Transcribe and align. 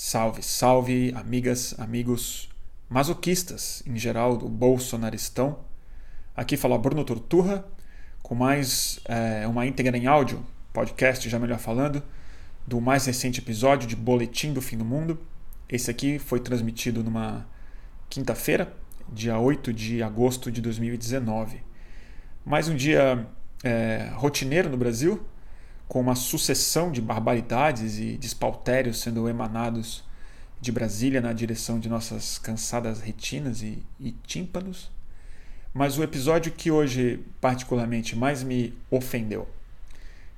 Salve, 0.00 0.44
salve, 0.44 1.12
amigas, 1.16 1.74
amigos, 1.76 2.48
masoquistas 2.88 3.82
em 3.84 3.96
geral 3.96 4.36
do 4.36 4.48
bolsonaristão. 4.48 5.58
Aqui 6.36 6.56
fala 6.56 6.78
Bruno 6.78 7.02
Torturra 7.04 7.64
com 8.22 8.36
mais 8.36 9.00
é, 9.06 9.44
uma 9.48 9.66
íntegra 9.66 9.98
em 9.98 10.06
áudio, 10.06 10.46
podcast 10.72 11.28
já 11.28 11.36
melhor 11.36 11.58
falando, 11.58 12.00
do 12.64 12.80
mais 12.80 13.06
recente 13.06 13.40
episódio 13.40 13.88
de 13.88 13.96
Boletim 13.96 14.52
do 14.52 14.62
Fim 14.62 14.78
do 14.78 14.84
Mundo. 14.84 15.18
Esse 15.68 15.90
aqui 15.90 16.20
foi 16.20 16.38
transmitido 16.38 17.02
numa 17.02 17.44
quinta-feira, 18.08 18.72
dia 19.12 19.36
8 19.36 19.72
de 19.72 20.00
agosto 20.00 20.48
de 20.52 20.60
2019. 20.62 21.60
Mais 22.46 22.68
um 22.68 22.76
dia 22.76 23.26
é, 23.64 24.12
rotineiro 24.14 24.70
no 24.70 24.76
Brasil, 24.76 25.26
com 25.88 26.00
uma 26.00 26.14
sucessão 26.14 26.92
de 26.92 27.00
barbaridades 27.00 27.98
e 27.98 28.18
despautérios 28.18 29.00
sendo 29.00 29.28
emanados 29.28 30.04
de 30.60 30.70
Brasília 30.70 31.20
na 31.20 31.32
direção 31.32 31.80
de 31.80 31.88
nossas 31.88 32.36
cansadas 32.36 33.00
retinas 33.00 33.62
e, 33.62 33.82
e 33.98 34.12
tímpanos. 34.26 34.90
Mas 35.72 35.96
o 35.96 36.02
episódio 36.02 36.52
que 36.52 36.70
hoje 36.70 37.24
particularmente 37.40 38.14
mais 38.14 38.42
me 38.42 38.74
ofendeu, 38.90 39.48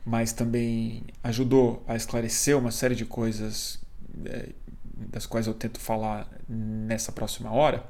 mas 0.04 0.32
também 0.32 1.02
ajudou 1.22 1.82
a 1.88 1.96
esclarecer 1.96 2.56
uma 2.56 2.70
série 2.70 2.94
de 2.94 3.04
coisas 3.04 3.80
é, 4.24 4.50
das 4.94 5.26
quais 5.26 5.46
eu 5.46 5.54
tento 5.54 5.80
falar 5.80 6.28
nessa 6.48 7.10
próxima 7.10 7.50
hora, 7.50 7.84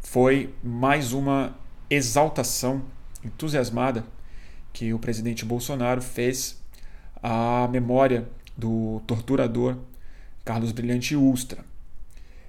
foi 0.00 0.54
mais 0.62 1.12
uma 1.12 1.56
exaltação 1.90 2.82
entusiasmada 3.24 4.04
que 4.72 4.94
o 4.94 4.98
presidente 4.98 5.44
Bolsonaro 5.44 6.00
fez 6.00 6.61
a 7.22 7.68
memória 7.68 8.28
do 8.56 9.00
torturador 9.06 9.76
Carlos 10.44 10.72
Brilhante 10.72 11.14
Ustra. 11.14 11.64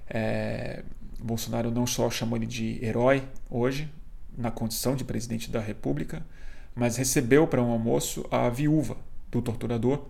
É, 0.08 0.82
Bolsonaro 1.20 1.70
não 1.70 1.86
só 1.86 2.10
chamou 2.10 2.36
ele 2.36 2.46
de 2.46 2.84
herói 2.84 3.22
hoje, 3.48 3.88
na 4.36 4.50
condição 4.50 4.96
de 4.96 5.04
presidente 5.04 5.50
da 5.50 5.60
República, 5.60 6.24
mas 6.74 6.96
recebeu 6.96 7.46
para 7.46 7.62
um 7.62 7.70
almoço 7.70 8.26
a 8.30 8.48
viúva 8.48 8.96
do 9.30 9.40
torturador, 9.40 10.06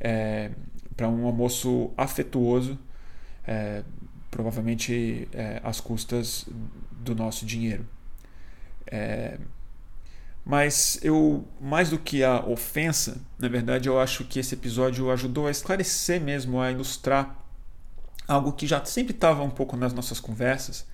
é, 0.00 0.50
para 0.96 1.08
um 1.08 1.24
almoço 1.24 1.92
afetuoso, 1.96 2.78
é, 3.46 3.82
provavelmente 4.30 5.28
é, 5.32 5.60
às 5.62 5.80
custas 5.80 6.46
do 6.90 7.14
nosso 7.14 7.46
dinheiro. 7.46 7.86
Mas 10.44 10.98
eu, 11.02 11.46
mais 11.60 11.90
do 11.90 11.98
que 11.98 12.24
a 12.24 12.44
ofensa, 12.44 13.20
na 13.38 13.48
verdade, 13.48 13.88
eu 13.88 14.00
acho 14.00 14.24
que 14.24 14.40
esse 14.40 14.54
episódio 14.54 15.10
ajudou 15.10 15.46
a 15.46 15.50
esclarecer 15.50 16.20
mesmo, 16.20 16.60
a 16.60 16.70
ilustrar 16.70 17.38
algo 18.26 18.52
que 18.52 18.66
já 18.66 18.84
sempre 18.84 19.14
estava 19.14 19.42
um 19.42 19.50
pouco 19.50 19.76
nas 19.76 19.92
nossas 19.92 20.18
conversas, 20.18 20.86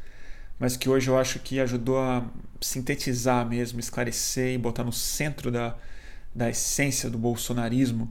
mas 0.58 0.76
que 0.76 0.88
hoje 0.88 1.08
eu 1.08 1.18
acho 1.18 1.38
que 1.38 1.60
ajudou 1.60 1.98
a 1.98 2.24
sintetizar 2.60 3.46
mesmo, 3.46 3.80
esclarecer 3.80 4.54
e 4.54 4.58
botar 4.58 4.84
no 4.84 4.92
centro 4.92 5.50
da, 5.50 5.76
da 6.34 6.50
essência 6.50 7.08
do 7.08 7.16
bolsonarismo, 7.16 8.10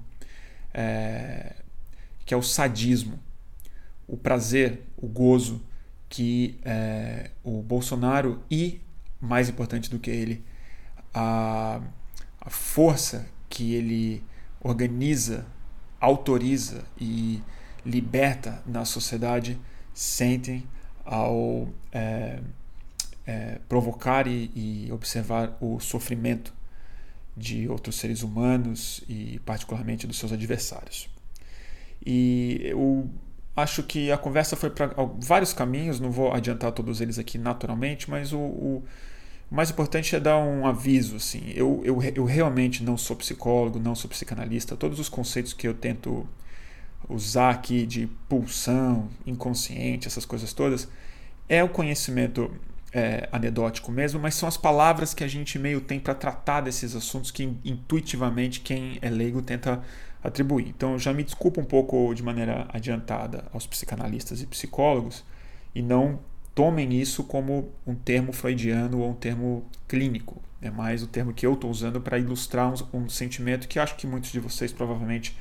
é, 0.73 1.53
que 2.25 2.33
é 2.33 2.37
o 2.37 2.41
sadismo, 2.41 3.19
o 4.07 4.17
prazer, 4.17 4.83
o 4.95 5.07
gozo 5.07 5.61
que 6.09 6.57
é, 6.63 7.31
o 7.43 7.61
Bolsonaro 7.61 8.41
e, 8.49 8.79
mais 9.19 9.49
importante 9.49 9.89
do 9.89 9.99
que 9.99 10.09
ele, 10.09 10.43
a, 11.17 11.81
a 12.39 12.49
força 12.51 13.27
que 13.49 13.73
ele 13.73 14.23
organiza, 14.61 15.47
autoriza 15.99 16.85
e 16.99 17.41
liberta 17.83 18.61
na 18.67 18.85
sociedade 18.85 19.59
sentem 19.95 20.63
ao 21.03 21.69
é, 21.91 22.39
é, 23.25 23.59
provocar 23.67 24.27
e, 24.27 24.51
e, 24.55 24.91
observar 24.91 25.57
o 25.59 25.79
sofrimento 25.79 26.53
de 27.35 27.67
outros 27.67 27.95
seres 27.95 28.21
humanos 28.21 29.03
e, 29.09 29.39
particularmente, 29.43 30.05
dos 30.05 30.19
seus 30.19 30.31
adversários. 30.31 31.09
E 32.05 32.59
eu 32.63 33.09
acho 33.55 33.81
que 33.81 34.11
a 34.11 34.17
conversa 34.17 34.55
foi 34.55 34.69
para 34.69 34.93
vários 35.19 35.51
caminhos, 35.51 35.99
não 35.99 36.11
vou 36.11 36.31
adiantar 36.31 36.71
todos 36.73 37.01
eles 37.01 37.17
aqui 37.17 37.39
naturalmente, 37.39 38.07
mas 38.07 38.33
o, 38.33 38.39
o 38.39 38.83
o 39.49 39.55
mais 39.55 39.71
importante 39.71 40.15
é 40.15 40.19
dar 40.19 40.37
um 40.37 40.65
aviso, 40.65 41.15
assim. 41.15 41.51
Eu, 41.55 41.81
eu, 41.83 42.01
eu 42.15 42.25
realmente 42.25 42.83
não 42.83 42.97
sou 42.97 43.15
psicólogo, 43.15 43.79
não 43.79 43.95
sou 43.95 44.09
psicanalista. 44.09 44.75
Todos 44.75 44.99
os 44.99 45.07
conceitos 45.07 45.53
que 45.53 45.67
eu 45.67 45.73
tento 45.73 46.27
usar 47.07 47.51
aqui 47.51 47.85
de 47.85 48.07
pulsão, 48.27 49.07
inconsciente, 49.25 50.07
essas 50.07 50.25
coisas 50.25 50.51
todas, 50.53 50.89
é 51.47 51.63
o 51.63 51.69
conhecimento 51.69 52.51
é, 52.91 53.27
anedótico 53.31 53.91
mesmo, 53.91 54.19
mas 54.19 54.35
são 54.35 54.49
as 54.49 54.57
palavras 54.57 55.13
que 55.13 55.23
a 55.23 55.27
gente 55.27 55.57
meio 55.59 55.79
tem 55.79 55.99
para 55.99 56.13
tratar 56.13 56.61
desses 56.61 56.95
assuntos 56.95 57.31
que 57.31 57.43
intuitivamente 57.63 58.59
quem 58.59 58.97
é 59.01 59.09
leigo 59.09 59.41
tenta 59.41 59.81
atribuir. 60.23 60.67
Então 60.69 60.93
eu 60.93 60.99
já 60.99 61.13
me 61.13 61.23
desculpo 61.23 61.61
um 61.61 61.65
pouco 61.65 62.13
de 62.13 62.23
maneira 62.23 62.67
adiantada 62.73 63.45
aos 63.53 63.65
psicanalistas 63.67 64.41
e 64.41 64.45
psicólogos 64.45 65.23
e 65.73 65.81
não 65.81 66.19
tomem 66.57 66.99
isso 66.99 67.23
como 67.23 67.71
um 67.85 67.93
termo 67.93 68.33
freudiano 68.33 69.01
ou 69.01 69.11
um 69.11 69.13
termo 69.13 69.63
clínico. 69.87 70.41
É 70.59 70.71
mais 70.71 71.03
o 71.03 71.07
termo 71.07 71.31
que 71.31 71.45
eu 71.45 71.53
estou 71.53 71.69
usando 71.69 72.01
para 72.01 72.17
ilustrar 72.17 72.73
um, 72.73 73.01
um, 73.01 73.07
sentimento 73.07 73.67
que 73.67 73.77
acho 73.77 73.95
que 73.95 74.07
muitos 74.07 74.31
de 74.31 74.39
vocês 74.39 74.73
provavelmente 74.73 75.37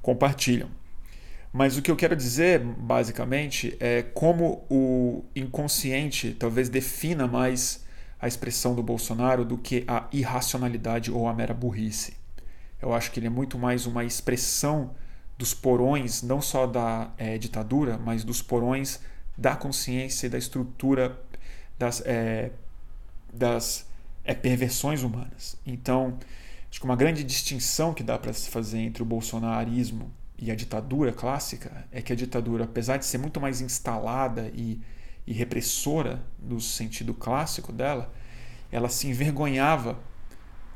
compartilham. 0.00 0.70
Mas 1.52 1.76
o 1.76 1.82
que 1.82 1.90
eu 1.90 1.96
quero 1.96 2.16
dizer, 2.16 2.58
basicamente, 2.58 3.76
é 3.78 4.00
como 4.00 4.64
o 4.70 5.22
inconsciente 5.36 6.34
talvez 6.38 6.70
defina 6.70 7.26
mais 7.26 7.84
a 8.18 8.26
expressão 8.26 8.74
do 8.74 8.82
Bolsonaro 8.82 9.44
do 9.44 9.58
que 9.58 9.84
a 9.86 10.08
irracionalidade 10.10 11.10
ou 11.10 11.28
a 11.28 11.34
mera 11.34 11.52
burrice. 11.52 12.14
Eu 12.80 12.94
acho 12.94 13.12
que 13.12 13.20
ele 13.20 13.26
é 13.26 13.30
muito 13.30 13.58
mais 13.58 13.84
uma 13.84 14.04
expressão 14.04 14.92
dos 15.36 15.52
porões, 15.52 16.22
não 16.22 16.40
só 16.40 16.66
da 16.66 17.10
é, 17.18 17.36
ditadura, 17.36 17.98
mas 18.02 18.24
dos 18.24 18.40
porões 18.40 19.00
da 19.36 19.56
consciência 19.56 20.26
e 20.26 20.30
da 20.30 20.38
estrutura 20.38 21.18
das, 21.78 22.02
é, 22.04 22.50
das 23.32 23.86
é, 24.24 24.34
perversões 24.34 25.02
humanas. 25.02 25.56
Então, 25.64 26.18
acho 26.70 26.78
que 26.78 26.84
uma 26.84 26.96
grande 26.96 27.24
distinção 27.24 27.94
que 27.94 28.02
dá 28.02 28.18
para 28.18 28.32
se 28.32 28.50
fazer 28.50 28.78
entre 28.78 29.02
o 29.02 29.06
bolsonarismo 29.06 30.12
e 30.38 30.50
a 30.50 30.54
ditadura 30.54 31.12
clássica 31.12 31.86
é 31.90 32.00
que 32.00 32.12
a 32.12 32.16
ditadura, 32.16 32.64
apesar 32.64 32.96
de 32.96 33.06
ser 33.06 33.18
muito 33.18 33.40
mais 33.40 33.60
instalada 33.60 34.50
e, 34.54 34.80
e 35.26 35.32
repressora 35.32 36.22
no 36.38 36.60
sentido 36.60 37.14
clássico 37.14 37.72
dela, 37.72 38.12
ela 38.70 38.88
se 38.88 39.08
envergonhava 39.08 39.98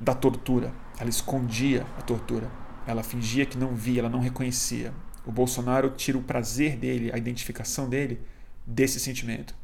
da 0.00 0.14
tortura, 0.14 0.72
ela 0.98 1.08
escondia 1.08 1.86
a 1.98 2.02
tortura, 2.02 2.50
ela 2.86 3.02
fingia 3.02 3.46
que 3.46 3.56
não 3.56 3.74
via, 3.74 4.00
ela 4.00 4.10
não 4.10 4.20
reconhecia. 4.20 4.92
O 5.24 5.32
Bolsonaro 5.32 5.90
tira 5.90 6.18
o 6.18 6.22
prazer 6.22 6.76
dele, 6.76 7.10
a 7.12 7.16
identificação 7.16 7.88
dele 7.88 8.20
desse 8.66 8.98
sentimento. 9.00 9.54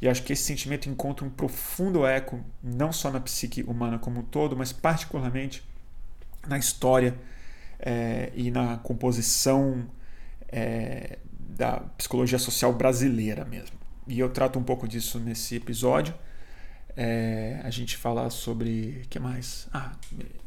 E 0.00 0.08
acho 0.08 0.22
que 0.22 0.32
esse 0.32 0.44
sentimento 0.44 0.88
encontra 0.88 1.26
um 1.26 1.30
profundo 1.30 2.06
eco, 2.06 2.44
não 2.62 2.92
só 2.92 3.10
na 3.10 3.18
psique 3.20 3.62
humana 3.64 3.98
como 3.98 4.20
um 4.20 4.22
todo, 4.22 4.56
mas 4.56 4.72
particularmente 4.72 5.62
na 6.46 6.56
história 6.56 7.16
é, 7.78 8.32
e 8.34 8.50
na 8.50 8.78
composição 8.78 9.88
é, 10.48 11.18
da 11.32 11.80
psicologia 11.96 12.38
social 12.38 12.72
brasileira 12.72 13.44
mesmo. 13.44 13.76
E 14.06 14.18
eu 14.18 14.30
trato 14.30 14.58
um 14.58 14.62
pouco 14.62 14.86
disso 14.86 15.18
nesse 15.18 15.56
episódio. 15.56 16.14
É, 16.96 17.60
a 17.62 17.70
gente 17.70 17.96
fala 17.96 18.30
sobre. 18.30 19.04
que 19.10 19.18
mais? 19.18 19.68
Ah, 19.72 19.92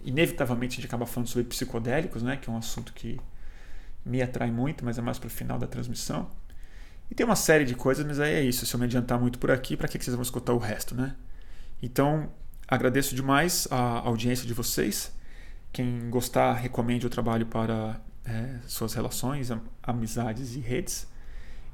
inevitavelmente 0.04 0.74
a 0.74 0.76
gente 0.78 0.86
acaba 0.88 1.06
falando 1.06 1.28
sobre 1.28 1.46
psicodélicos, 1.46 2.24
né, 2.24 2.38
que 2.38 2.50
é 2.50 2.54
um 2.54 2.58
assunto 2.58 2.92
que 2.94 3.20
me 4.04 4.22
atrai 4.22 4.52
muito, 4.52 4.84
mas 4.84 4.98
é 4.98 5.02
mais 5.02 5.20
para 5.20 5.28
o 5.28 5.30
final 5.30 5.60
da 5.60 5.68
transmissão. 5.68 6.30
E 7.12 7.14
tem 7.14 7.26
uma 7.26 7.36
série 7.36 7.66
de 7.66 7.76
coisas, 7.76 8.06
mas 8.06 8.22
aí 8.22 8.34
é 8.34 8.42
isso. 8.42 8.66
Se 8.66 8.74
eu 8.74 8.80
me 8.80 8.86
adiantar 8.86 9.20
muito 9.20 9.38
por 9.38 9.52
aqui, 9.52 9.76
para 9.76 9.86
que 9.86 10.02
vocês 10.02 10.16
vão 10.16 10.24
escutar 10.24 10.54
o 10.54 10.58
resto, 10.58 10.96
né? 10.96 11.14
Então, 11.84 12.32
agradeço 12.66 13.14
demais 13.14 13.68
a 13.70 14.00
audiência 14.00 14.48
de 14.48 14.54
vocês. 14.54 15.14
Quem 15.74 16.10
gostar, 16.10 16.54
recomende 16.54 17.06
o 17.06 17.10
trabalho 17.10 17.46
para 17.46 18.00
é, 18.24 18.56
suas 18.66 18.94
relações, 18.94 19.52
amizades 19.84 20.56
e 20.56 20.60
redes. 20.60 21.06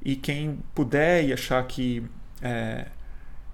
E 0.04 0.16
quem 0.16 0.58
puder 0.74 1.24
e 1.24 1.32
achar 1.32 1.64
que 1.68 2.04
é, 2.42 2.88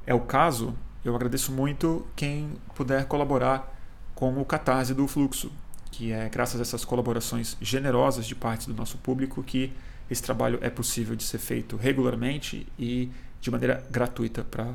é 0.06 0.14
o 0.14 0.20
caso, 0.20 0.74
eu 1.04 1.14
agradeço 1.14 1.52
muito 1.52 2.06
quem 2.16 2.52
puder 2.74 3.04
colaborar 3.04 3.78
com 4.14 4.40
o 4.40 4.44
Catarse 4.44 4.94
do 4.94 5.06
Fluxo, 5.06 5.52
que 5.90 6.12
é 6.12 6.30
graças 6.30 6.58
a 6.58 6.62
essas 6.62 6.82
colaborações 6.82 7.58
generosas 7.60 8.24
de 8.24 8.34
parte 8.34 8.68
do 8.68 8.74
nosso 8.74 8.96
público 8.96 9.42
que 9.42 9.70
esse 10.10 10.22
trabalho 10.22 10.58
é 10.60 10.70
possível 10.70 11.16
de 11.16 11.24
ser 11.24 11.38
feito 11.38 11.76
regularmente 11.76 12.66
e 12.78 13.10
de 13.40 13.50
maneira 13.50 13.84
gratuita 13.90 14.44
para 14.44 14.74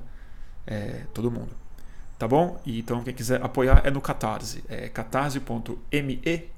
é, 0.66 1.06
todo 1.14 1.32
mundo. 1.32 1.56
Tá 2.18 2.28
bom? 2.28 2.62
E, 2.66 2.80
então, 2.80 3.04
quem 3.04 3.14
quiser 3.14 3.42
apoiar 3.44 3.82
é 3.86 3.92
no 3.92 4.02
Catarse. 4.02 4.64
É 4.68 4.90
catarse.me 4.90 6.50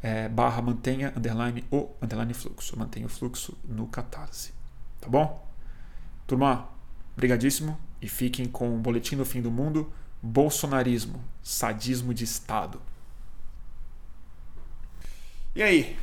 é, 0.00 0.28
barra 0.28 0.62
mantenha 0.62 1.12
underline 1.16 1.64
o 1.70 1.90
underline 2.00 2.32
fluxo. 2.32 2.78
Mantenha 2.78 3.06
o 3.06 3.08
fluxo 3.08 3.56
no 3.64 3.86
Catarse. 3.86 4.52
Tá 5.00 5.08
bom? 5.08 5.46
Turma, 6.26 6.68
brigadíssimo 7.16 7.78
e 8.00 8.08
fiquem 8.08 8.46
com 8.46 8.74
o 8.74 8.78
Boletim 8.78 9.16
do 9.16 9.24
Fim 9.24 9.42
do 9.42 9.50
Mundo, 9.50 9.92
Bolsonarismo, 10.22 11.22
sadismo 11.42 12.14
de 12.14 12.24
Estado. 12.24 12.80
E 15.54 15.62
aí? 15.62 15.98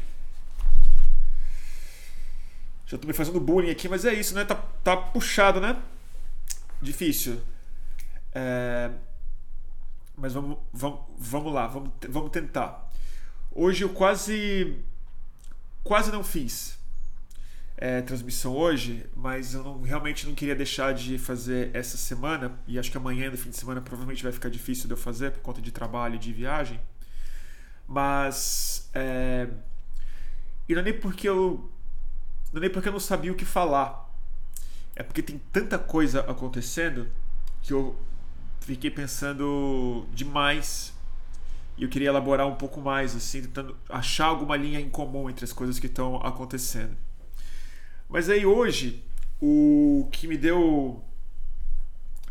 Já 2.86 2.98
tô 2.98 3.08
me 3.08 3.14
fazendo 3.14 3.40
bullying 3.40 3.72
aqui, 3.72 3.90
mas 3.90 4.06
é 4.06 4.14
isso, 4.14 4.36
né? 4.36 4.46
Tá, 4.46 4.56
tá 4.56 4.96
puxado, 4.96 5.60
né? 5.60 5.82
Difícil. 6.82 7.42
É... 8.34 8.92
Mas 10.16 10.34
vamos, 10.34 10.58
vamos, 10.72 11.00
vamos 11.18 11.54
lá, 11.54 11.68
vamos, 11.68 11.92
vamos 12.08 12.30
tentar. 12.30 12.90
Hoje 13.52 13.84
eu 13.84 13.90
quase 13.90 14.78
quase 15.84 16.12
não 16.12 16.24
fiz 16.24 16.78
é, 17.78 18.02
transmissão 18.02 18.56
hoje, 18.56 19.06
mas 19.16 19.54
eu 19.54 19.64
não, 19.64 19.82
realmente 19.82 20.26
não 20.26 20.34
queria 20.34 20.56
deixar 20.56 20.94
de 20.94 21.18
fazer 21.18 21.70
essa 21.76 21.98
semana 21.98 22.58
e 22.68 22.80
acho 22.80 22.90
que 22.90 22.98
amanhã 22.98 23.30
no 23.30 23.38
fim 23.38 23.50
de 23.50 23.58
semana 23.58 23.82
provavelmente 23.82 24.24
vai 24.24 24.32
ficar 24.32 24.50
difícil 24.50 24.88
de 24.88 24.94
eu 24.94 24.98
fazer 24.98 25.32
por 25.32 25.42
conta 25.42 25.62
de 25.62 25.72
trabalho 25.72 26.16
e 26.16 26.20
de 26.20 26.32
viagem. 26.32 26.80
Mas 27.88 28.90
é, 28.94 29.50
e 30.68 30.74
não 30.74 30.82
é 30.82 30.86
nem 30.86 30.94
porque 30.94 31.28
eu 31.28 31.70
não 32.52 32.60
é 32.60 32.62
nem 32.62 32.70
porque 32.70 32.88
eu 32.88 32.94
não 32.94 33.00
sabia 33.00 33.32
o 33.32 33.36
que 33.36 33.46
falar. 33.46 34.06
É 34.96 35.04
porque 35.04 35.22
tem 35.22 35.40
tanta 35.52 35.78
coisa 35.78 36.22
acontecendo 36.22 37.08
que 37.62 37.74
eu 37.74 37.96
fiquei 38.62 38.90
pensando 38.90 40.08
demais 40.14 40.94
e 41.78 41.84
eu 41.84 41.90
queria 41.90 42.08
elaborar 42.08 42.48
um 42.48 42.56
pouco 42.56 42.80
mais, 42.80 43.16
assim, 43.16 43.42
tentando 43.42 43.76
achar 43.90 44.28
alguma 44.28 44.56
linha 44.56 44.80
em 44.80 44.90
comum 44.90 45.30
entre 45.30 45.44
as 45.44 45.52
coisas 45.52 45.78
que 45.78 45.88
estão 45.88 46.16
acontecendo. 46.18 46.96
Mas 48.08 48.30
aí 48.30 48.46
hoje, 48.46 49.04
o 49.42 50.08
que 50.12 50.28
me 50.28 50.38
deu. 50.38 51.04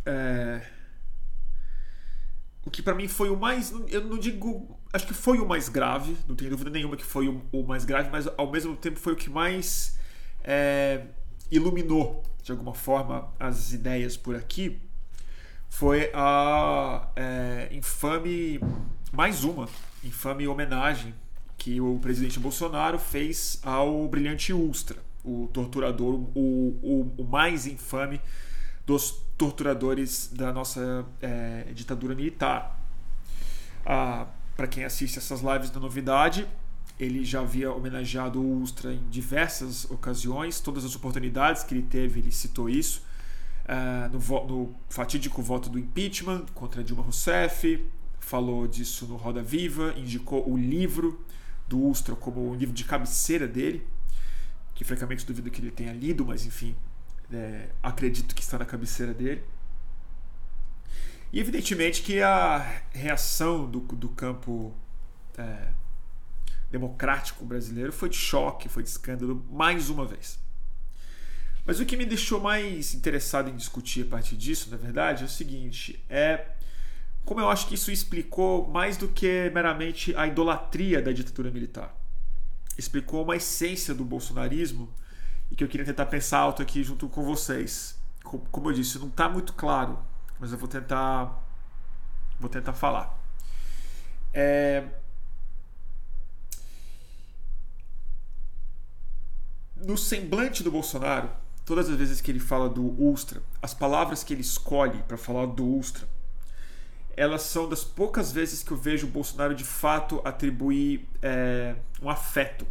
É, 0.07 0.63
o 2.65 2.71
que 2.71 2.81
para 2.81 2.95
mim 2.95 3.07
foi 3.07 3.29
o 3.29 3.37
mais. 3.37 3.73
Eu 3.89 4.05
não 4.05 4.19
digo. 4.19 4.79
Acho 4.93 5.07
que 5.07 5.15
foi 5.15 5.39
o 5.39 5.47
mais 5.47 5.69
grave, 5.69 6.17
não 6.27 6.37
tenho 6.37 6.51
dúvida 6.51 6.71
nenhuma 6.71 6.97
que 6.97 7.05
foi 7.05 7.29
o, 7.29 7.45
o 7.53 7.65
mais 7.65 7.85
grave, 7.85 8.11
mas 8.11 8.29
ao 8.39 8.51
mesmo 8.51 8.77
tempo 8.77 8.99
foi 8.99 9.13
o 9.13 9.17
que 9.17 9.29
mais 9.29 9.99
é, 10.45 11.07
iluminou, 11.51 12.23
de 12.43 12.53
alguma 12.53 12.75
forma, 12.75 13.33
as 13.41 13.73
ideias 13.73 14.17
por 14.17 14.37
aqui. 14.37 14.81
Foi 15.69 16.11
a 16.15 17.09
é, 17.17 17.69
infame. 17.73 18.61
Mais 19.13 19.45
uma 19.45 19.69
infame 20.03 20.47
homenagem 20.47 21.15
que 21.57 21.81
o 21.81 21.99
presidente 22.01 22.39
Bolsonaro 22.39 22.99
fez 22.99 23.61
ao 23.63 24.07
brilhante 24.09 24.53
Ustra 24.53 24.99
o 25.25 25.49
torturador, 25.53 26.15
o, 26.35 26.79
o, 26.83 27.15
o 27.17 27.25
mais 27.25 27.67
infame 27.67 28.21
dos 28.87 29.23
torturadores 29.39 30.31
da 30.33 30.53
nossa 30.53 31.07
é, 31.23 31.65
ditadura 31.73 32.15
militar. 32.15 32.79
Ah, 33.87 34.27
Para 34.55 34.67
quem 34.67 34.85
assiste 34.85 35.19
essas 35.19 35.41
lives 35.41 35.71
da 35.71 35.81
novidade, 35.81 36.47
ele 36.99 37.25
já 37.25 37.41
havia 37.41 37.73
homenageado 37.73 38.41
o 38.41 38.63
Ustra 38.63 38.93
em 38.93 39.03
diversas 39.09 39.85
ocasiões, 39.91 40.61
todas 40.61 40.85
as 40.85 40.95
oportunidades 40.95 41.65
que 41.65 41.75
ele 41.75 41.83
teve, 41.83 42.21
ele 42.21 42.33
citou 42.33 42.69
isso. 42.69 43.03
Ah, 43.67 44.11
no, 44.13 44.19
no, 44.47 44.75
fatídico 44.89 45.43
voto 45.43 45.69
do 45.69 45.79
impeachment 45.79 46.47
contra 46.55 46.85
Dilma 46.85 47.03
Rousseff, 47.03 47.85
falou 48.21 48.67
disso 48.69 49.07
no 49.07 49.17
Roda 49.17 49.43
Viva, 49.43 49.95
indicou 49.97 50.49
o 50.49 50.57
livro 50.57 51.25
do 51.67 51.83
Ustra 51.83 52.15
como 52.15 52.51
o 52.51 52.55
livro 52.55 52.75
de 52.75 52.85
cabeceira 52.85 53.49
dele 53.49 53.85
que 54.75 54.85
francamente 54.85 55.25
duvido 55.25 55.51
que 55.51 55.61
ele 55.61 55.71
tenha 55.71 55.93
lido, 55.93 56.25
mas 56.27 56.45
enfim, 56.45 56.75
é, 57.33 57.69
acredito 57.83 58.35
que 58.35 58.43
está 58.43 58.59
na 58.59 58.65
cabeceira 58.65 59.15
dele. 59.15 59.43
E 61.33 61.41
evidentemente 61.41 62.03
que 62.03 62.21
a 62.21 62.83
reação 62.91 63.71
do, 63.71 63.81
do 63.81 64.09
campo 64.09 64.75
é, 65.39 65.69
democrático 66.75 67.45
brasileiro 67.45 67.93
foi 67.93 68.09
de 68.09 68.17
choque, 68.17 68.69
foi 68.69 68.83
de 68.83 68.89
escândalo 68.89 69.47
mais 69.51 69.89
uma 69.89 70.05
vez. 70.05 70.39
Mas 71.65 71.81
o 71.81 71.87
que 71.87 71.97
me 71.97 72.05
deixou 72.05 72.41
mais 72.41 72.95
interessado 72.95 73.49
em 73.49 73.57
discutir 73.57 74.07
a 74.07 74.11
partir 74.11 74.37
disso, 74.37 74.71
na 74.71 74.77
verdade, 74.77 75.23
é 75.23 75.27
o 75.27 75.29
seguinte: 75.29 76.05
é 76.11 76.47
como 77.25 77.41
eu 77.41 77.49
acho 77.49 77.67
que 77.67 77.75
isso 77.75 77.91
explicou 77.91 78.69
mais 78.69 78.97
do 78.97 79.09
que 79.09 79.51
meramente 79.55 80.15
a 80.15 80.27
idolatria 80.27 81.01
da 81.01 81.11
ditadura 81.13 81.51
militar 81.51 81.95
explicou 82.77 83.23
uma 83.23 83.37
essência 83.37 83.95
do 83.95 84.05
bolsonarismo 84.05 84.93
e 85.51 85.57
que 85.57 85.63
eu 85.63 85.69
queria 85.69 85.87
tentar 85.87 86.07
pensar 86.07 86.39
alto 86.39 86.63
aqui 86.63 86.83
junto 86.83 87.09
com 87.09 87.23
vocês. 87.23 87.97
Como 88.23 88.71
eu 88.71 88.73
disse, 88.73 88.99
não 88.99 89.09
está 89.09 89.29
muito 89.29 89.53
claro, 89.53 89.99
mas 90.39 90.51
eu 90.53 90.59
vou 90.59 90.69
tentar 90.69 91.43
vou 92.39 92.51
tentar 92.51 92.73
falar. 92.73 93.17
É... 94.33 94.89
No 99.85 99.97
semblante 99.99 100.63
do 100.63 100.71
Bolsonaro, 100.71 101.31
todas 101.65 101.89
as 101.89 101.97
vezes 101.97 102.21
que 102.21 102.31
ele 102.31 102.41
fala 102.41 102.69
do 102.69 103.01
Ustra, 103.03 103.43
as 103.63 103.75
palavras 103.75 104.25
que 104.25 104.33
ele 104.33 104.41
escolhe 104.41 105.03
para 105.03 105.17
falar 105.17 105.47
do 105.47 105.77
Ustra 105.77 106.07
elas 107.17 107.43
são 107.43 107.69
das 107.69 107.85
poucas 107.85 108.33
vezes 108.33 108.63
que 108.63 108.73
eu 108.73 108.77
vejo 108.77 109.07
o 109.07 109.11
Bolsonaro 109.11 109.55
de 109.55 109.65
fato 109.65 110.21
atribuir 110.25 111.07
é, 111.23 111.77
um 112.03 112.09
afeto. 112.09 112.67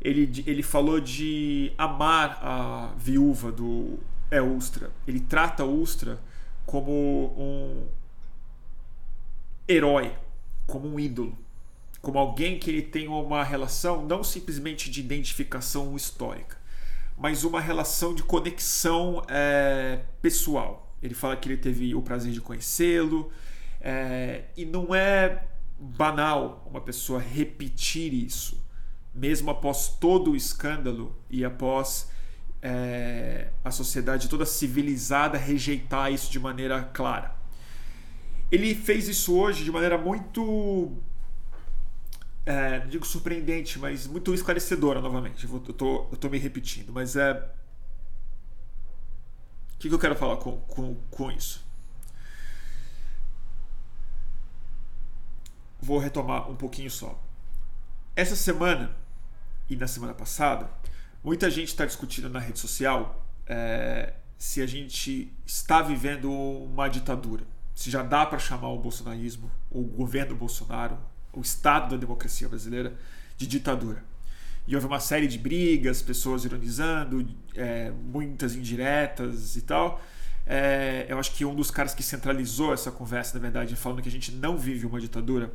Ele, 0.00 0.44
ele 0.46 0.62
falou 0.62 1.00
de 1.00 1.72
amar 1.76 2.38
a 2.42 2.92
viúva 2.96 3.50
do 3.50 3.98
é, 4.30 4.40
Ustra. 4.40 4.90
Ele 5.06 5.20
trata 5.20 5.64
Ustra 5.64 6.20
como 6.64 6.92
um 7.36 7.86
herói, 9.68 10.12
como 10.66 10.88
um 10.88 11.00
ídolo, 11.00 11.36
como 12.00 12.18
alguém 12.18 12.58
que 12.58 12.70
ele 12.70 12.82
tem 12.82 13.08
uma 13.08 13.42
relação 13.42 14.04
não 14.04 14.22
simplesmente 14.22 14.90
de 14.90 15.00
identificação 15.00 15.96
histórica, 15.96 16.56
mas 17.16 17.44
uma 17.44 17.60
relação 17.60 18.14
de 18.14 18.22
conexão 18.22 19.22
é, 19.28 20.00
pessoal 20.20 20.86
ele 21.02 21.14
fala 21.14 21.36
que 21.36 21.48
ele 21.48 21.56
teve 21.56 21.94
o 21.94 22.02
prazer 22.02 22.32
de 22.32 22.40
conhecê-lo. 22.40 23.30
É, 23.80 24.44
e 24.56 24.64
não 24.64 24.94
é 24.94 25.44
banal 25.78 26.66
uma 26.68 26.80
pessoa 26.80 27.20
repetir 27.20 28.12
isso, 28.12 28.62
mesmo 29.14 29.50
após 29.50 29.88
todo 29.88 30.32
o 30.32 30.36
escândalo 30.36 31.14
e 31.30 31.44
após 31.44 32.10
é, 32.62 33.48
a 33.62 33.70
sociedade 33.70 34.28
toda 34.28 34.46
civilizada 34.46 35.36
rejeitar 35.36 36.12
isso 36.12 36.30
de 36.30 36.40
maneira 36.40 36.82
clara. 36.82 37.36
Ele 38.50 38.74
fez 38.74 39.08
isso 39.08 39.36
hoje 39.36 39.64
de 39.64 39.70
maneira 39.70 39.98
muito. 39.98 40.96
É, 42.46 42.78
não 42.78 42.86
digo 42.86 43.04
surpreendente, 43.04 43.76
mas 43.76 44.06
muito 44.06 44.32
esclarecedora 44.32 45.00
novamente. 45.00 45.44
Eu, 45.44 45.56
estou 45.56 46.08
eu 46.12 46.16
tô 46.16 46.28
me 46.28 46.38
repetindo, 46.38 46.92
mas 46.92 47.16
é 47.16 47.32
o 49.76 49.78
que, 49.78 49.88
que 49.88 49.94
eu 49.94 49.98
quero 49.98 50.16
falar 50.16 50.38
com, 50.38 50.58
com, 50.60 50.94
com 51.10 51.30
isso? 51.30 51.62
Vou 55.80 55.98
retomar 55.98 56.50
um 56.50 56.56
pouquinho 56.56 56.90
só. 56.90 57.22
Essa 58.14 58.34
semana 58.34 58.96
e 59.68 59.76
na 59.76 59.86
semana 59.86 60.14
passada, 60.14 60.70
muita 61.22 61.50
gente 61.50 61.68
está 61.68 61.84
discutindo 61.84 62.30
na 62.30 62.38
rede 62.38 62.58
social 62.58 63.26
é, 63.46 64.14
se 64.38 64.62
a 64.62 64.66
gente 64.66 65.30
está 65.44 65.82
vivendo 65.82 66.32
uma 66.32 66.88
ditadura. 66.88 67.44
Se 67.74 67.90
já 67.90 68.02
dá 68.02 68.24
para 68.24 68.38
chamar 68.38 68.68
o 68.68 68.78
bolsonarismo, 68.78 69.50
o 69.70 69.82
governo 69.82 70.34
Bolsonaro, 70.34 70.98
o 71.36 71.40
Estado 71.42 71.90
da 71.90 71.96
democracia 71.96 72.48
brasileira 72.48 72.94
de 73.36 73.46
ditadura. 73.46 74.02
E 74.66 74.74
houve 74.74 74.86
uma 74.86 74.98
série 74.98 75.28
de 75.28 75.38
brigas, 75.38 76.02
pessoas 76.02 76.44
ironizando, 76.44 77.24
é, 77.54 77.90
muitas 77.90 78.56
indiretas 78.56 79.54
e 79.54 79.62
tal. 79.62 80.02
É, 80.44 81.06
eu 81.08 81.18
acho 81.18 81.32
que 81.32 81.44
um 81.44 81.54
dos 81.54 81.70
caras 81.70 81.94
que 81.94 82.02
centralizou 82.02 82.72
essa 82.72 82.90
conversa, 82.90 83.34
na 83.34 83.40
verdade, 83.40 83.76
falando 83.76 84.02
que 84.02 84.08
a 84.08 84.12
gente 84.12 84.32
não 84.32 84.56
vive 84.56 84.86
uma 84.86 85.00
ditadura, 85.00 85.52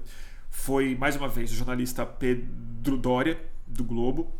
foi, 0.50 0.95
mais 0.95 1.15
uma 1.15 1.27
vez, 1.27 1.51
o 1.51 1.55
jornalista 1.55 2.05
Pedro 2.05 2.97
Doria, 2.97 3.41
do 3.65 3.83
Globo. 3.83 4.33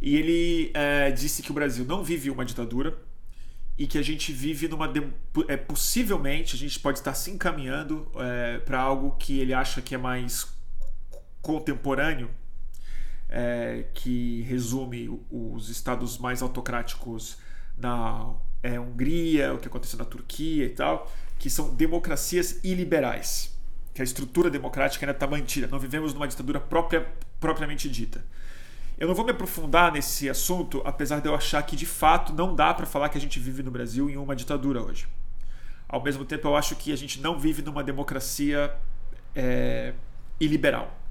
E 0.00 0.16
ele 0.16 0.70
é, 0.74 1.10
disse 1.10 1.42
que 1.42 1.50
o 1.50 1.54
Brasil 1.54 1.84
não 1.84 2.02
vive 2.02 2.30
uma 2.30 2.44
ditadura 2.44 2.96
e 3.78 3.86
que 3.86 3.98
a 3.98 4.02
gente 4.02 4.32
vive 4.32 4.68
numa. 4.68 4.90
É, 5.48 5.56
possivelmente, 5.56 6.54
a 6.54 6.58
gente 6.58 6.80
pode 6.80 6.98
estar 6.98 7.14
se 7.14 7.30
encaminhando 7.30 8.10
é, 8.16 8.58
para 8.58 8.80
algo 8.80 9.16
que 9.18 9.38
ele 9.38 9.52
acha 9.52 9.82
que 9.82 9.94
é 9.94 9.98
mais 9.98 10.55
contemporâneo 11.46 12.28
é, 13.28 13.84
que 13.94 14.42
resume 14.42 15.20
os 15.30 15.68
estados 15.68 16.18
mais 16.18 16.42
autocráticos 16.42 17.38
na 17.78 18.34
é, 18.64 18.80
Hungria, 18.80 19.54
o 19.54 19.58
que 19.58 19.68
aconteceu 19.68 19.96
na 19.96 20.04
Turquia 20.04 20.64
e 20.64 20.70
tal, 20.70 21.08
que 21.38 21.48
são 21.48 21.72
democracias 21.72 22.58
iliberais. 22.64 23.54
que 23.94 24.02
a 24.02 24.04
estrutura 24.04 24.50
democrática 24.50 25.06
ainda 25.06 25.16
está 25.16 25.26
mantida. 25.26 25.68
Não 25.68 25.78
vivemos 25.78 26.12
numa 26.12 26.28
ditadura 26.28 26.60
própria, 26.60 27.06
propriamente 27.40 27.88
dita. 27.88 28.22
Eu 28.98 29.06
não 29.08 29.14
vou 29.14 29.24
me 29.24 29.30
aprofundar 29.30 29.90
nesse 29.92 30.28
assunto, 30.28 30.82
apesar 30.84 31.20
de 31.20 31.28
eu 31.28 31.34
achar 31.34 31.62
que 31.62 31.76
de 31.76 31.86
fato 31.86 32.34
não 32.34 32.54
dá 32.54 32.74
para 32.74 32.84
falar 32.84 33.08
que 33.08 33.16
a 33.16 33.20
gente 33.20 33.38
vive 33.38 33.62
no 33.62 33.70
Brasil 33.70 34.10
em 34.10 34.16
uma 34.18 34.36
ditadura 34.36 34.82
hoje. 34.82 35.06
Ao 35.88 36.02
mesmo 36.02 36.24
tempo, 36.26 36.48
eu 36.48 36.56
acho 36.56 36.76
que 36.76 36.92
a 36.92 36.96
gente 36.96 37.20
não 37.20 37.38
vive 37.38 37.62
numa 37.62 37.82
democracia 37.82 38.74
é, 39.34 39.94
iliberal. 40.38 41.05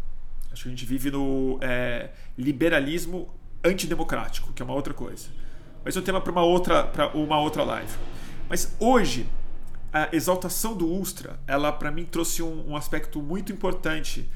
Acho 0.56 0.64
que 0.64 0.70
a 0.70 0.72
gente 0.72 0.86
vive 0.86 1.12
no 1.12 1.60
é, 1.62 2.12
liberalismo 2.38 3.30
antidemocrático, 3.62 4.54
que 4.54 4.62
é 4.62 4.66
uma 4.66 4.74
outra 4.74 4.94
coisa. 4.94 5.28
Mas 5.84 5.98
é 5.98 6.00
um 6.00 6.02
tema 6.02 6.22
para 6.22 6.32
uma 6.32 6.44
outra, 6.44 6.90
uma 7.14 7.38
outra 7.42 7.62
live. 7.66 7.92
Mas 8.48 8.74
hoje, 8.80 9.28
a 9.92 10.08
exaltação 10.16 10.74
do 10.74 10.90
Ustra, 10.90 11.38
ela 11.46 11.74
para 11.74 11.92
mim 11.92 12.06
trouxe 12.06 12.42
um, 12.42 12.70
um 12.70 12.78
aspecto 12.78 13.22
muito 13.22 13.52
importante 13.52 14.32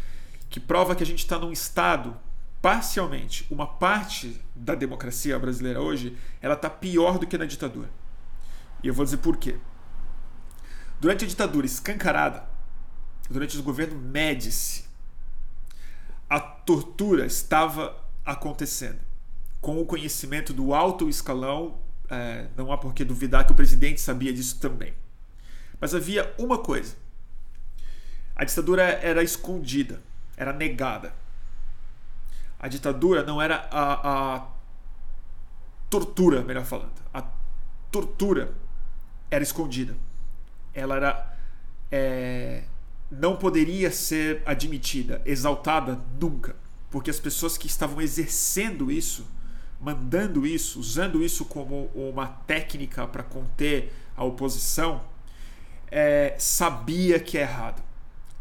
que 0.49 0.59
prova 0.59 0.93
que 0.93 1.03
a 1.03 1.05
gente 1.05 1.19
está 1.19 1.39
num 1.39 1.53
estado 1.53 2.17
parcialmente, 2.61 3.47
uma 3.49 3.65
parte 3.65 4.41
da 4.53 4.75
democracia 4.75 5.39
brasileira 5.39 5.79
hoje, 5.79 6.17
ela 6.41 6.55
está 6.55 6.69
pior 6.69 7.17
do 7.17 7.25
que 7.25 7.38
na 7.38 7.45
ditadura. 7.45 7.89
E 8.83 8.89
eu 8.89 8.93
vou 8.93 9.05
dizer 9.05 9.19
por 9.19 9.38
quê. 9.38 9.55
Durante 10.99 11.23
a 11.23 11.27
ditadura 11.29 11.65
escancarada, 11.65 12.43
durante 13.29 13.57
o 13.57 13.63
governo 13.63 13.97
Médici, 13.97 14.88
a 16.29 16.39
tortura 16.39 17.25
estava 17.25 17.98
acontecendo. 18.24 19.00
Com 19.59 19.81
o 19.81 19.86
conhecimento 19.86 20.53
do 20.53 20.74
alto 20.74 21.09
escalão, 21.09 21.79
é, 22.09 22.48
não 22.55 22.71
há 22.71 22.77
por 22.77 22.93
que 22.93 23.03
duvidar 23.03 23.45
que 23.45 23.51
o 23.51 23.55
presidente 23.55 24.00
sabia 24.00 24.31
disso 24.31 24.59
também. 24.59 24.93
Mas 25.81 25.95
havia 25.95 26.33
uma 26.38 26.57
coisa: 26.57 26.95
a 28.36 28.43
ditadura 28.43 28.83
era 28.83 29.24
escondida, 29.24 30.01
era 30.38 30.53
negada. 30.53 31.13
A 32.59 32.67
ditadura 32.67 33.24
não 33.24 33.41
era 33.41 33.67
a, 33.71 34.36
a 34.36 34.48
tortura, 35.89 36.41
melhor 36.43 36.65
falando. 36.65 37.01
A 37.13 37.24
tortura 37.91 38.53
era 39.31 39.43
escondida. 39.43 39.95
Ela 40.74 40.95
era. 40.95 41.38
É, 41.91 42.63
não 43.12 43.36
poderia 43.36 43.92
ser 43.92 44.42
admitida, 44.46 45.22
exaltada 45.25 46.00
nunca. 46.20 46.56
Porque 46.89 47.10
as 47.10 47.20
pessoas 47.20 47.58
que 47.58 47.68
estavam 47.68 48.01
exercendo 48.01 48.92
isso, 48.92 49.25
mandando 49.80 50.46
isso, 50.46 50.80
usando 50.80 51.24
isso 51.24 51.46
como 51.46 51.86
uma 51.94 52.28
técnica 52.28 53.08
para 53.08 53.24
conter 53.24 53.94
a 54.16 54.24
oposição, 54.24 55.01
é, 55.92 56.36
sabia 56.38 57.20
que 57.20 57.38
é 57.38 57.42
errado. 57.42 57.82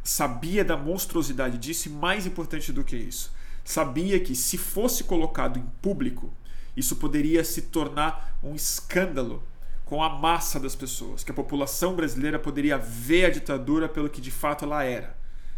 Sabia 0.02 0.64
da 0.64 0.76
monstruosidade 0.76 1.58
disso 1.58 1.88
e, 1.88 1.92
mais 1.92 2.26
importante 2.26 2.72
do 2.72 2.82
que 2.82 2.96
isso, 2.96 3.30
sabia 3.62 4.18
que 4.18 4.34
se 4.34 4.56
fosse 4.56 5.04
colocado 5.04 5.58
em 5.58 5.66
público, 5.82 6.32
isso 6.74 6.96
poderia 6.96 7.44
se 7.44 7.62
tornar 7.62 8.38
um 8.42 8.54
escândalo 8.54 9.42
com 9.88 10.02
a 10.02 10.10
massa 10.10 10.60
das 10.60 10.76
pessoas, 10.76 11.24
que 11.24 11.30
a 11.30 11.34
população 11.34 11.96
brasileira 11.96 12.38
poderia 12.38 12.76
ver 12.76 13.24
a 13.24 13.30
ditadura 13.30 13.88
pelo 13.88 14.10
que 14.10 14.20
de 14.20 14.30
fato 14.30 14.66
ela 14.66 14.84
era, 14.84 15.16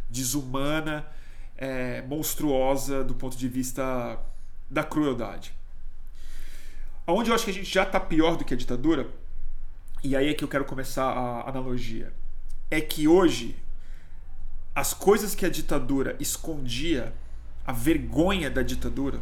desumana, 0.08 1.04
é, 1.56 2.00
monstruosa 2.02 3.02
do 3.02 3.12
ponto 3.12 3.36
de 3.36 3.48
vista 3.48 4.16
da 4.70 4.84
crueldade. 4.84 5.52
Onde 7.08 7.28
eu 7.28 7.34
acho 7.34 7.44
que 7.44 7.50
a 7.50 7.54
gente 7.54 7.68
já 7.68 7.82
está 7.82 7.98
pior 7.98 8.36
do 8.36 8.44
que 8.44 8.54
a 8.54 8.56
ditadura, 8.56 9.08
e 10.00 10.14
aí 10.14 10.28
é 10.28 10.34
que 10.34 10.44
eu 10.44 10.48
quero 10.48 10.64
começar 10.64 11.06
a 11.06 11.48
analogia, 11.48 12.12
é 12.70 12.80
que 12.80 13.08
hoje 13.08 13.56
as 14.72 14.94
coisas 14.94 15.34
que 15.34 15.44
a 15.44 15.50
ditadura 15.50 16.14
escondia 16.20 17.12
a 17.66 17.72
vergonha 17.72 18.48
da 18.48 18.62
ditadura, 18.62 19.20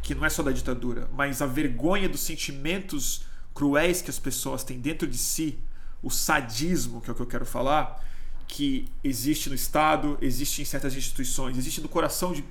que 0.00 0.14
não 0.14 0.24
é 0.24 0.30
só 0.30 0.42
da 0.42 0.52
ditadura, 0.52 1.06
mas 1.12 1.42
a 1.42 1.46
vergonha 1.46 2.08
dos 2.08 2.22
sentimentos 2.22 3.30
cruéis 3.54 4.02
que 4.02 4.10
as 4.10 4.18
pessoas 4.18 4.64
têm 4.64 4.78
dentro 4.78 5.06
de 5.06 5.18
si, 5.18 5.58
o 6.02 6.10
sadismo, 6.10 7.00
que 7.00 7.10
é 7.10 7.12
o 7.12 7.16
que 7.16 7.22
eu 7.22 7.26
quero 7.26 7.46
falar, 7.46 8.02
que 8.48 8.88
existe 9.02 9.48
no 9.48 9.54
Estado, 9.54 10.18
existe 10.20 10.60
em 10.60 10.64
certas 10.64 10.94
instituições, 10.94 11.56
existe 11.56 11.80
no 11.80 11.88
coração 11.88 12.32
de, 12.32 12.44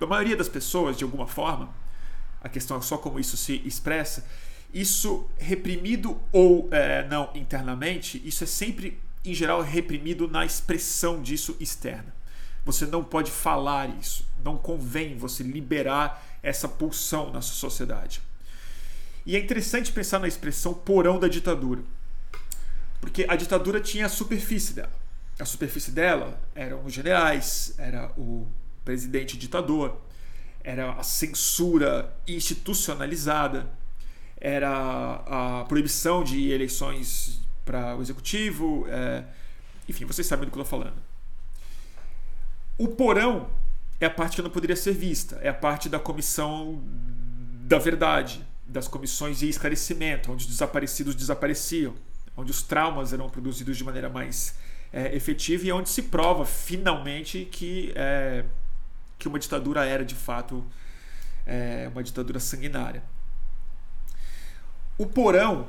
da 0.00 0.06
maioria 0.06 0.36
das 0.36 0.48
pessoas, 0.48 0.96
de 0.96 1.04
alguma 1.04 1.26
forma. 1.26 1.68
A 2.40 2.48
questão 2.48 2.76
é 2.76 2.80
só 2.80 2.98
como 2.98 3.20
isso 3.20 3.36
se 3.36 3.62
expressa. 3.64 4.24
Isso 4.72 5.28
reprimido 5.38 6.20
ou 6.32 6.68
é, 6.72 7.06
não 7.06 7.30
internamente, 7.34 8.20
isso 8.24 8.42
é 8.42 8.46
sempre, 8.46 9.00
em 9.24 9.32
geral, 9.32 9.62
reprimido 9.62 10.26
na 10.26 10.44
expressão 10.44 11.22
disso 11.22 11.56
externa. 11.60 12.12
Você 12.64 12.86
não 12.86 13.04
pode 13.04 13.30
falar 13.30 13.88
isso. 14.00 14.26
Não 14.42 14.56
convém 14.56 15.16
você 15.16 15.42
liberar 15.42 16.22
essa 16.42 16.68
pulsão 16.68 17.30
na 17.30 17.40
sua 17.40 17.54
sociedade. 17.54 18.20
E 19.26 19.36
é 19.36 19.38
interessante 19.38 19.90
pensar 19.90 20.18
na 20.18 20.28
expressão 20.28 20.74
porão 20.74 21.18
da 21.18 21.28
ditadura. 21.28 21.82
Porque 23.00 23.26
a 23.28 23.36
ditadura 23.36 23.80
tinha 23.80 24.06
a 24.06 24.08
superfície 24.08 24.74
dela. 24.74 24.92
A 25.38 25.44
superfície 25.44 25.90
dela 25.90 26.40
eram 26.54 26.84
os 26.84 26.92
generais, 26.92 27.74
era 27.78 28.10
o 28.16 28.46
presidente 28.84 29.36
ditador, 29.36 30.00
era 30.62 30.92
a 30.92 31.02
censura 31.02 32.14
institucionalizada, 32.26 33.68
era 34.40 35.22
a 35.26 35.64
proibição 35.64 36.22
de 36.22 36.50
eleições 36.50 37.40
para 37.64 37.96
o 37.96 38.02
executivo, 38.02 38.86
é... 38.88 39.24
enfim, 39.88 40.04
vocês 40.04 40.26
sabem 40.26 40.44
do 40.44 40.52
que 40.52 40.58
eu 40.58 40.62
estou 40.62 40.78
falando. 40.78 40.96
O 42.76 42.88
porão 42.88 43.48
é 44.00 44.06
a 44.06 44.10
parte 44.10 44.36
que 44.36 44.42
não 44.42 44.50
poderia 44.50 44.76
ser 44.76 44.92
vista, 44.92 45.36
é 45.42 45.48
a 45.48 45.54
parte 45.54 45.88
da 45.88 45.98
comissão 45.98 46.82
da 47.66 47.78
verdade, 47.78 48.44
das 48.66 48.88
comissões 48.88 49.38
de 49.38 49.48
esclarecimento, 49.48 50.32
onde 50.32 50.44
os 50.44 50.50
desaparecidos 50.50 51.14
desapareciam, 51.14 51.94
onde 52.36 52.50
os 52.50 52.62
traumas 52.62 53.12
eram 53.12 53.28
produzidos 53.28 53.76
de 53.76 53.84
maneira 53.84 54.08
mais 54.08 54.56
é, 54.92 55.14
efetiva 55.14 55.66
e 55.66 55.72
onde 55.72 55.88
se 55.88 56.02
prova 56.02 56.44
finalmente 56.44 57.44
que, 57.50 57.92
é, 57.94 58.44
que 59.18 59.28
uma 59.28 59.38
ditadura 59.38 59.84
era 59.84 60.04
de 60.04 60.14
fato 60.14 60.64
é, 61.46 61.88
uma 61.92 62.02
ditadura 62.02 62.40
sanguinária. 62.40 63.02
O 64.96 65.06
porão, 65.06 65.68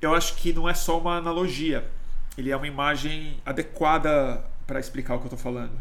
eu 0.00 0.14
acho 0.14 0.34
que 0.36 0.52
não 0.52 0.68
é 0.68 0.74
só 0.74 0.98
uma 0.98 1.16
analogia, 1.16 1.88
ele 2.36 2.50
é 2.50 2.56
uma 2.56 2.66
imagem 2.66 3.40
adequada 3.44 4.44
para 4.66 4.80
explicar 4.80 5.14
o 5.14 5.18
que 5.18 5.24
eu 5.24 5.34
estou 5.34 5.38
falando. 5.38 5.78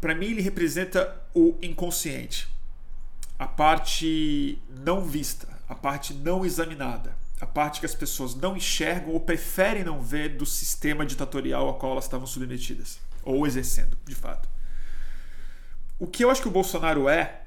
para 0.00 0.14
mim 0.14 0.26
ele 0.26 0.40
representa 0.40 1.16
o 1.34 1.56
inconsciente, 1.60 2.48
a 3.38 3.46
parte 3.46 4.60
não 4.68 5.04
vista, 5.04 5.48
a 5.68 5.74
parte 5.74 6.12
não 6.12 6.44
examinada, 6.44 7.16
a 7.40 7.46
parte 7.46 7.80
que 7.80 7.86
as 7.86 7.94
pessoas 7.94 8.34
não 8.34 8.56
enxergam 8.56 9.12
ou 9.12 9.20
preferem 9.20 9.84
não 9.84 10.02
ver 10.02 10.36
do 10.36 10.44
sistema 10.44 11.06
ditatorial 11.06 11.68
ao 11.68 11.78
qual 11.78 11.92
elas 11.92 12.04
estavam 12.04 12.26
submetidas 12.26 12.98
ou 13.22 13.46
exercendo, 13.46 13.96
de 14.06 14.14
fato. 14.14 14.48
O 15.98 16.06
que 16.06 16.24
eu 16.24 16.30
acho 16.30 16.42
que 16.42 16.48
o 16.48 16.52
Bolsonaro 16.52 17.08
é, 17.08 17.42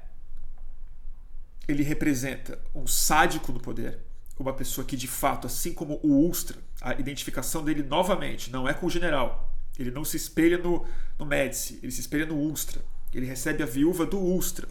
ele 1.68 1.82
representa 1.82 2.58
um 2.74 2.86
sádico 2.86 3.52
no 3.52 3.60
poder, 3.60 3.98
uma 4.38 4.52
pessoa 4.52 4.84
que 4.84 4.96
de 4.96 5.06
fato, 5.06 5.46
assim 5.46 5.72
como 5.72 6.00
o 6.02 6.28
Ustra, 6.28 6.58
a 6.80 6.94
identificação 6.94 7.62
dele 7.64 7.82
novamente 7.82 8.50
não 8.50 8.68
é 8.68 8.74
com 8.74 8.86
o 8.86 8.90
general, 8.90 9.54
ele 9.78 9.90
não 9.90 10.04
se 10.04 10.16
espelha 10.16 10.58
no, 10.58 10.86
no 11.18 11.26
Médici, 11.26 11.78
ele 11.82 11.92
se 11.92 12.00
espelha 12.00 12.26
no 12.26 12.38
Ustra. 12.38 12.82
Ele 13.12 13.26
recebe 13.26 13.62
a 13.62 13.66
viúva 13.66 14.06
do 14.06 14.18
Ustra, 14.18 14.68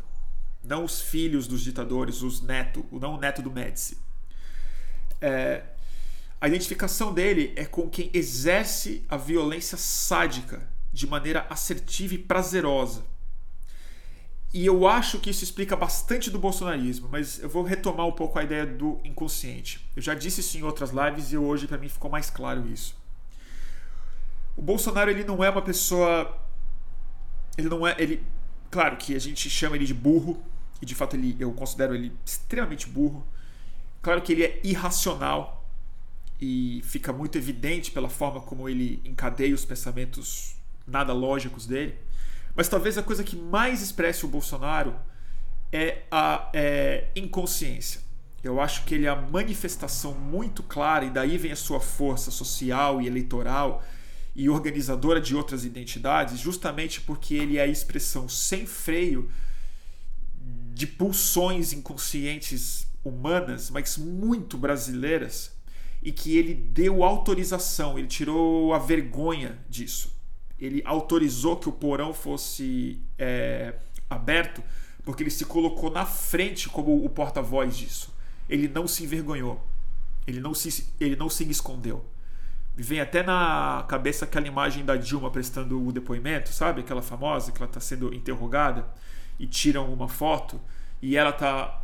não 0.64 0.84
os 0.84 1.02
filhos 1.02 1.48
dos 1.48 1.62
ditadores, 1.62 2.22
os 2.22 2.42
neto, 2.42 2.86
não 2.92 3.16
o 3.16 3.20
neto 3.20 3.42
do 3.42 3.52
Médici. 3.52 3.98
É, 5.20 5.64
a 6.40 6.48
identificação 6.48 7.14
dele 7.14 7.54
é 7.56 7.66
com 7.66 7.90
quem 7.90 8.10
exerce 8.14 9.04
a 9.08 9.18
violência 9.18 9.78
sádica 9.78 10.68
de 10.92 11.08
maneira 11.08 11.46
assertiva 11.50 12.16
e 12.16 12.18
prazerosa. 12.18 13.06
E 14.54 14.66
eu 14.66 14.86
acho 14.86 15.20
que 15.20 15.30
isso 15.30 15.44
explica 15.46 15.78
bastante 15.78 16.30
do 16.30 16.38
bolsonarismo, 16.38 17.08
mas 17.10 17.40
eu 17.40 17.48
vou 17.48 17.64
retomar 17.64 18.06
um 18.06 18.12
pouco 18.12 18.38
a 18.38 18.44
ideia 18.44 18.66
do 18.66 19.00
inconsciente. 19.06 19.88
Eu 19.96 20.02
já 20.02 20.14
disse 20.14 20.42
isso 20.42 20.58
em 20.58 20.64
outras 20.64 20.92
lives 20.92 21.32
e 21.32 21.38
hoje 21.38 21.68
para 21.68 21.78
mim 21.78 21.88
ficou 21.88 22.12
mais 22.12 22.30
claro 22.30 22.68
isso. 22.68 23.00
O 24.58 24.62
Bolsonaro 24.62 25.10
ele 25.10 25.24
não 25.24 25.42
é 25.42 25.50
uma 25.50 25.62
pessoa. 25.62 26.38
Ele 27.58 27.70
não 27.70 27.88
é. 27.88 27.96
Ele, 27.98 28.22
claro 28.70 28.98
que 28.98 29.16
a 29.16 29.20
gente 29.20 29.50
chama 29.50 29.78
ele 29.78 29.86
de 29.86 29.94
burro, 29.94 30.44
e 30.82 30.86
de 30.86 30.96
fato 30.96 31.16
ele, 31.16 31.36
eu 31.40 31.52
considero 31.52 31.94
ele 31.94 32.12
extremamente 32.26 32.88
burro. 32.88 33.26
Claro 34.02 34.22
que 34.22 34.32
ele 34.32 34.44
é 34.44 34.60
irracional 34.64 35.70
e 36.40 36.82
fica 36.84 37.14
muito 37.14 37.38
evidente 37.38 37.92
pela 37.92 38.10
forma 38.10 38.42
como 38.42 38.68
ele 38.68 39.00
encadeia 39.06 39.54
os 39.54 39.64
pensamentos 39.64 40.56
nada 40.88 41.14
lógicos 41.14 41.68
dele. 41.68 41.96
Mas 42.56 42.68
talvez 42.68 42.98
a 42.98 43.04
coisa 43.04 43.24
que 43.24 43.36
mais 43.36 43.82
expresse 43.82 44.26
o 44.26 44.28
Bolsonaro 44.28 44.96
é 45.72 46.04
a 46.12 46.50
é, 46.54 47.08
inconsciência. 47.16 48.02
Eu 48.44 48.60
acho 48.60 48.84
que 48.86 48.96
ele 48.96 49.06
é 49.06 49.10
a 49.10 49.16
manifestação 49.16 50.14
muito 50.16 50.64
clara, 50.64 51.06
e 51.06 51.12
daí 51.12 51.38
vem 51.38 51.52
a 51.52 51.56
sua 51.56 51.80
força 51.80 52.32
social 52.32 53.00
e 53.00 53.06
eleitoral 53.06 53.84
e 54.36 54.50
organizadora 54.50 55.22
de 55.22 55.36
outras 55.36 55.64
identidades, 55.64 56.40
justamente 56.40 57.02
porque 57.02 57.36
ele 57.36 57.58
é 57.58 57.62
a 57.62 57.68
expressão 57.68 58.28
sem 58.28 58.66
freio 58.66 59.30
de 60.74 60.88
pulsões 60.88 61.74
inconscientes 61.74 62.88
humanas, 63.04 63.70
mas 63.70 63.98
muito 63.98 64.58
brasileiras, 64.58 65.56
e 66.02 66.12
que 66.12 66.38
ele 66.38 66.54
deu 66.54 67.04
autorização, 67.04 67.98
ele 67.98 68.08
tirou 68.08 68.74
a 68.74 68.80
vergonha 68.80 69.60
disso. 69.70 70.16
Ele 70.60 70.82
autorizou 70.86 71.58
que 71.58 71.70
o 71.70 71.72
porão 71.72 72.14
fosse 72.14 73.00
é, 73.18 73.76
aberto, 74.10 74.64
porque 75.04 75.24
ele 75.24 75.30
se 75.30 75.46
colocou 75.46 75.92
na 75.92 76.06
frente 76.06 76.70
como 76.70 77.04
o 77.04 77.10
porta-voz 77.10 77.76
disso. 77.76 78.14
Ele 78.48 78.68
não 78.68 78.88
se 78.88 79.04
envergonhou, 79.04 79.66
ele 80.26 80.40
não 80.40 80.54
se, 80.54 80.94
ele 81.00 81.16
não 81.16 81.30
se 81.30 81.48
escondeu. 81.50 82.06
Me 82.76 82.84
vem 82.84 83.00
até 83.00 83.22
na 83.22 83.86
cabeça 83.88 84.26
aquela 84.26 84.48
imagem 84.48 84.86
da 84.86 84.96
Dilma 84.96 85.30
prestando 85.30 85.86
o 85.86 85.92
depoimento, 85.92 86.54
sabe? 86.54 86.82
Aquela 86.82 87.02
famosa 87.02 87.52
que 87.52 87.58
ela 87.58 87.70
está 87.70 87.80
sendo 87.80 88.14
interrogada 88.14 88.88
e 89.42 89.48
tiram 89.48 89.92
uma 89.92 90.08
foto 90.08 90.62
e 91.02 91.18
ela 91.18 91.32
tá 91.34 91.84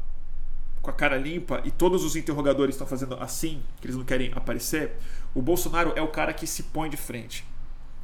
com 0.79 0.91
a 0.91 0.93
cara 0.93 1.17
limpa 1.17 1.59
e 1.65 1.71
todos 1.71 2.03
os 2.03 2.15
interrogadores 2.15 2.75
estão 2.75 2.85
fazendo 2.85 3.15
assim, 3.15 3.63
que 3.81 3.87
eles 3.87 3.97
não 3.97 4.05
querem 4.05 4.31
aparecer, 4.35 4.95
o 5.33 5.41
Bolsonaro 5.41 5.91
é 5.95 6.01
o 6.01 6.07
cara 6.07 6.33
que 6.33 6.45
se 6.45 6.63
põe 6.63 6.87
de 6.87 6.95
frente. 6.95 7.43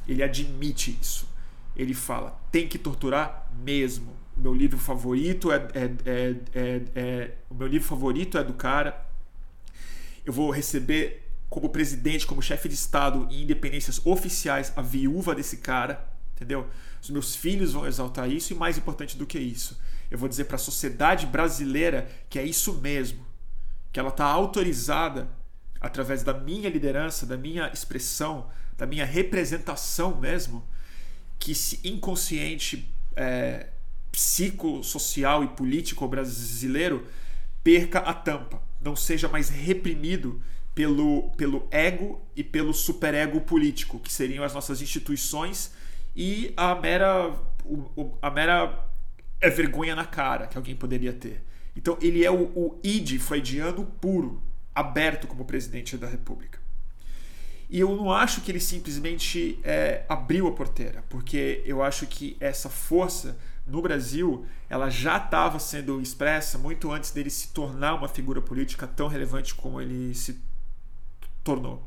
Ele 0.08 0.24
admite 0.24 0.98
isso. 1.00 1.28
Ele 1.76 1.94
fala: 1.94 2.36
tem 2.50 2.66
que 2.68 2.76
torturar 2.76 3.48
mesmo. 3.64 4.12
Meu 4.36 4.52
livro 4.52 4.76
favorito 4.76 5.52
é, 5.52 5.68
é, 5.72 5.90
é, 6.04 6.36
é, 6.52 6.82
é 6.96 7.30
o 7.48 7.54
meu 7.54 7.68
livro 7.68 7.86
favorito 7.86 8.36
é 8.36 8.42
do 8.42 8.54
cara. 8.54 9.06
Eu 10.26 10.32
vou 10.32 10.50
receber 10.50 11.30
como 11.48 11.68
presidente, 11.68 12.26
como 12.26 12.42
chefe 12.42 12.68
de 12.68 12.74
estado 12.74 13.28
e 13.30 13.44
independências 13.44 14.04
oficiais 14.04 14.72
a 14.74 14.82
viúva 14.82 15.32
desse 15.32 15.58
cara, 15.58 16.04
entendeu? 16.34 16.68
Os 17.00 17.10
meus 17.10 17.34
filhos 17.34 17.72
vão 17.72 17.86
exaltar 17.86 18.30
isso 18.30 18.52
e 18.52 18.56
mais 18.56 18.76
importante 18.76 19.16
do 19.16 19.26
que 19.26 19.38
isso, 19.38 19.78
eu 20.10 20.18
vou 20.18 20.28
dizer 20.28 20.44
para 20.44 20.56
a 20.56 20.58
sociedade 20.58 21.26
brasileira 21.26 22.08
que 22.28 22.38
é 22.38 22.44
isso 22.44 22.74
mesmo, 22.74 23.24
que 23.92 23.98
ela 23.98 24.10
está 24.10 24.24
autorizada 24.24 25.28
através 25.80 26.22
da 26.22 26.32
minha 26.32 26.68
liderança, 26.68 27.26
da 27.26 27.36
minha 27.36 27.70
expressão, 27.72 28.48
da 28.76 28.86
minha 28.86 29.04
representação 29.04 30.16
mesmo, 30.16 30.64
que 31.38 31.52
esse 31.52 31.80
inconsciente 31.84 32.90
é, 33.14 33.68
psicossocial 34.10 35.44
e 35.44 35.48
político 35.48 36.06
brasileiro 36.08 37.06
perca 37.62 37.98
a 38.00 38.14
tampa, 38.14 38.62
não 38.80 38.96
seja 38.96 39.28
mais 39.28 39.48
reprimido 39.48 40.40
pelo, 40.74 41.30
pelo 41.36 41.66
ego 41.70 42.20
e 42.34 42.42
pelo 42.42 42.74
superego 42.74 43.40
político, 43.40 43.98
que 43.98 44.12
seriam 44.12 44.44
as 44.44 44.54
nossas 44.54 44.82
instituições 44.82 45.72
e 46.14 46.52
a 46.56 46.74
mera, 46.74 47.34
a 48.22 48.30
mera 48.30 48.88
é 49.40 49.50
vergonha 49.50 49.94
na 49.94 50.04
cara 50.04 50.46
que 50.46 50.56
alguém 50.56 50.76
poderia 50.76 51.12
ter. 51.12 51.42
Então 51.76 51.98
ele 52.00 52.24
é 52.24 52.30
o, 52.30 52.44
o 52.54 52.80
id 52.82 53.18
freudiano 53.18 53.84
puro, 54.00 54.42
aberto 54.74 55.26
como 55.26 55.44
presidente 55.44 55.96
da 55.96 56.06
República. 56.06 56.58
E 57.68 57.80
eu 57.80 57.96
não 57.96 58.12
acho 58.12 58.40
que 58.42 58.50
ele 58.52 58.60
simplesmente 58.60 59.58
é, 59.64 60.04
abriu 60.08 60.46
a 60.46 60.52
porteira, 60.52 61.02
porque 61.08 61.62
eu 61.64 61.82
acho 61.82 62.06
que 62.06 62.36
essa 62.38 62.68
força 62.68 63.36
no 63.66 63.80
Brasil 63.80 64.46
ela 64.68 64.90
já 64.90 65.16
estava 65.16 65.58
sendo 65.58 66.00
expressa 66.00 66.58
muito 66.58 66.90
antes 66.92 67.10
dele 67.10 67.30
se 67.30 67.48
tornar 67.48 67.94
uma 67.94 68.08
figura 68.08 68.40
política 68.40 68.86
tão 68.86 69.08
relevante 69.08 69.54
como 69.54 69.80
ele 69.80 70.14
se 70.14 70.40
tornou. 71.42 71.82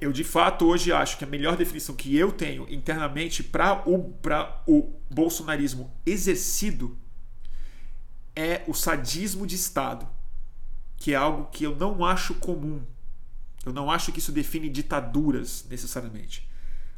Eu 0.00 0.12
de 0.12 0.24
fato 0.24 0.66
hoje 0.66 0.92
acho 0.92 1.16
que 1.16 1.24
a 1.24 1.28
melhor 1.28 1.56
definição 1.56 1.94
que 1.94 2.16
eu 2.16 2.30
tenho 2.30 2.66
internamente 2.68 3.42
para 3.42 3.82
o, 3.88 4.12
o 4.66 5.00
bolsonarismo 5.10 5.90
exercido 6.04 6.98
é 8.34 8.62
o 8.66 8.74
sadismo 8.74 9.46
de 9.46 9.54
Estado, 9.54 10.06
que 10.98 11.12
é 11.12 11.16
algo 11.16 11.46
que 11.50 11.64
eu 11.64 11.74
não 11.74 12.04
acho 12.04 12.34
comum. 12.34 12.82
Eu 13.64 13.72
não 13.72 13.90
acho 13.90 14.12
que 14.12 14.18
isso 14.18 14.30
define 14.30 14.68
ditaduras 14.68 15.66
necessariamente. 15.68 16.46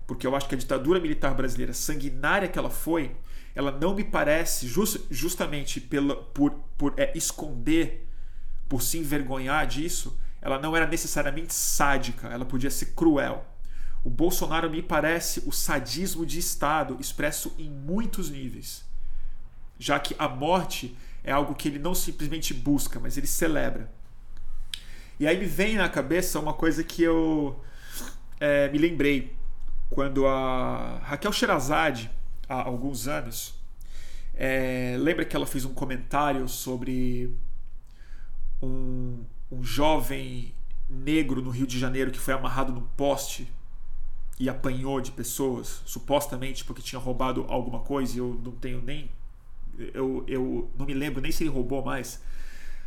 Porque 0.06 0.26
eu 0.26 0.34
acho 0.34 0.48
que 0.48 0.54
a 0.54 0.58
ditadura 0.58 0.98
militar 0.98 1.34
brasileira, 1.34 1.72
sanguinária 1.72 2.48
que 2.48 2.58
ela 2.58 2.70
foi, 2.70 3.14
ela 3.54 3.70
não 3.70 3.94
me 3.94 4.02
parece, 4.02 4.66
just, 4.66 5.00
justamente 5.10 5.80
pela, 5.80 6.16
por, 6.16 6.50
por 6.76 6.94
é, 6.96 7.16
esconder, 7.16 8.08
por 8.68 8.82
se 8.82 8.98
envergonhar 8.98 9.66
disso, 9.66 10.18
ela 10.40 10.58
não 10.58 10.76
era 10.76 10.86
necessariamente 10.86 11.52
sádica, 11.52 12.28
ela 12.28 12.44
podia 12.44 12.70
ser 12.70 12.86
cruel. 12.86 13.44
O 14.04 14.10
Bolsonaro 14.10 14.70
me 14.70 14.82
parece 14.82 15.42
o 15.46 15.52
sadismo 15.52 16.24
de 16.24 16.38
Estado 16.38 16.96
expresso 17.00 17.54
em 17.58 17.68
muitos 17.68 18.30
níveis, 18.30 18.84
já 19.78 19.98
que 19.98 20.14
a 20.18 20.28
morte 20.28 20.96
é 21.24 21.32
algo 21.32 21.54
que 21.54 21.68
ele 21.68 21.78
não 21.78 21.94
simplesmente 21.94 22.54
busca, 22.54 23.00
mas 23.00 23.16
ele 23.16 23.26
celebra. 23.26 23.90
E 25.18 25.26
aí 25.26 25.38
me 25.38 25.46
vem 25.46 25.76
na 25.76 25.88
cabeça 25.88 26.38
uma 26.38 26.54
coisa 26.54 26.84
que 26.84 27.02
eu 27.02 27.60
é, 28.38 28.68
me 28.70 28.78
lembrei 28.78 29.36
quando 29.90 30.26
a 30.26 31.00
Raquel 31.02 31.32
Sherazade, 31.32 32.10
há 32.48 32.62
alguns 32.62 33.08
anos, 33.08 33.54
é, 34.34 34.96
lembra 34.98 35.24
que 35.24 35.34
ela 35.34 35.46
fez 35.46 35.64
um 35.64 35.74
comentário 35.74 36.48
sobre 36.48 37.34
um, 38.62 39.24
um 39.50 39.64
jovem 39.64 40.54
negro 40.88 41.42
no 41.42 41.50
Rio 41.50 41.66
de 41.66 41.78
Janeiro 41.78 42.10
que 42.10 42.18
foi 42.18 42.34
amarrado 42.34 42.72
num 42.72 42.86
poste 42.96 43.52
e 44.38 44.48
apanhou 44.48 45.00
de 45.00 45.10
pessoas, 45.10 45.82
supostamente 45.84 46.64
porque 46.64 46.80
tinha 46.80 47.00
roubado 47.00 47.44
alguma 47.48 47.80
coisa, 47.80 48.14
e 48.14 48.18
eu 48.18 48.40
não 48.42 48.52
tenho 48.52 48.80
nem. 48.80 49.10
Eu, 49.92 50.24
eu 50.28 50.70
não 50.78 50.86
me 50.86 50.94
lembro 50.94 51.20
nem 51.20 51.32
se 51.32 51.42
ele 51.42 51.50
roubou 51.50 51.84
mais. 51.84 52.22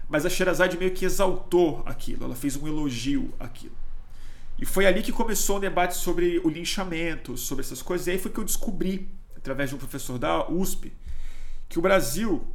Mas 0.07 0.25
a 0.25 0.29
Sherazade 0.29 0.77
meio 0.77 0.91
que 0.91 1.05
exaltou 1.05 1.83
aquilo, 1.85 2.25
ela 2.25 2.35
fez 2.35 2.55
um 2.55 2.67
elogio 2.67 3.33
àquilo. 3.39 3.75
E 4.57 4.65
foi 4.65 4.85
ali 4.85 5.01
que 5.01 5.11
começou 5.11 5.57
o 5.57 5.59
debate 5.59 5.95
sobre 5.95 6.39
o 6.39 6.49
linchamento, 6.49 7.37
sobre 7.37 7.63
essas 7.63 7.81
coisas. 7.81 8.07
E 8.07 8.11
aí 8.11 8.19
foi 8.19 8.31
que 8.31 8.39
eu 8.39 8.43
descobri, 8.43 9.09
através 9.35 9.69
de 9.69 9.75
um 9.75 9.79
professor 9.79 10.19
da 10.19 10.49
USP, 10.49 10.93
que 11.67 11.79
o 11.79 11.81
Brasil, 11.81 12.45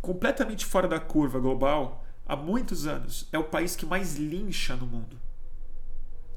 completamente 0.00 0.64
fora 0.64 0.88
da 0.88 0.98
curva 0.98 1.38
global, 1.38 2.01
há 2.26 2.36
muitos 2.36 2.86
anos, 2.86 3.28
é 3.32 3.38
o 3.38 3.44
país 3.44 3.76
que 3.76 3.86
mais 3.86 4.16
lincha 4.16 4.76
no 4.76 4.86
mundo. 4.86 5.18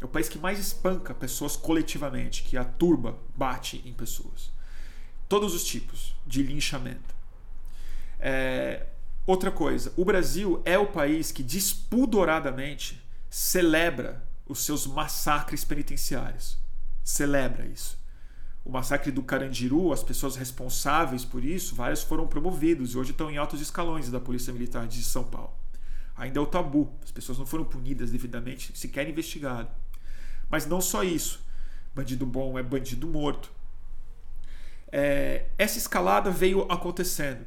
É 0.01 0.05
o 0.05 0.07
país 0.09 0.27
que 0.27 0.37
mais 0.37 0.59
espanca 0.59 1.13
pessoas 1.13 1.55
coletivamente, 1.55 2.43
que 2.43 2.57
a 2.57 2.65
turba 2.65 3.17
bate 3.35 3.81
em 3.85 3.93
pessoas. 3.93 4.51
Todos 5.27 5.53
os 5.53 5.63
tipos 5.63 6.15
de 6.25 6.43
linchamento. 6.43 7.15
É, 8.19 8.85
outra 9.25 9.51
coisa, 9.51 9.93
o 9.95 10.03
Brasil 10.03 10.61
é 10.65 10.77
o 10.77 10.87
país 10.87 11.31
que 11.31 11.41
despudoradamente 11.41 13.01
celebra 13.29 14.23
os 14.45 14.59
seus 14.63 14.85
massacres 14.85 15.63
penitenciários. 15.63 16.57
Celebra 17.03 17.65
isso. 17.65 17.97
O 18.63 18.71
massacre 18.71 19.11
do 19.11 19.23
Carandiru, 19.23 19.93
as 19.93 20.03
pessoas 20.03 20.35
responsáveis 20.35 21.23
por 21.23 21.43
isso, 21.43 21.75
vários 21.75 22.01
foram 22.01 22.27
promovidos 22.27 22.93
e 22.93 22.97
hoje 22.97 23.11
estão 23.11 23.29
em 23.29 23.37
altos 23.37 23.61
escalões 23.61 24.09
da 24.09 24.19
Polícia 24.19 24.51
Militar 24.51 24.87
de 24.87 25.03
São 25.03 25.23
Paulo 25.23 25.64
ainda 26.15 26.39
é 26.39 26.41
o 26.41 26.45
tabu. 26.45 26.91
As 27.03 27.11
pessoas 27.11 27.37
não 27.37 27.45
foram 27.45 27.65
punidas 27.65 28.11
devidamente, 28.11 28.77
sequer 28.77 29.07
investigado. 29.07 29.69
Mas 30.49 30.65
não 30.65 30.81
só 30.81 31.03
isso. 31.03 31.43
Bandido 31.93 32.25
bom 32.25 32.57
é 32.57 32.63
bandido 32.63 33.07
morto. 33.07 33.51
É, 34.91 35.47
essa 35.57 35.77
escalada 35.77 36.31
veio 36.31 36.63
acontecendo. 36.71 37.45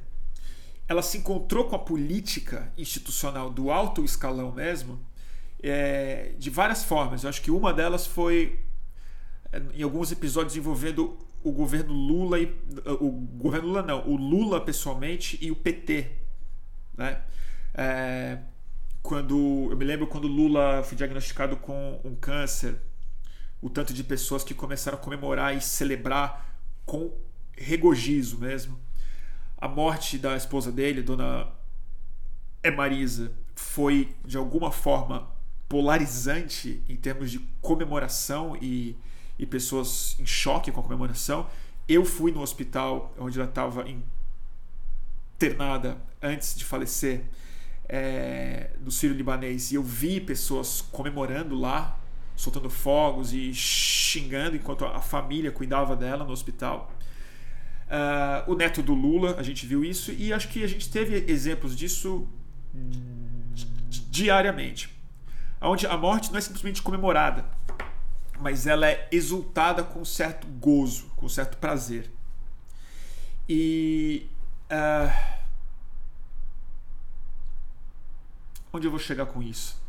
Ela 0.87 1.03
se 1.03 1.19
encontrou 1.19 1.65
com 1.65 1.77
a 1.77 1.79
política 1.79 2.73
institucional 2.77 3.51
do 3.51 3.71
alto 3.71 4.05
escalão 4.05 4.53
mesmo, 4.53 4.99
é, 5.63 6.33
de 6.39 6.51
várias 6.51 6.85
formas. 6.85 7.23
Eu 7.23 7.31
acho 7.31 7.43
que 7.43 7.51
uma 7.51 7.73
delas 7.73 8.07
foi 8.07 8.59
é, 9.53 9.63
em 9.75 9.83
alguns 9.83 10.13
episódios 10.13 10.57
envolvendo 10.57 11.19
o 11.43 11.53
governo 11.53 11.93
Lula 11.93 12.39
e 12.41 12.55
o 13.01 13.11
governo 13.11 13.69
Lula 13.69 13.83
não, 13.83 14.07
o 14.09 14.17
Lula 14.17 14.61
pessoalmente 14.61 15.39
e 15.41 15.51
o 15.51 15.57
PT, 15.57 16.11
né? 16.97 17.23
É, 17.75 18.39
quando 19.09 19.69
eu 19.71 19.77
me 19.79 19.87
lembro 19.87 20.07
quando 20.07 20.29
Lula 20.29 20.83
foi 20.83 20.95
diagnosticado 20.95 21.57
com 21.57 21.99
um 22.05 22.15
câncer, 22.15 22.77
o 23.59 23.71
tanto 23.71 23.95
de 23.95 24.05
pessoas 24.05 24.45
que 24.45 24.53
começaram 24.53 24.99
a 24.99 25.01
comemorar 25.01 25.57
e 25.57 25.63
celebrar 25.63 26.61
com 26.85 27.11
regozijo 27.57 28.37
mesmo 28.37 28.79
a 29.57 29.67
morte 29.67 30.19
da 30.19 30.37
esposa 30.37 30.71
dele, 30.71 31.01
dona 31.01 31.49
Emarisa, 32.63 33.33
foi 33.57 34.15
de 34.27 34.37
alguma 34.37 34.71
forma 34.71 35.27
polarizante 35.71 36.83
em 36.87 36.97
termos 36.97 37.31
de 37.31 37.39
comemoração 37.63 38.59
e, 38.61 38.95
e 39.39 39.47
pessoas 39.47 40.17
em 40.21 40.27
choque 40.27 40.71
com 40.71 40.81
a 40.81 40.83
comemoração. 40.83 41.49
Eu 41.89 42.05
fui 42.05 42.31
no 42.31 42.43
hospital 42.43 43.15
onde 43.19 43.41
ela 43.41 43.49
estava 43.49 43.87
internada 45.41 45.97
antes 46.21 46.55
de 46.55 46.63
falecer 46.63 47.25
é, 47.89 48.71
do 48.81 48.91
Sírio 48.91 49.17
Libanês 49.17 49.73
e 49.73 49.77
eu 49.77 49.83
vi 49.83 50.21
pessoas 50.21 50.81
comemorando 50.81 51.59
lá, 51.59 51.99
soltando 52.37 52.69
fogos 52.69 53.33
e 53.33 53.53
xingando 53.55 54.57
enquanto 54.57 54.85
a 54.85 55.01
família 55.01 55.51
cuidava 55.51 55.97
dela 55.97 56.25
no 56.25 56.33
hospital. 56.33 56.93
Uh, 57.89 58.53
o 58.53 58.55
neto 58.55 58.83
do 58.83 58.93
Lula, 58.93 59.37
a 59.39 59.43
gente 59.43 59.65
viu 59.65 59.83
isso 59.83 60.13
e 60.13 60.33
acho 60.33 60.49
que 60.49 60.63
a 60.63 60.67
gente 60.67 60.91
teve 60.91 61.25
exemplos 61.31 61.75
disso 61.75 62.29
diariamente. 64.11 64.95
Onde 65.61 65.87
a 65.87 65.97
morte 65.97 66.31
não 66.31 66.39
é 66.39 66.41
simplesmente 66.41 66.83
comemorada, 66.83 67.47
mas 68.39 68.67
ela 68.67 68.87
é 68.87 69.09
exultada 69.11 69.83
com 69.83 70.05
certo 70.05 70.47
gozo, 70.47 71.07
com 71.17 71.29
certo 71.29 71.57
prazer. 71.57 72.11
E. 73.49 74.29
Uh, 74.71 75.38
onde 78.73 78.87
eu 78.87 78.91
vou 78.91 79.01
chegar 79.01 79.27
com 79.27 79.43
isso? 79.43 79.81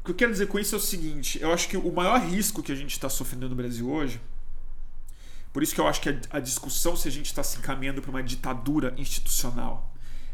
O 0.00 0.04
que 0.04 0.10
eu 0.12 0.14
quero 0.14 0.32
dizer 0.32 0.46
com 0.46 0.58
isso 0.58 0.74
é 0.74 0.78
o 0.78 0.80
seguinte: 0.80 1.38
eu 1.40 1.52
acho 1.52 1.68
que 1.68 1.76
o 1.76 1.92
maior 1.92 2.20
risco 2.20 2.62
que 2.62 2.72
a 2.72 2.76
gente 2.76 2.92
está 2.92 3.08
sofrendo 3.08 3.48
no 3.48 3.54
Brasil 3.54 3.90
hoje, 3.90 4.20
por 5.52 5.62
isso 5.62 5.74
que 5.74 5.80
eu 5.80 5.88
acho 5.88 6.00
que 6.00 6.08
a, 6.30 6.38
discussão 6.38 6.94
se 6.94 7.08
a 7.08 7.10
gente 7.10 7.26
está 7.26 7.42
se 7.42 7.58
encaminhando 7.58 8.02
para 8.02 8.10
uma 8.10 8.22
ditadura 8.22 8.94
institucional, 8.98 9.92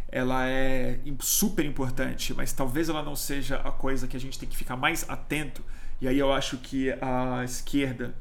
ela 0.08 0.46
é 0.46 1.00
super 1.20 1.64
importante, 1.64 2.34
mas 2.34 2.52
talvez 2.52 2.88
ela 2.88 3.02
não 3.02 3.16
seja 3.16 3.56
a 3.56 3.72
coisa 3.72 4.06
que 4.06 4.16
a 4.16 4.20
gente 4.20 4.38
tem 4.38 4.48
que 4.48 4.56
ficar 4.56 4.76
mais 4.76 5.08
atento. 5.08 5.64
E 6.00 6.08
aí 6.08 6.18
eu 6.18 6.32
acho 6.32 6.58
que 6.58 6.90
a 7.00 7.42
esquerda 7.44 8.14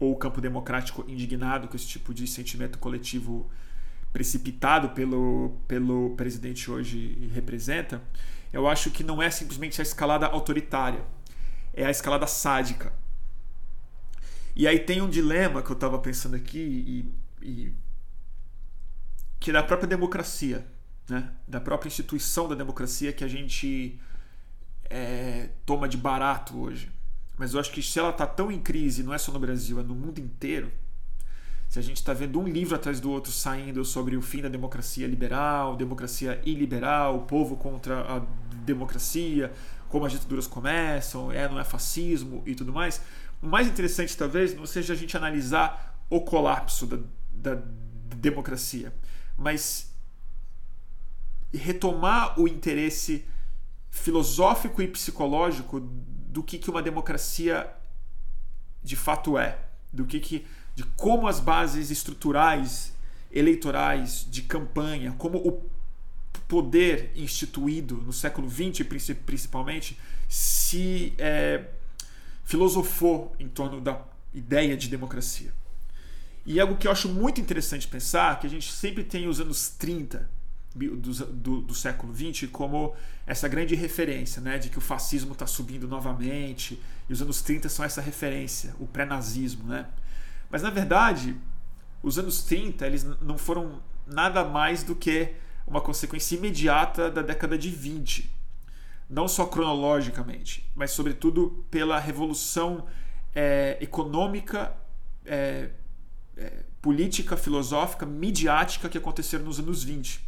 ou 0.00 0.12
o 0.12 0.16
campo 0.16 0.40
democrático 0.40 1.04
indignado 1.06 1.68
com 1.68 1.76
esse 1.76 1.86
tipo 1.86 2.14
de 2.14 2.26
sentimento 2.26 2.78
coletivo 2.78 3.50
precipitado 4.12 4.90
pelo, 4.90 5.60
pelo 5.66 6.16
presidente 6.16 6.70
hoje 6.70 7.30
representa, 7.32 8.02
eu 8.52 8.66
acho 8.66 8.90
que 8.90 9.04
não 9.04 9.22
é 9.22 9.30
simplesmente 9.30 9.80
a 9.80 9.82
escalada 9.82 10.26
autoritária, 10.26 11.04
é 11.74 11.84
a 11.84 11.90
escalada 11.90 12.26
sádica. 12.26 12.92
E 14.56 14.66
aí 14.66 14.78
tem 14.80 15.00
um 15.00 15.08
dilema 15.08 15.62
que 15.62 15.70
eu 15.70 15.74
estava 15.74 15.98
pensando 15.98 16.34
aqui, 16.34 16.58
e, 17.40 17.46
e, 17.46 17.72
que 19.38 19.50
é 19.50 19.52
da 19.52 19.62
própria 19.62 19.88
democracia, 19.88 20.66
né? 21.08 21.32
da 21.46 21.60
própria 21.60 21.88
instituição 21.88 22.48
da 22.48 22.54
democracia 22.54 23.12
que 23.12 23.22
a 23.22 23.28
gente 23.28 24.00
é, 24.90 25.50
toma 25.64 25.88
de 25.88 25.96
barato 25.96 26.58
hoje. 26.58 26.90
Mas 27.36 27.54
eu 27.54 27.60
acho 27.60 27.70
que 27.70 27.82
se 27.82 27.98
ela 27.98 28.10
está 28.10 28.26
tão 28.26 28.50
em 28.50 28.60
crise, 28.60 29.04
não 29.04 29.14
é 29.14 29.18
só 29.18 29.30
no 29.30 29.38
Brasil, 29.38 29.78
é 29.78 29.82
no 29.82 29.94
mundo 29.94 30.18
inteiro, 30.18 30.72
se 31.68 31.78
a 31.78 31.82
gente 31.82 31.98
está 31.98 32.14
vendo 32.14 32.40
um 32.40 32.48
livro 32.48 32.74
atrás 32.74 32.98
do 32.98 33.10
outro 33.10 33.30
saindo 33.30 33.84
sobre 33.84 34.16
o 34.16 34.22
fim 34.22 34.40
da 34.40 34.48
democracia 34.48 35.06
liberal, 35.06 35.76
democracia 35.76 36.40
iliberal, 36.44 37.16
o 37.16 37.22
povo 37.22 37.56
contra 37.56 38.00
a 38.00 38.22
democracia, 38.64 39.52
como 39.88 40.06
as 40.06 40.12
ditaduras 40.12 40.46
começam, 40.46 41.30
é, 41.30 41.46
não 41.46 41.60
é 41.60 41.64
fascismo 41.64 42.42
e 42.46 42.54
tudo 42.54 42.72
mais, 42.72 43.02
o 43.42 43.46
mais 43.46 43.66
interessante 43.66 44.16
talvez 44.16 44.54
não 44.54 44.64
seja 44.64 44.94
a 44.94 44.96
gente 44.96 45.14
analisar 45.16 46.02
o 46.08 46.22
colapso 46.22 46.86
da, 46.86 46.98
da 47.30 47.62
democracia, 48.16 48.92
mas 49.36 49.94
retomar 51.52 52.40
o 52.40 52.48
interesse 52.48 53.26
filosófico 53.90 54.80
e 54.80 54.88
psicológico 54.88 55.80
do 55.80 56.42
que, 56.42 56.58
que 56.58 56.70
uma 56.70 56.82
democracia 56.82 57.70
de 58.82 58.96
fato 58.96 59.36
é, 59.38 59.58
do 59.92 60.06
que, 60.06 60.20
que 60.20 60.46
de 60.78 60.84
como 60.94 61.26
as 61.26 61.40
bases 61.40 61.90
estruturais 61.90 62.92
eleitorais 63.32 64.24
de 64.30 64.42
campanha, 64.42 65.12
como 65.18 65.36
o 65.38 65.68
poder 66.46 67.10
instituído 67.16 67.96
no 67.96 68.12
século 68.12 68.48
XX 68.48 68.86
principalmente 69.26 69.98
se 70.28 71.14
é, 71.18 71.64
filosofou 72.44 73.34
em 73.40 73.48
torno 73.48 73.80
da 73.80 74.00
ideia 74.32 74.76
de 74.76 74.86
democracia. 74.88 75.52
E 76.46 76.60
algo 76.60 76.76
que 76.76 76.86
eu 76.86 76.92
acho 76.92 77.08
muito 77.08 77.40
interessante 77.40 77.88
pensar, 77.88 78.38
que 78.38 78.46
a 78.46 78.50
gente 78.50 78.70
sempre 78.70 79.02
tem 79.02 79.26
os 79.26 79.40
anos 79.40 79.70
30 79.70 80.30
do, 80.76 80.96
do, 80.96 81.60
do 81.60 81.74
século 81.74 82.12
20 82.12 82.46
como 82.46 82.94
essa 83.26 83.48
grande 83.48 83.74
referência, 83.74 84.40
né, 84.40 84.58
de 84.58 84.68
que 84.68 84.78
o 84.78 84.80
fascismo 84.80 85.32
está 85.32 85.44
subindo 85.44 85.88
novamente, 85.88 86.80
e 87.08 87.12
os 87.12 87.20
anos 87.20 87.42
30 87.42 87.68
são 87.68 87.84
essa 87.84 88.00
referência, 88.00 88.76
o 88.78 88.86
pré-nazismo, 88.86 89.64
né? 89.64 89.84
Mas 90.50 90.62
na 90.62 90.70
verdade, 90.70 91.36
os 92.02 92.18
anos 92.18 92.42
30 92.42 92.86
eles 92.86 93.04
não 93.20 93.36
foram 93.36 93.82
nada 94.06 94.44
mais 94.44 94.82
do 94.82 94.94
que 94.94 95.34
uma 95.66 95.80
consequência 95.80 96.36
imediata 96.36 97.10
da 97.10 97.22
década 97.22 97.58
de 97.58 97.70
20. 97.70 98.30
Não 99.08 99.28
só 99.28 99.46
cronologicamente, 99.46 100.70
mas 100.74 100.90
sobretudo 100.90 101.64
pela 101.70 101.98
revolução 101.98 102.86
é, 103.34 103.78
econômica, 103.80 104.74
é, 105.24 105.70
é, 106.36 106.64
política, 106.80 107.36
filosófica, 107.36 108.06
midiática 108.06 108.88
que 108.88 108.98
aconteceram 108.98 109.44
nos 109.44 109.58
anos 109.58 109.82
20. 109.82 110.26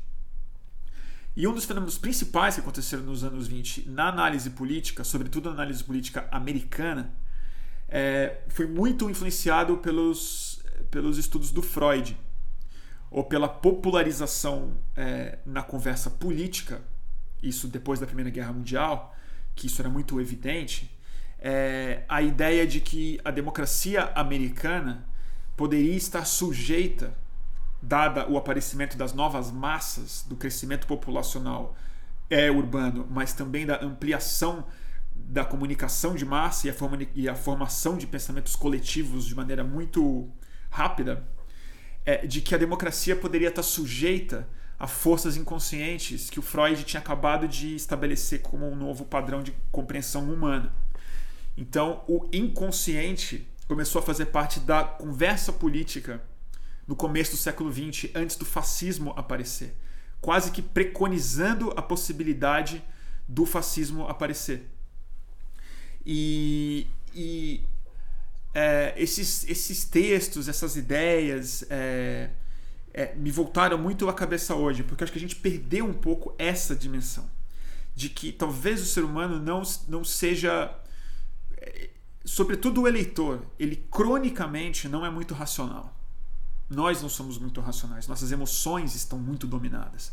E 1.36 1.46
um 1.46 1.54
dos 1.54 1.64
fenômenos 1.64 1.96
principais 1.96 2.54
que 2.56 2.60
aconteceram 2.60 3.04
nos 3.04 3.22
anos 3.22 3.46
20 3.46 3.88
na 3.88 4.08
análise 4.08 4.50
política, 4.50 5.04
sobretudo 5.04 5.48
na 5.48 5.54
análise 5.54 5.82
política 5.82 6.28
americana, 6.30 7.14
é, 7.90 8.38
foi 8.48 8.66
muito 8.66 9.10
influenciado 9.10 9.76
pelos, 9.78 10.62
pelos 10.90 11.18
estudos 11.18 11.50
do 11.50 11.60
Freud, 11.60 12.16
ou 13.10 13.24
pela 13.24 13.48
popularização 13.48 14.76
é, 14.96 15.38
na 15.44 15.62
conversa 15.62 16.08
política, 16.08 16.80
isso 17.42 17.66
depois 17.66 17.98
da 17.98 18.06
Primeira 18.06 18.30
Guerra 18.30 18.52
Mundial, 18.52 19.14
que 19.56 19.66
isso 19.66 19.82
era 19.82 19.88
muito 19.88 20.20
evidente, 20.20 20.96
é, 21.40 22.04
a 22.08 22.22
ideia 22.22 22.66
de 22.66 22.80
que 22.80 23.20
a 23.24 23.30
democracia 23.30 24.12
americana 24.14 25.04
poderia 25.56 25.96
estar 25.96 26.24
sujeita, 26.24 27.12
dada 27.82 28.30
o 28.30 28.36
aparecimento 28.36 28.96
das 28.96 29.12
novas 29.12 29.50
massas, 29.50 30.24
do 30.28 30.36
crescimento 30.36 30.86
populacional 30.86 31.74
é 32.28 32.50
urbano, 32.50 33.06
mas 33.10 33.32
também 33.32 33.66
da 33.66 33.82
ampliação 33.84 34.64
da 35.26 35.44
comunicação 35.44 36.14
de 36.14 36.24
massa 36.24 36.66
e 36.66 36.70
a, 36.70 36.74
forma, 36.74 36.98
e 37.14 37.28
a 37.28 37.34
formação 37.34 37.96
de 37.96 38.06
pensamentos 38.06 38.56
coletivos 38.56 39.26
de 39.26 39.34
maneira 39.34 39.62
muito 39.62 40.28
rápida, 40.70 41.24
é, 42.04 42.26
de 42.26 42.40
que 42.40 42.54
a 42.54 42.58
democracia 42.58 43.14
poderia 43.14 43.48
estar 43.48 43.62
sujeita 43.62 44.48
a 44.78 44.86
forças 44.86 45.36
inconscientes 45.36 46.30
que 46.30 46.38
o 46.38 46.42
Freud 46.42 46.82
tinha 46.84 47.00
acabado 47.00 47.46
de 47.46 47.76
estabelecer 47.76 48.40
como 48.40 48.66
um 48.66 48.74
novo 48.74 49.04
padrão 49.04 49.42
de 49.42 49.52
compreensão 49.70 50.32
humana. 50.32 50.74
Então, 51.56 52.02
o 52.08 52.26
inconsciente 52.32 53.46
começou 53.68 54.00
a 54.00 54.02
fazer 54.02 54.26
parte 54.26 54.58
da 54.58 54.82
conversa 54.82 55.52
política 55.52 56.22
no 56.86 56.96
começo 56.96 57.32
do 57.32 57.36
século 57.36 57.70
XX, 57.70 58.10
antes 58.14 58.36
do 58.36 58.44
fascismo 58.44 59.12
aparecer, 59.16 59.76
quase 60.20 60.50
que 60.50 60.62
preconizando 60.62 61.72
a 61.76 61.82
possibilidade 61.82 62.82
do 63.28 63.46
fascismo 63.46 64.08
aparecer. 64.08 64.68
E, 66.04 66.86
e 67.14 67.62
é, 68.54 68.94
esses, 68.96 69.48
esses 69.48 69.84
textos, 69.84 70.48
essas 70.48 70.76
ideias 70.76 71.64
é, 71.70 72.30
é, 72.92 73.14
me 73.14 73.30
voltaram 73.30 73.78
muito 73.78 74.08
à 74.08 74.12
cabeça 74.12 74.54
hoje, 74.54 74.82
porque 74.82 75.04
acho 75.04 75.12
que 75.12 75.18
a 75.18 75.20
gente 75.20 75.36
perdeu 75.36 75.86
um 75.86 75.94
pouco 75.94 76.34
essa 76.38 76.74
dimensão 76.74 77.28
de 77.94 78.08
que 78.08 78.32
talvez 78.32 78.80
o 78.80 78.86
ser 78.86 79.04
humano 79.04 79.38
não, 79.38 79.62
não 79.88 80.02
seja, 80.02 80.74
é, 81.58 81.90
sobretudo 82.24 82.82
o 82.82 82.88
eleitor, 82.88 83.42
ele 83.58 83.76
cronicamente 83.90 84.88
não 84.88 85.04
é 85.04 85.10
muito 85.10 85.34
racional. 85.34 85.96
Nós 86.68 87.02
não 87.02 87.08
somos 87.08 87.36
muito 87.36 87.60
racionais, 87.60 88.06
nossas 88.06 88.30
emoções 88.30 88.94
estão 88.94 89.18
muito 89.18 89.46
dominadas. 89.46 90.12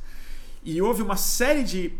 E 0.63 0.81
houve 0.81 1.01
uma 1.01 1.15
série 1.15 1.63
de 1.63 1.93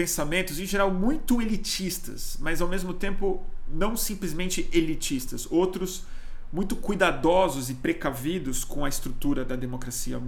pensamentos, 0.00 0.58
em 0.58 0.64
geral, 0.64 0.90
muito 0.90 1.42
elitistas, 1.42 2.38
mas 2.40 2.62
ao 2.62 2.68
mesmo 2.68 2.94
tempo 2.94 3.44
não 3.68 3.94
simplesmente 3.94 4.66
elitistas, 4.72 5.46
outros 5.50 6.04
muito 6.50 6.74
cuidadosos 6.74 7.68
e 7.68 7.74
precavidos 7.74 8.64
com 8.64 8.82
a 8.82 8.88
estrutura 8.88 9.44
da 9.44 9.54
democracia 9.54 10.18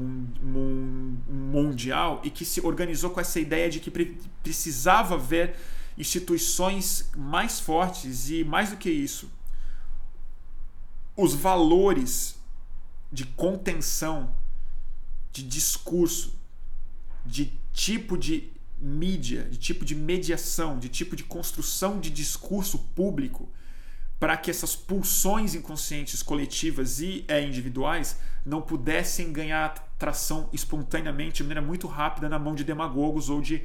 mundial 1.30 2.20
e 2.22 2.28
que 2.28 2.44
se 2.44 2.61
organizou 2.61 3.08
com 3.08 3.18
essa 3.18 3.40
ideia 3.40 3.70
de 3.70 3.80
que 3.80 3.90
precisava 4.42 5.14
haver 5.14 5.56
instituições 5.96 7.11
mais 7.16 7.58
fortes 7.58 8.28
e, 8.28 8.44
mais 8.44 8.68
do 8.68 8.76
que 8.76 8.90
isso, 8.90 9.30
os 11.16 11.32
valores 11.32 12.37
de 13.11 13.24
contenção, 13.24 14.35
de 15.32 15.42
discurso, 15.42 16.35
de 17.24 17.50
tipo 17.72 18.18
de 18.18 18.52
mídia, 18.83 19.45
de 19.45 19.57
tipo 19.57 19.85
de 19.85 19.95
mediação, 19.95 20.79
de 20.79 20.88
tipo 20.88 21.14
de 21.14 21.23
construção 21.23 22.01
de 22.01 22.11
discurso 22.11 22.79
público 22.95 23.49
para 24.18 24.37
que 24.37 24.51
essas 24.51 24.77
pulsões 24.77 25.55
inconscientes 25.55 26.23
coletivas 26.23 27.01
e 27.01 27.25
é, 27.27 27.42
individuais 27.42 28.16
não 28.47 28.62
pudessem 28.62 29.33
ganhar 29.33 29.75
tração 29.99 30.49
espontaneamente, 30.53 31.38
de 31.38 31.42
maneira 31.42 31.61
muito 31.61 31.88
rápida, 31.88 32.29
na 32.29 32.38
mão 32.38 32.55
de 32.55 32.62
demagogos 32.62 33.29
ou, 33.29 33.40
de, 33.40 33.64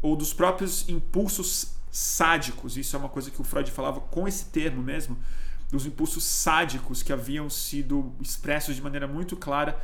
ou 0.00 0.14
dos 0.14 0.32
próprios 0.32 0.88
impulsos 0.88 1.74
sádicos. 1.90 2.76
Isso 2.76 2.94
é 2.94 2.98
uma 2.98 3.08
coisa 3.08 3.28
que 3.28 3.40
o 3.40 3.44
Freud 3.44 3.70
falava 3.72 4.00
com 4.00 4.28
esse 4.28 4.44
termo 4.46 4.82
mesmo, 4.82 5.18
dos 5.68 5.84
impulsos 5.84 6.22
sádicos 6.22 7.02
que 7.02 7.12
haviam 7.12 7.50
sido 7.50 8.12
expressos 8.20 8.76
de 8.76 8.82
maneira 8.82 9.08
muito 9.08 9.36
clara 9.36 9.80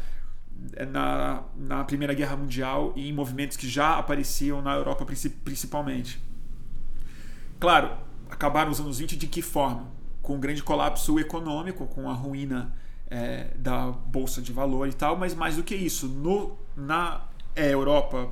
na, 0.90 1.42
na 1.56 1.84
Primeira 1.84 2.14
Guerra 2.14 2.36
Mundial 2.36 2.92
e 2.96 3.08
em 3.08 3.12
movimentos 3.12 3.56
que 3.56 3.68
já 3.68 3.98
apareciam 3.98 4.62
na 4.62 4.74
Europa 4.74 5.06
principalmente. 5.44 6.20
Claro, 7.60 7.96
acabaram 8.30 8.70
os 8.70 8.80
anos 8.80 8.98
20 8.98 9.16
de 9.16 9.26
que 9.26 9.42
forma? 9.42 9.88
Com 10.22 10.36
um 10.36 10.40
grande 10.40 10.62
colapso 10.62 11.18
econômico, 11.18 11.86
com 11.86 12.08
a 12.10 12.12
ruína 12.12 12.74
é, 13.06 13.48
da 13.56 13.90
bolsa 13.90 14.40
de 14.40 14.52
valor 14.52 14.88
e 14.88 14.92
tal, 14.92 15.16
mas 15.16 15.34
mais 15.34 15.56
do 15.56 15.62
que 15.62 15.74
isso, 15.74 16.08
no, 16.08 16.58
na 16.76 17.26
é, 17.54 17.72
Europa 17.72 18.30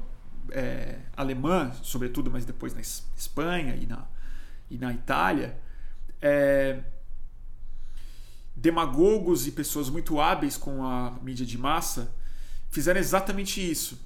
é, 0.50 0.98
alemã, 1.16 1.72
sobretudo, 1.82 2.30
mas 2.30 2.44
depois 2.44 2.74
na 2.74 2.80
Espanha 2.80 3.76
e 3.76 3.86
na, 3.86 4.06
e 4.70 4.78
na 4.78 4.92
Itália, 4.92 5.56
é, 6.20 6.80
demagogos 8.54 9.46
e 9.46 9.52
pessoas 9.52 9.88
muito 9.88 10.20
hábeis 10.20 10.56
com 10.56 10.84
a 10.84 11.12
mídia 11.22 11.46
de 11.46 11.56
massa 11.58 12.14
fizeram 12.70 13.00
exatamente 13.00 13.60
isso. 13.60 14.00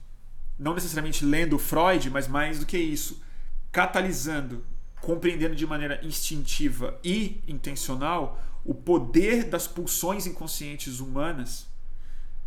Não 0.58 0.74
necessariamente 0.74 1.24
lendo 1.24 1.58
Freud, 1.58 2.08
mas 2.10 2.26
mais 2.26 2.58
do 2.58 2.66
que 2.66 2.78
isso, 2.78 3.22
catalisando, 3.70 4.64
compreendendo 5.00 5.54
de 5.54 5.66
maneira 5.66 6.00
instintiva 6.02 6.98
e 7.04 7.42
intencional 7.46 8.40
o 8.64 8.74
poder 8.74 9.44
das 9.44 9.68
pulsões 9.68 10.26
inconscientes 10.26 10.98
humanas, 10.98 11.66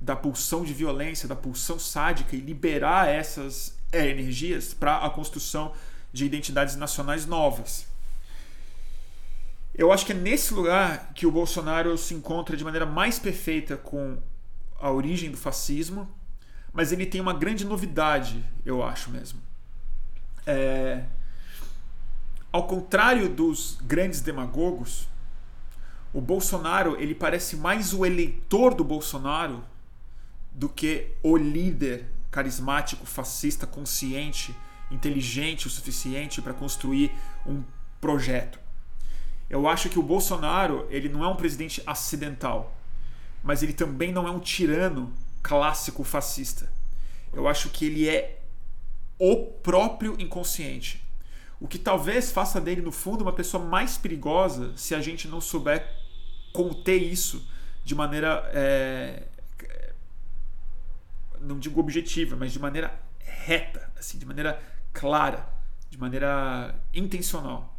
da 0.02 0.16
pulsão 0.16 0.64
de 0.64 0.74
violência, 0.74 1.28
da 1.28 1.36
pulsão 1.36 1.80
sádica 1.80 2.36
e 2.36 2.40
liberar 2.40 3.08
essas 3.08 3.78
é, 3.92 4.08
energias 4.08 4.74
para 4.74 4.98
a 4.98 5.10
construção 5.10 5.74
de 6.12 6.26
identidades 6.26 6.76
nacionais 6.76 7.26
novas. 7.26 7.89
Eu 9.80 9.94
acho 9.94 10.06
que 10.06 10.12
é 10.12 10.16
nesse 10.16 10.54
lugar 10.54 11.14
que 11.16 11.26
o 11.26 11.32
Bolsonaro 11.32 11.98
se 11.98 12.14
encontra 12.14 12.58
de 12.58 12.66
maneira 12.66 12.86
mais 12.86 13.18
perfeita 13.18 13.78
com 13.78 14.22
a 14.78 14.92
origem 14.92 15.32
do 15.32 15.38
fascismo, 15.38 16.06
mas 16.74 16.92
ele 16.92 17.06
tem 17.06 17.22
uma 17.22 17.32
grande 17.32 17.64
novidade, 17.64 18.44
eu 18.66 18.84
acho 18.84 19.10
mesmo. 19.10 19.40
É... 20.46 21.06
Ao 22.52 22.68
contrário 22.68 23.30
dos 23.30 23.78
grandes 23.82 24.20
demagogos, 24.20 25.08
o 26.12 26.20
Bolsonaro 26.20 27.00
ele 27.00 27.16
parece 27.16 27.56
mais 27.56 27.94
o 27.94 28.06
eleitor 28.06 28.74
do 28.74 28.84
Bolsonaro 28.84 29.64
do 30.52 30.68
que 30.68 31.14
o 31.24 31.38
líder 31.38 32.06
carismático, 32.30 33.06
fascista, 33.06 33.66
consciente, 33.66 34.54
inteligente 34.92 35.68
o 35.68 35.70
suficiente 35.70 36.42
para 36.42 36.54
construir 36.54 37.14
um 37.46 37.64
projeto. 38.02 38.60
Eu 39.50 39.68
acho 39.68 39.90
que 39.90 39.98
o 39.98 40.04
Bolsonaro 40.04 40.86
ele 40.90 41.10
não 41.10 41.24
é 41.24 41.28
um 41.28 41.36
presidente 41.36 41.82
acidental, 41.86 42.76
mas 43.44 43.64
ele 43.64 43.74
também 43.74 44.12
não 44.12 44.28
é 44.28 44.32
um 44.32 44.40
tirano 44.40 45.12
clássico 45.42 46.04
fascista. 46.04 46.72
Eu 47.34 47.48
acho 47.48 47.70
que 47.70 47.86
ele 47.86 48.08
é 48.08 48.42
o 49.18 49.48
próprio 49.48 50.16
inconsciente. 50.20 51.04
O 51.60 51.68
que 51.68 51.80
talvez 51.80 52.32
faça 52.32 52.62
dele, 52.62 52.82
no 52.82 52.92
fundo, 52.92 53.22
uma 53.24 53.34
pessoa 53.34 53.64
mais 53.64 53.98
perigosa 53.98 54.78
se 54.78 54.94
a 54.94 55.02
gente 55.02 55.28
não 55.28 55.42
souber 55.42 55.86
conter 56.54 57.02
isso 57.02 57.46
de 57.84 57.96
maneira. 57.96 58.50
É, 58.54 59.24
não 61.42 61.58
digo 61.58 61.80
objetiva, 61.80 62.36
mas 62.36 62.52
de 62.52 62.60
maneira 62.60 63.00
reta, 63.20 63.92
assim, 63.98 64.18
de 64.18 64.26
maneira 64.26 64.62
clara, 64.94 65.48
de 65.90 65.98
maneira 65.98 66.76
intencional 66.94 67.79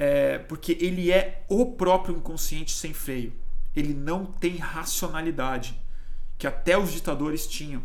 é, 0.00 0.38
porque 0.38 0.78
ele 0.80 1.12
é 1.12 1.44
o 1.46 1.72
próprio 1.72 2.16
inconsciente 2.16 2.72
sem 2.72 2.94
freio. 2.94 3.34
Ele 3.76 3.92
não 3.92 4.24
tem 4.24 4.56
racionalidade, 4.56 5.78
que 6.38 6.46
até 6.46 6.78
os 6.78 6.90
ditadores 6.90 7.46
tinham. 7.46 7.82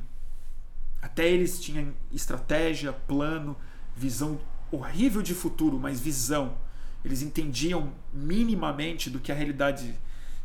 Até 1.01 1.29
eles 1.29 1.59
tinham 1.59 1.93
estratégia, 2.13 2.93
plano, 2.93 3.57
visão 3.93 4.39
horrível 4.71 5.21
de 5.21 5.33
futuro, 5.33 5.77
mas 5.77 5.99
visão. 5.99 6.57
Eles 7.03 7.21
entendiam 7.21 7.91
minimamente 8.13 9.09
do 9.09 9.19
que 9.19 9.29
a 9.29 9.35
realidade 9.35 9.93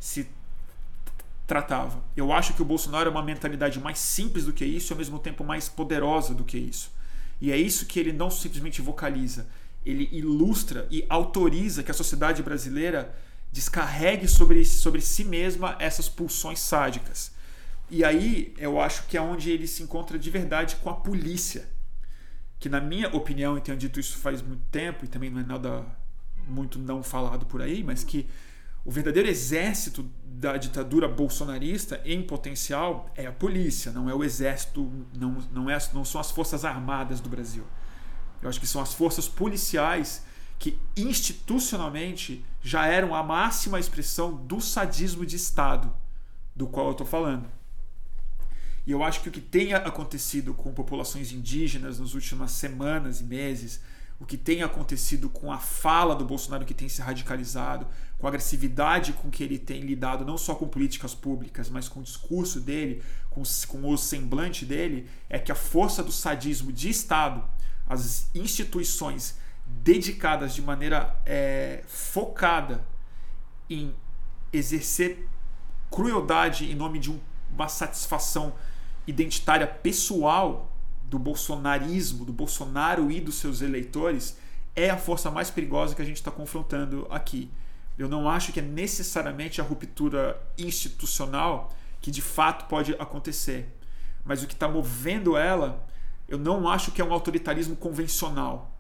se 0.01 0.29
tratava. 1.47 2.03
Eu 2.17 2.33
acho 2.33 2.53
que 2.55 2.63
o 2.63 2.65
Bolsonaro 2.65 3.09
é 3.09 3.13
uma 3.13 3.23
mentalidade 3.23 3.79
mais 3.79 4.01
simples 4.01 4.45
do 4.45 4.53
que 4.53 4.65
isso 4.65 4.93
e 4.93 4.95
ao 4.95 4.99
mesmo 4.99 5.21
tempo 5.21 5.45
mais 5.45 5.69
poderosa 5.69 6.35
do 6.35 6.43
que 6.43 6.59
isso. 6.59 6.91
E 7.41 7.53
é 7.53 7.57
isso 7.57 7.87
que 7.87 8.01
ele 8.01 8.13
não 8.13 8.29
simplesmente 8.29 8.83
vocaliza, 8.83 9.49
ele 9.85 10.09
ilustra 10.12 10.87
e 10.90 11.05
autoriza 11.09 11.83
que 11.83 11.90
a 11.90 11.95
sociedade 11.95 12.43
brasileira 12.43 13.14
descarregue 13.53 14.29
sobre, 14.29 14.64
sobre 14.64 15.01
si 15.01 15.25
mesma 15.25 15.77
essas 15.79 16.09
pulsões 16.09 16.61
sádicas. 16.61 17.33
E 17.90 18.05
aí 18.05 18.55
eu 18.57 18.81
acho 18.81 19.07
que 19.07 19.16
é 19.16 19.21
onde 19.21 19.51
ele 19.51 19.66
se 19.66 19.83
encontra 19.83 20.19
de 20.19 20.31
verdade 20.31 20.77
com 20.77 20.90
a 20.90 20.95
polícia. 20.95 21.69
Que, 22.59 22.69
na 22.69 22.81
minha 22.81 23.09
opinião, 23.09 23.57
e 23.57 23.61
tenho 23.61 23.77
dito 23.77 23.99
isso 23.99 24.19
faz 24.19 24.43
muito 24.43 24.62
tempo, 24.71 25.05
e 25.05 25.09
também 25.09 25.31
não 25.31 25.40
é 25.40 25.45
nada 25.45 25.85
muito 26.47 26.79
não 26.79 27.03
falado 27.03 27.47
por 27.47 27.62
aí, 27.62 27.83
mas 27.83 28.05
que 28.05 28.29
o 28.85 28.90
verdadeiro 28.90 29.29
exército 29.29 30.09
da 30.25 30.57
ditadura 30.57 31.09
bolsonarista 31.09 32.01
em 32.05 32.23
potencial 32.23 33.11
é 33.14 33.27
a 33.27 33.33
polícia, 33.33 33.93
não 33.93 34.09
é 34.09 34.14
o 34.14 34.23
exército, 34.23 34.90
não, 35.16 35.38
não, 35.53 35.71
é, 35.71 35.79
não 35.93 36.05
são 36.05 36.21
as 36.21 36.31
forças 36.31 36.64
armadas 36.64 37.21
do 37.21 37.29
Brasil. 37.29 37.64
Eu 38.42 38.48
acho 38.48 38.61
que 38.61 38.66
são 38.66 38.81
as 38.81 38.94
forças 38.94 39.29
policiais 39.29 40.22
que 40.59 40.79
institucionalmente 40.96 42.44
já 42.62 42.87
eram 42.87 43.14
a 43.14 43.22
máxima 43.22 43.81
expressão 43.81 44.35
do 44.35 44.61
sadismo 44.61 45.24
de 45.24 45.37
Estado 45.37 45.92
do 46.55 46.66
qual 46.66 46.87
eu 46.87 46.92
estou 46.92 47.07
falando. 47.07 47.48
E 48.87 48.92
eu 48.92 49.03
acho 49.03 49.20
que 49.22 49.29
o 49.29 49.33
que 49.33 49.40
tem 49.40 49.72
acontecido 49.72 50.53
com 50.53 50.72
populações 50.72 51.33
indígenas 51.33 51.98
nas 51.98 52.14
últimas 52.14 52.50
semanas 52.53 53.20
e 53.20 53.24
meses, 53.24 53.81
o 54.18 54.26
que 54.26 54.37
tem 54.37 54.62
acontecido 54.62 55.31
com 55.31 55.50
a 55.50 55.59
fala 55.59 56.14
do 56.14 56.24
Bolsonaro 56.24 56.66
que 56.66 56.74
tem 56.74 56.88
se 56.88 57.00
radicalizado, 57.00 57.87
com 58.18 58.26
a 58.26 58.29
agressividade 58.29 59.14
com 59.14 59.31
que 59.31 59.42
ele 59.42 59.59
tem 59.59 59.81
lidado 59.81 60.26
não 60.26 60.37
só 60.37 60.55
com 60.55 60.68
políticas 60.68 61.14
públicas, 61.14 61.70
mas 61.70 61.88
com 61.88 62.00
o 62.00 62.03
discurso 62.03 62.61
dele, 62.61 63.03
com, 63.31 63.42
com 63.68 63.88
o 63.88 63.96
semblante 63.96 64.66
dele, 64.66 65.09
é 65.29 65.38
que 65.38 65.50
a 65.50 65.55
força 65.55 66.03
do 66.03 66.12
sadismo 66.12 66.70
de 66.70 66.90
Estado 66.90 67.42
as 67.90 68.31
instituições 68.37 69.37
dedicadas 69.66 70.55
de 70.55 70.62
maneira 70.62 71.20
é, 71.26 71.83
focada 71.88 72.87
em 73.68 73.92
exercer 74.53 75.29
crueldade 75.90 76.70
em 76.70 76.74
nome 76.76 77.00
de 77.00 77.11
um, 77.11 77.18
uma 77.53 77.68
satisfação 77.68 78.55
identitária 79.09 79.66
pessoal 79.66 80.70
do 81.03 81.18
bolsonarismo, 81.18 82.24
do 82.24 82.33
Bolsonaro 82.33 83.11
e 83.11 83.20
dos 83.20 83.35
seus 83.35 83.61
eleitores, 83.61 84.38
é 84.76 84.88
a 84.88 84.96
força 84.96 85.29
mais 85.29 85.50
perigosa 85.50 85.92
que 85.92 86.03
a 86.03 86.05
gente 86.05 86.16
está 86.16 86.31
confrontando 86.31 87.09
aqui. 87.11 87.50
Eu 87.98 88.09
não 88.09 88.29
acho 88.29 88.53
que 88.53 88.61
é 88.61 88.62
necessariamente 88.62 89.61
a 89.61 89.64
ruptura 89.64 90.40
institucional 90.57 91.74
que 92.00 92.12
de 92.12 92.22
fato 92.22 92.66
pode 92.66 92.94
acontecer, 93.00 93.68
mas 94.24 94.44
o 94.44 94.46
que 94.46 94.55
está 94.55 94.68
movendo 94.68 95.37
ela 95.37 95.85
eu 96.31 96.38
não 96.38 96.69
acho 96.69 96.93
que 96.93 97.03
é 97.03 97.05
um 97.05 97.12
autoritarismo 97.12 97.75
convencional. 97.75 98.79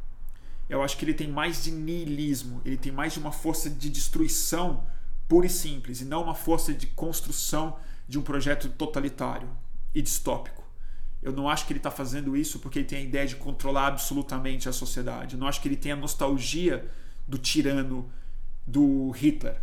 Eu 0.68 0.82
acho 0.82 0.96
que 0.96 1.04
ele 1.04 1.12
tem 1.12 1.28
mais 1.28 1.64
de 1.64 1.72
niilismo, 1.72 2.62
ele 2.64 2.76
tem 2.76 2.92
mais 2.92 3.12
de 3.12 3.18
uma 3.18 3.32
força 3.32 3.68
de 3.68 3.90
destruição 3.90 4.84
pura 5.28 5.46
e 5.46 5.50
simples, 5.50 6.00
e 6.00 6.04
não 6.04 6.22
uma 6.22 6.34
força 6.34 6.72
de 6.72 6.86
construção 6.86 7.76
de 8.08 8.18
um 8.18 8.22
projeto 8.22 8.68
totalitário 8.68 9.48
e 9.92 10.00
distópico. 10.00 10.62
Eu 11.20 11.32
não 11.32 11.48
acho 11.48 11.66
que 11.66 11.72
ele 11.72 11.80
está 11.80 11.90
fazendo 11.90 12.36
isso 12.36 12.60
porque 12.60 12.78
ele 12.78 12.86
tem 12.86 12.98
a 12.98 13.02
ideia 13.02 13.26
de 13.26 13.36
controlar 13.36 13.88
absolutamente 13.88 14.68
a 14.68 14.72
sociedade. 14.72 15.34
Eu 15.34 15.40
não 15.40 15.46
acho 15.46 15.60
que 15.60 15.68
ele 15.68 15.76
tem 15.76 15.92
a 15.92 15.96
nostalgia 15.96 16.88
do 17.26 17.36
tirano 17.36 18.10
do 18.66 19.10
Hitler 19.10 19.60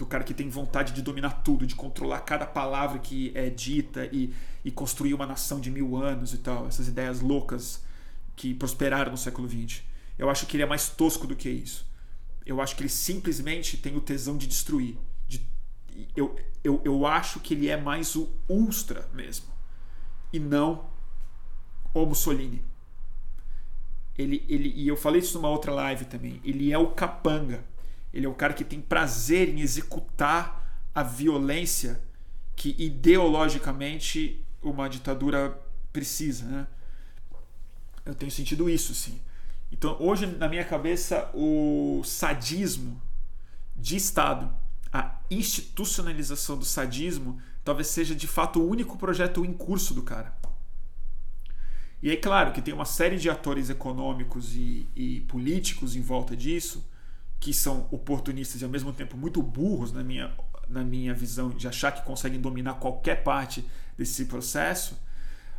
do 0.00 0.06
cara 0.06 0.24
que 0.24 0.32
tem 0.32 0.48
vontade 0.48 0.92
de 0.92 1.02
dominar 1.02 1.42
tudo, 1.42 1.66
de 1.66 1.74
controlar 1.74 2.20
cada 2.20 2.46
palavra 2.46 2.98
que 2.98 3.30
é 3.34 3.50
dita 3.50 4.08
e, 4.10 4.32
e 4.64 4.70
construir 4.70 5.14
uma 5.14 5.26
nação 5.26 5.60
de 5.60 5.70
mil 5.70 5.96
anos 5.96 6.34
e 6.34 6.38
tal, 6.38 6.66
essas 6.66 6.88
ideias 6.88 7.20
loucas 7.20 7.82
que 8.36 8.54
prosperaram 8.54 9.12
no 9.12 9.18
século 9.18 9.48
XX. 9.48 9.82
Eu 10.18 10.28
acho 10.28 10.46
que 10.46 10.56
ele 10.56 10.62
é 10.62 10.66
mais 10.66 10.88
tosco 10.88 11.26
do 11.26 11.36
que 11.36 11.48
isso. 11.48 11.86
Eu 12.44 12.60
acho 12.60 12.76
que 12.76 12.82
ele 12.82 12.88
simplesmente 12.88 13.76
tem 13.76 13.96
o 13.96 14.00
tesão 14.00 14.36
de 14.36 14.46
destruir. 14.46 14.96
De, 15.26 15.46
eu, 16.16 16.36
eu, 16.62 16.80
eu 16.84 17.06
acho 17.06 17.40
que 17.40 17.54
ele 17.54 17.68
é 17.68 17.76
mais 17.76 18.16
o 18.16 18.28
Ultra 18.48 19.08
mesmo. 19.14 19.46
E 20.32 20.38
não 20.38 20.86
o 21.94 22.04
Mussolini. 22.04 22.62
Ele, 24.16 24.44
ele, 24.48 24.72
e 24.76 24.86
eu 24.86 24.96
falei 24.96 25.20
isso 25.20 25.34
numa 25.34 25.48
outra 25.48 25.72
live 25.72 26.04
também. 26.04 26.40
Ele 26.44 26.72
é 26.72 26.78
o 26.78 26.88
capanga 26.88 27.64
ele 28.12 28.26
é 28.26 28.28
o 28.28 28.34
cara 28.34 28.52
que 28.52 28.64
tem 28.64 28.80
prazer 28.80 29.48
em 29.48 29.60
executar 29.60 30.88
a 30.94 31.02
violência 31.02 32.02
que 32.56 32.74
ideologicamente 32.78 34.44
uma 34.62 34.88
ditadura 34.88 35.58
precisa. 35.92 36.44
Né? 36.44 36.66
Eu 38.04 38.14
tenho 38.14 38.30
sentido 38.30 38.68
isso, 38.68 38.94
sim. 38.94 39.20
Então, 39.72 39.96
hoje, 40.00 40.26
na 40.26 40.48
minha 40.48 40.64
cabeça, 40.64 41.30
o 41.32 42.02
sadismo 42.04 43.00
de 43.76 43.96
Estado, 43.96 44.52
a 44.92 45.20
institucionalização 45.30 46.58
do 46.58 46.64
sadismo, 46.64 47.40
talvez 47.64 47.88
seja 47.88 48.14
de 48.14 48.26
fato 48.26 48.60
o 48.60 48.68
único 48.68 48.98
projeto 48.98 49.44
em 49.44 49.52
curso 49.52 49.94
do 49.94 50.02
cara. 50.02 50.34
E 52.02 52.10
aí, 52.10 52.16
claro, 52.16 52.52
que 52.52 52.62
tem 52.62 52.72
uma 52.74 52.84
série 52.84 53.16
de 53.16 53.28
atores 53.28 53.68
econômicos 53.70 54.56
e, 54.56 54.88
e 54.96 55.20
políticos 55.22 55.94
em 55.94 56.00
volta 56.00 56.34
disso, 56.34 56.84
que 57.38 57.52
são 57.52 57.86
oportunistas 57.90 58.60
e 58.60 58.64
ao 58.64 58.70
mesmo 58.70 58.92
tempo 58.92 59.16
muito 59.16 59.42
burros, 59.42 59.92
na 59.92 60.02
minha, 60.02 60.32
na 60.68 60.82
minha 60.82 61.14
visão, 61.14 61.50
de 61.50 61.68
achar 61.68 61.92
que 61.92 62.02
conseguem 62.02 62.40
dominar 62.40 62.74
qualquer 62.74 63.22
parte 63.22 63.64
desse 64.00 64.24
processo, 64.24 64.98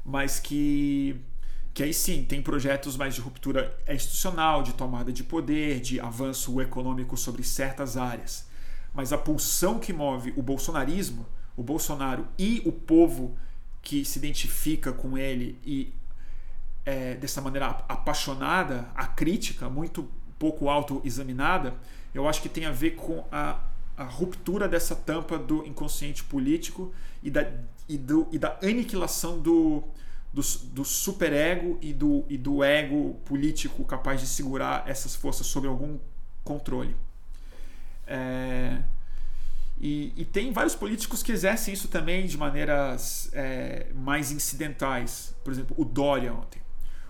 mas 0.03 0.39
que 0.39 1.15
que 1.73 1.83
aí 1.83 1.93
sim 1.93 2.25
tem 2.25 2.41
projetos 2.41 2.97
mais 2.97 3.15
de 3.15 3.21
ruptura 3.21 3.77
institucional, 3.87 4.61
de 4.61 4.73
tomada 4.73 5.13
de 5.13 5.23
poder, 5.23 5.79
de 5.79 6.01
avanço 6.01 6.59
econômico 6.59 7.15
sobre 7.15 7.43
certas 7.43 7.95
áreas. 7.95 8.45
Mas 8.93 9.13
a 9.13 9.17
pulsão 9.17 9.79
que 9.79 9.93
move 9.93 10.33
o 10.35 10.41
bolsonarismo, 10.41 11.25
o 11.55 11.63
Bolsonaro 11.63 12.27
e 12.37 12.61
o 12.65 12.73
povo 12.73 13.37
que 13.81 14.03
se 14.03 14.19
identifica 14.19 14.91
com 14.91 15.17
ele 15.17 15.57
e 15.63 15.93
é, 16.85 17.15
dessa 17.15 17.39
maneira 17.39 17.67
apaixonada, 17.87 18.89
a 18.93 19.07
crítica, 19.07 19.69
muito 19.69 20.09
pouco 20.37 20.67
autoexaminada, 20.67 21.73
eu 22.13 22.27
acho 22.27 22.41
que 22.41 22.49
tem 22.49 22.65
a 22.65 22.71
ver 22.71 22.91
com 22.91 23.23
a, 23.31 23.61
a 23.97 24.03
ruptura 24.03 24.67
dessa 24.67 24.95
tampa 24.95 25.37
do 25.37 25.65
inconsciente 25.65 26.23
político 26.23 26.93
e 27.21 27.29
da, 27.29 27.51
e 27.87 27.97
do, 27.97 28.27
e 28.31 28.39
da 28.39 28.57
aniquilação 28.61 29.39
do, 29.39 29.83
do, 30.33 30.41
do 30.73 30.85
superego 30.85 31.77
e 31.81 31.93
do, 31.93 32.25
e 32.29 32.37
do 32.37 32.63
ego 32.63 33.19
político 33.25 33.83
capaz 33.85 34.21
de 34.21 34.27
segurar 34.27 34.83
essas 34.87 35.15
forças 35.15 35.47
sob 35.47 35.67
algum 35.67 35.99
controle. 36.43 36.95
É, 38.07 38.81
e, 39.79 40.13
e, 40.15 40.25
tem 40.25 40.51
vários 40.51 40.75
políticos 40.75 41.23
que 41.23 41.31
exercem 41.31 41.73
isso 41.73 41.87
também 41.87 42.27
de 42.27 42.37
maneiras 42.37 43.29
é, 43.33 43.87
mais 43.95 44.31
incidentais. 44.31 45.33
Por 45.43 45.51
exemplo, 45.51 45.75
o 45.79 45.83
Dória 45.83 46.33
ontem. 46.33 46.61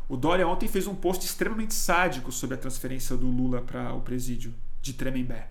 O 0.08 0.16
Dória 0.16 0.48
ontem 0.48 0.68
fez 0.68 0.88
um 0.88 0.96
post 0.96 1.26
extremamente 1.26 1.74
sádico 1.74 2.32
sobre 2.32 2.56
a 2.56 2.58
transferência 2.58 3.18
do 3.18 3.28
Lula 3.28 3.62
para 3.62 3.94
o 3.94 4.02
presídio 4.02 4.54
de 4.82 4.94
Tremembé, 4.94 5.50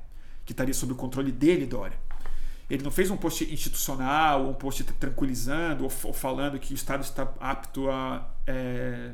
que 0.51 0.53
estaria 0.53 0.75
sob 0.75 0.93
o 0.93 0.97
controle 0.97 1.31
dele, 1.31 1.65
Dória. 1.65 1.97
Ele 2.69 2.83
não 2.83 2.91
fez 2.91 3.09
um 3.09 3.17
post 3.17 3.45
institucional, 3.53 4.49
um 4.49 4.55
post 4.55 4.83
tranquilizando 4.83 5.85
ou, 5.85 5.93
ou 6.05 6.13
falando 6.13 6.59
que 6.59 6.73
o 6.73 6.75
Estado 6.75 7.03
está 7.03 7.23
apto 7.39 7.89
a 7.89 8.29
é, 8.45 9.13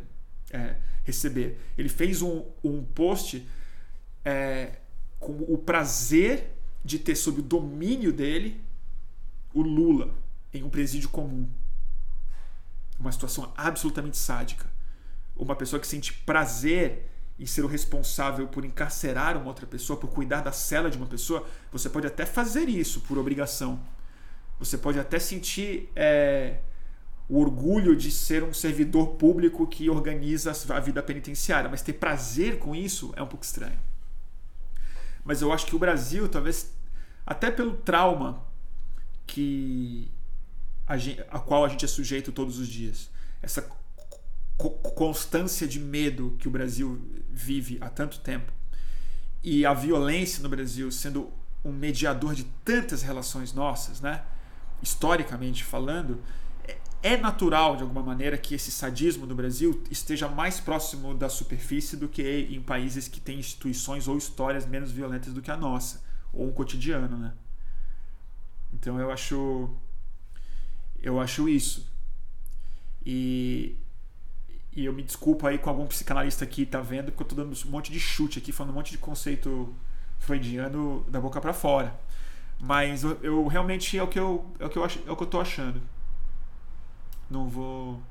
é, 0.50 0.76
receber. 1.04 1.60
Ele 1.76 1.90
fez 1.90 2.22
um, 2.22 2.42
um 2.64 2.82
post 2.82 3.46
é, 4.24 4.78
com 5.20 5.32
o 5.46 5.58
prazer 5.58 6.54
de 6.82 6.98
ter 6.98 7.14
sob 7.14 7.40
o 7.40 7.42
domínio 7.42 8.14
dele 8.14 8.58
o 9.52 9.60
Lula 9.60 10.14
em 10.54 10.62
um 10.62 10.70
presídio 10.70 11.10
comum. 11.10 11.50
Uma 12.98 13.12
situação 13.12 13.52
absolutamente 13.54 14.16
sádica. 14.16 14.66
Uma 15.36 15.54
pessoa 15.54 15.78
que 15.78 15.86
sente 15.86 16.14
prazer 16.14 17.10
e 17.38 17.46
ser 17.46 17.62
o 17.62 17.66
responsável 17.66 18.48
por 18.48 18.64
encarcerar 18.64 19.36
uma 19.36 19.46
outra 19.46 19.66
pessoa, 19.66 19.98
por 19.98 20.08
cuidar 20.08 20.40
da 20.40 20.52
cela 20.52 20.90
de 20.90 20.96
uma 20.96 21.06
pessoa, 21.06 21.46
você 21.70 21.88
pode 21.88 22.06
até 22.06 22.24
fazer 22.24 22.68
isso 22.68 23.00
por 23.02 23.18
obrigação. 23.18 23.78
Você 24.58 24.78
pode 24.78 24.98
até 24.98 25.18
sentir 25.18 25.90
é, 25.94 26.60
o 27.28 27.38
orgulho 27.38 27.94
de 27.94 28.10
ser 28.10 28.42
um 28.42 28.54
servidor 28.54 29.16
público 29.16 29.66
que 29.66 29.90
organiza 29.90 30.52
a 30.70 30.80
vida 30.80 31.02
penitenciária, 31.02 31.68
mas 31.68 31.82
ter 31.82 31.94
prazer 31.94 32.58
com 32.58 32.74
isso 32.74 33.12
é 33.16 33.22
um 33.22 33.26
pouco 33.26 33.44
estranho. 33.44 33.78
Mas 35.22 35.42
eu 35.42 35.52
acho 35.52 35.66
que 35.66 35.76
o 35.76 35.78
Brasil, 35.78 36.28
talvez, 36.28 36.72
até 37.26 37.50
pelo 37.50 37.74
trauma 37.74 38.42
que 39.26 40.10
a, 40.86 40.96
gente, 40.96 41.20
a 41.30 41.38
qual 41.38 41.64
a 41.64 41.68
gente 41.68 41.84
é 41.84 41.88
sujeito 41.88 42.30
todos 42.30 42.58
os 42.58 42.68
dias, 42.68 43.10
essa 43.42 43.68
constância 44.56 45.66
de 45.66 45.78
medo 45.78 46.36
que 46.38 46.48
o 46.48 46.50
Brasil 46.50 47.00
vive 47.30 47.78
há 47.80 47.88
tanto 47.90 48.20
tempo 48.20 48.52
e 49.46 49.64
a 49.64 49.72
violência 49.72 50.42
no 50.42 50.48
Brasil 50.48 50.90
sendo 50.90 51.32
um 51.64 51.70
mediador 51.70 52.34
de 52.34 52.42
tantas 52.64 53.02
relações 53.02 53.52
nossas, 53.52 54.00
né? 54.00 54.24
historicamente 54.82 55.62
falando, 55.62 56.20
é, 56.64 56.76
é 57.00 57.16
natural 57.16 57.76
de 57.76 57.82
alguma 57.82 58.02
maneira 58.02 58.36
que 58.36 58.56
esse 58.56 58.72
sadismo 58.72 59.24
no 59.24 59.36
Brasil 59.36 59.82
esteja 59.88 60.28
mais 60.28 60.58
próximo 60.58 61.14
da 61.14 61.28
superfície 61.28 61.96
do 61.96 62.08
que 62.08 62.48
em 62.50 62.60
países 62.60 63.06
que 63.06 63.20
têm 63.20 63.38
instituições 63.38 64.08
ou 64.08 64.18
histórias 64.18 64.66
menos 64.66 64.90
violentas 64.90 65.32
do 65.32 65.40
que 65.40 65.50
a 65.50 65.56
nossa, 65.56 66.02
ou 66.32 66.48
um 66.48 66.52
cotidiano, 66.52 67.16
né? 67.16 67.32
Então 68.72 68.98
eu 69.00 69.10
acho 69.12 69.70
eu 71.00 71.20
acho 71.20 71.48
isso. 71.48 71.88
E 73.04 73.76
e 74.76 74.84
eu 74.84 74.92
me 74.92 75.02
desculpo 75.02 75.46
aí 75.46 75.58
com 75.58 75.70
algum 75.70 75.86
psicanalista 75.86 76.44
aqui, 76.44 76.66
tá 76.66 76.80
vendo, 76.82 77.06
porque 77.06 77.22
eu 77.22 77.26
tô 77.28 77.34
dando 77.34 77.56
um 77.66 77.70
monte 77.70 77.90
de 77.90 77.98
chute 77.98 78.38
aqui, 78.38 78.52
falando 78.52 78.72
um 78.72 78.74
monte 78.74 78.90
de 78.90 78.98
conceito 78.98 79.74
freudiano 80.18 81.02
da 81.08 81.18
boca 81.18 81.40
para 81.40 81.54
fora. 81.54 81.98
Mas 82.60 83.02
eu, 83.02 83.18
eu, 83.22 83.46
realmente 83.46 83.98
é 83.98 84.02
o 84.02 84.08
que 84.08 84.18
eu 84.18 84.44
é 84.58 84.66
o 84.66 84.68
que 84.68 84.78
eu 84.78 84.84
acho, 84.84 85.00
é 85.06 85.10
o 85.10 85.16
que 85.16 85.22
eu 85.22 85.26
tô 85.26 85.40
achando. 85.40 85.80
Não 87.30 87.48
vou 87.48 88.02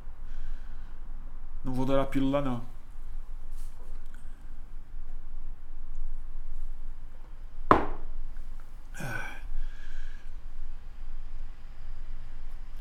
não 1.64 1.74
vou 1.74 1.86
dar 1.86 2.02
a 2.02 2.06
pílula 2.06 2.42
não. 2.42 2.64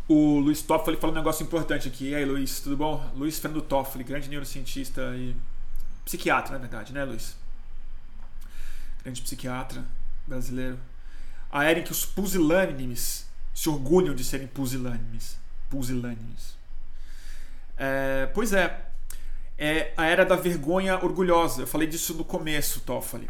O 0.06 0.38
Luiz 0.38 0.60
Toffoli 0.60 0.98
falou 0.98 1.14
um 1.14 1.18
negócio 1.18 1.42
importante 1.42 1.88
aqui. 1.88 2.10
E 2.10 2.14
aí, 2.14 2.24
Luiz, 2.24 2.60
tudo 2.60 2.76
bom? 2.76 3.10
Luiz 3.14 3.38
Fernando 3.38 3.62
Toffoli, 3.62 4.04
grande 4.04 4.28
neurocientista 4.28 5.00
e 5.16 5.34
psiquiatra, 6.04 6.52
na 6.52 6.58
verdade, 6.58 6.92
né, 6.92 7.04
Luiz? 7.04 7.36
Grande 9.02 9.22
psiquiatra 9.22 9.82
brasileiro. 10.26 10.78
A 11.50 11.64
era 11.64 11.80
em 11.80 11.82
que 11.82 11.92
os 11.92 12.04
pusilânimes 12.04 13.26
se 13.54 13.68
orgulham 13.68 14.14
de 14.14 14.24
serem 14.24 14.46
pusilânimes. 14.46 15.38
Pusilânimes. 15.70 16.56
É, 17.76 18.26
pois 18.34 18.52
é, 18.52 18.86
é 19.56 19.94
a 19.96 20.04
era 20.04 20.26
da 20.26 20.36
vergonha 20.36 21.02
orgulhosa. 21.02 21.62
Eu 21.62 21.66
falei 21.66 21.88
disso 21.88 22.12
no 22.14 22.24
começo, 22.24 22.80
Toffoli 22.80 23.28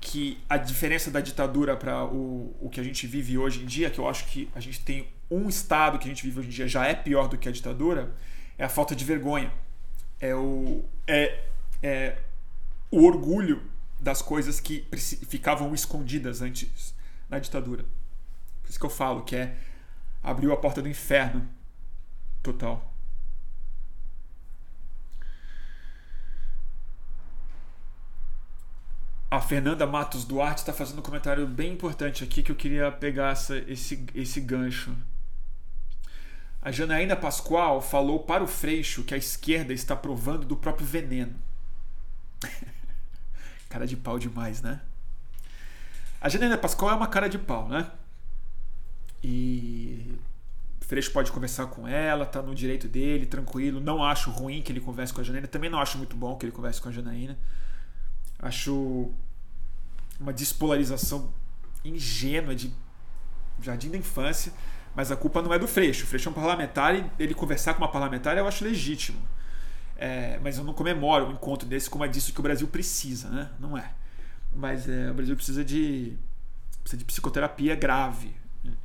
que 0.00 0.42
a 0.48 0.56
diferença 0.56 1.10
da 1.10 1.20
ditadura 1.20 1.76
para 1.76 2.04
o, 2.06 2.56
o 2.58 2.70
que 2.70 2.80
a 2.80 2.82
gente 2.82 3.06
vive 3.06 3.36
hoje 3.36 3.62
em 3.62 3.66
dia, 3.66 3.90
que 3.90 3.98
eu 3.98 4.08
acho 4.08 4.24
que 4.26 4.48
a 4.54 4.60
gente 4.60 4.80
tem 4.80 5.06
um 5.30 5.48
estado 5.48 5.98
que 5.98 6.06
a 6.06 6.08
gente 6.08 6.22
vive 6.22 6.40
hoje 6.40 6.48
em 6.48 6.52
dia 6.52 6.68
já 6.68 6.86
é 6.86 6.94
pior 6.94 7.28
do 7.28 7.38
que 7.38 7.48
a 7.48 7.52
ditadura, 7.52 8.14
é 8.58 8.64
a 8.64 8.68
falta 8.68 8.94
de 8.96 9.04
vergonha. 9.04 9.52
É 10.20 10.34
o, 10.34 10.84
é, 11.06 11.44
é 11.82 12.18
o 12.90 13.04
orgulho 13.04 13.62
das 13.98 14.20
coisas 14.20 14.58
que 14.58 14.86
ficavam 15.28 15.72
escondidas 15.74 16.42
antes 16.42 16.94
na 17.28 17.38
ditadura. 17.38 17.84
Por 18.62 18.70
isso 18.70 18.78
que 18.78 18.86
eu 18.86 18.90
falo 18.90 19.22
que 19.22 19.36
é 19.36 19.56
abriu 20.22 20.52
a 20.52 20.56
porta 20.56 20.82
do 20.82 20.88
inferno 20.88 21.48
total. 22.42 22.90
A 29.30 29.40
Fernanda 29.40 29.86
Matos 29.86 30.24
Duarte 30.24 30.60
está 30.60 30.72
fazendo 30.72 30.98
um 30.98 31.02
comentário 31.02 31.46
bem 31.46 31.72
importante 31.72 32.24
aqui 32.24 32.42
que 32.42 32.50
eu 32.50 32.56
queria 32.56 32.90
pegar 32.90 33.30
essa, 33.30 33.56
esse, 33.58 34.04
esse 34.12 34.40
gancho. 34.40 34.92
A 36.62 36.70
Janaína 36.70 37.16
Pascoal 37.16 37.80
falou 37.80 38.20
para 38.20 38.44
o 38.44 38.46
Freixo 38.46 39.02
que 39.02 39.14
a 39.14 39.16
esquerda 39.16 39.72
está 39.72 39.96
provando 39.96 40.46
do 40.46 40.56
próprio 40.56 40.86
veneno. 40.86 41.34
cara 43.68 43.86
de 43.86 43.96
pau 43.96 44.18
demais, 44.18 44.60
né? 44.60 44.80
A 46.20 46.28
Janaína 46.28 46.58
Pascoal 46.58 46.92
é 46.92 46.94
uma 46.94 47.06
cara 47.06 47.28
de 47.28 47.38
pau, 47.38 47.66
né? 47.68 47.90
E 49.24 50.18
Freixo 50.82 51.12
pode 51.12 51.32
conversar 51.32 51.66
com 51.68 51.88
ela, 51.88 52.26
tá 52.26 52.42
no 52.42 52.54
direito 52.54 52.88
dele, 52.88 53.24
tranquilo. 53.24 53.80
Não 53.80 54.04
acho 54.04 54.30
ruim 54.30 54.60
que 54.60 54.70
ele 54.70 54.80
converse 54.80 55.14
com 55.14 55.20
a 55.20 55.24
Janaína. 55.24 55.46
Também 55.46 55.70
não 55.70 55.78
acho 55.78 55.96
muito 55.96 56.14
bom 56.14 56.36
que 56.36 56.44
ele 56.44 56.52
converse 56.52 56.80
com 56.80 56.88
a 56.88 56.92
Janaína. 56.92 57.38
Acho 58.38 59.10
uma 60.18 60.32
despolarização 60.32 61.32
ingênua 61.82 62.54
de 62.54 62.70
jardim 63.62 63.90
da 63.90 63.96
infância, 63.96 64.52
mas 64.94 65.10
a 65.12 65.16
culpa 65.16 65.40
não 65.42 65.52
é 65.52 65.58
do 65.58 65.68
Freixo. 65.68 66.04
O 66.04 66.06
Freixo 66.06 66.28
é 66.28 66.32
um 66.32 66.34
parlamentar 66.34 66.94
e 66.94 67.10
ele 67.18 67.34
conversar 67.34 67.74
com 67.74 67.82
uma 67.82 67.90
parlamentar 67.90 68.36
eu 68.36 68.46
acho 68.46 68.64
legítimo. 68.64 69.20
É, 69.96 70.38
mas 70.42 70.56
eu 70.56 70.64
não 70.64 70.72
comemoro 70.72 71.26
um 71.26 71.32
encontro 71.32 71.68
desse 71.68 71.90
como 71.90 72.04
é 72.04 72.08
disso 72.08 72.32
que 72.32 72.40
o 72.40 72.42
Brasil 72.42 72.66
precisa, 72.66 73.28
né? 73.28 73.50
Não 73.58 73.76
é. 73.76 73.92
Mas 74.52 74.88
é, 74.88 75.10
o 75.10 75.14
Brasil 75.14 75.36
precisa 75.36 75.64
de, 75.64 76.16
precisa 76.82 76.98
de 76.98 77.04
psicoterapia 77.04 77.76
grave. 77.76 78.34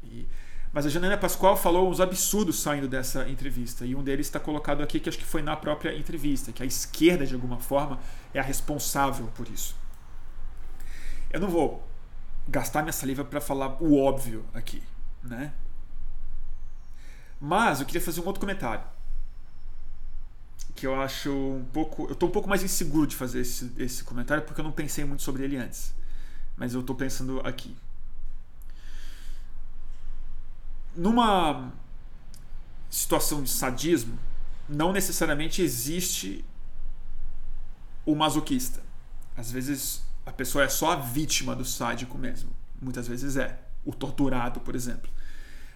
E, 0.03 0.27
Mas 0.73 0.85
a 0.85 0.89
Janaina 0.89 1.17
Pascoal 1.17 1.55
falou 1.55 1.89
uns 1.89 2.01
absurdos 2.01 2.59
saindo 2.59 2.87
dessa 2.87 3.27
entrevista. 3.29 3.85
E 3.85 3.95
um 3.95 4.03
deles 4.03 4.27
está 4.27 4.39
colocado 4.39 4.83
aqui, 4.83 4.99
que 4.99 5.07
acho 5.07 5.17
que 5.17 5.25
foi 5.25 5.41
na 5.41 5.55
própria 5.55 5.97
entrevista, 5.97 6.51
que 6.51 6.61
a 6.61 6.65
esquerda, 6.65 7.25
de 7.25 7.33
alguma 7.33 7.59
forma, 7.59 7.97
é 8.33 8.39
a 8.39 8.43
responsável 8.43 9.27
por 9.35 9.47
isso. 9.47 9.75
Eu 11.31 11.39
não 11.39 11.47
vou 11.47 11.87
gastar 12.47 12.81
minha 12.81 12.93
saliva 12.93 13.23
para 13.23 13.41
falar 13.41 13.81
o 13.81 13.97
óbvio 13.97 14.45
aqui, 14.53 14.83
né? 15.23 15.53
Mas 17.39 17.79
eu 17.79 17.85
queria 17.85 18.01
fazer 18.01 18.21
um 18.21 18.25
outro 18.25 18.39
comentário. 18.39 18.83
Que 20.75 20.87
eu 20.87 20.99
acho 20.99 21.31
um 21.31 21.65
pouco. 21.71 22.05
Eu 22.05 22.13
estou 22.13 22.29
um 22.29 22.31
pouco 22.31 22.49
mais 22.49 22.63
inseguro 22.63 23.07
de 23.07 23.15
fazer 23.15 23.41
esse, 23.41 23.71
esse 23.77 24.03
comentário 24.03 24.43
porque 24.43 24.59
eu 24.59 24.65
não 24.65 24.71
pensei 24.71 25.05
muito 25.05 25.23
sobre 25.23 25.43
ele 25.43 25.57
antes. 25.57 25.93
Mas 26.57 26.73
eu 26.73 26.81
estou 26.81 26.95
pensando 26.95 27.39
aqui 27.41 27.75
numa 30.95 31.71
situação 32.89 33.43
de 33.43 33.49
sadismo, 33.49 34.17
não 34.69 34.93
necessariamente 34.93 35.61
existe 35.61 36.45
o 38.05 38.15
masoquista. 38.15 38.81
Às 39.35 39.51
vezes 39.51 40.03
a 40.25 40.31
pessoa 40.31 40.63
é 40.63 40.69
só 40.69 40.91
a 40.91 40.95
vítima 40.95 41.55
do 41.55 41.65
sádico 41.65 42.17
mesmo. 42.17 42.49
Muitas 42.81 43.07
vezes 43.07 43.35
é. 43.35 43.59
O 43.83 43.93
torturado, 43.93 44.59
por 44.61 44.75
exemplo. 44.75 45.11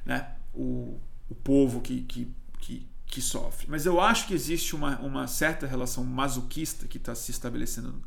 Né? 0.05 0.32
O, 0.53 0.99
o 1.30 1.36
povo 1.36 1.82
que, 1.82 2.02
que, 2.02 2.34
que, 2.60 2.88
que 3.06 3.22
sofre. 3.22 3.68
Mas 3.70 3.86
eu 3.86 4.02
acho 4.02 4.28
que 4.28 4.34
existe 4.34 4.76
uma, 4.76 4.98
uma 5.00 5.28
certa 5.28 5.68
relação 5.68 6.04
masoquista 6.04 6.88
que 6.88 6.98
está 6.98 7.14
se 7.14 7.32
estabelecendo 7.32 8.02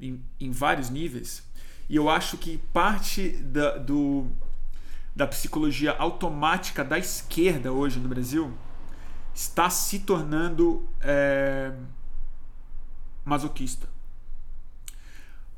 em, 0.00 0.22
em 0.38 0.50
vários 0.50 0.90
níveis. 0.90 1.42
E 1.88 1.96
eu 1.96 2.08
acho 2.08 2.38
que 2.38 2.58
parte 2.72 3.30
da, 3.30 3.78
do, 3.78 4.26
da 5.14 5.26
psicologia 5.26 5.92
automática 5.92 6.84
da 6.84 6.98
esquerda 6.98 7.72
hoje 7.72 7.98
no 7.98 8.08
Brasil 8.08 8.52
está 9.34 9.68
se 9.70 10.00
tornando 10.00 10.88
é, 11.00 11.72
masoquista. 13.24 13.88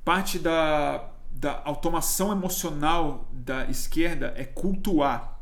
Parte 0.05 0.39
da, 0.39 1.11
da 1.31 1.63
automação 1.65 2.31
emocional 2.31 3.29
da 3.33 3.65
esquerda 3.67 4.33
é 4.37 4.45
cultuar, 4.45 5.34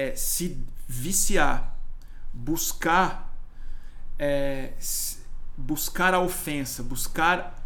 é 0.00 0.16
se 0.16 0.64
viciar, 0.88 1.76
buscar, 2.32 3.36
é, 4.18 4.72
buscar 5.56 6.14
a 6.14 6.20
ofensa, 6.20 6.82
buscar 6.82 7.56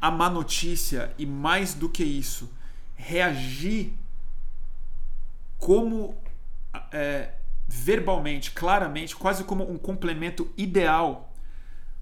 a 0.00 0.10
má 0.10 0.28
notícia 0.28 1.14
e 1.16 1.24
mais 1.24 1.72
do 1.74 1.88
que 1.88 2.04
isso, 2.04 2.50
reagir 2.94 3.94
como 5.56 6.16
é, 6.92 7.32
verbalmente, 7.66 8.50
claramente, 8.50 9.16
quase 9.16 9.44
como 9.44 9.70
um 9.70 9.78
complemento 9.78 10.50
ideal 10.56 11.32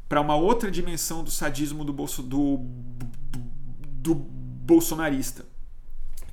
para 0.09 0.20
uma 0.20 0.34
outra 0.34 0.70
dimensão 0.70 1.22
do 1.22 1.30
sadismo 1.30 1.84
do, 1.84 1.93
bolso, 1.93 2.22
do, 2.22 2.59
do 2.59 4.14
bolsonarista, 4.14 5.45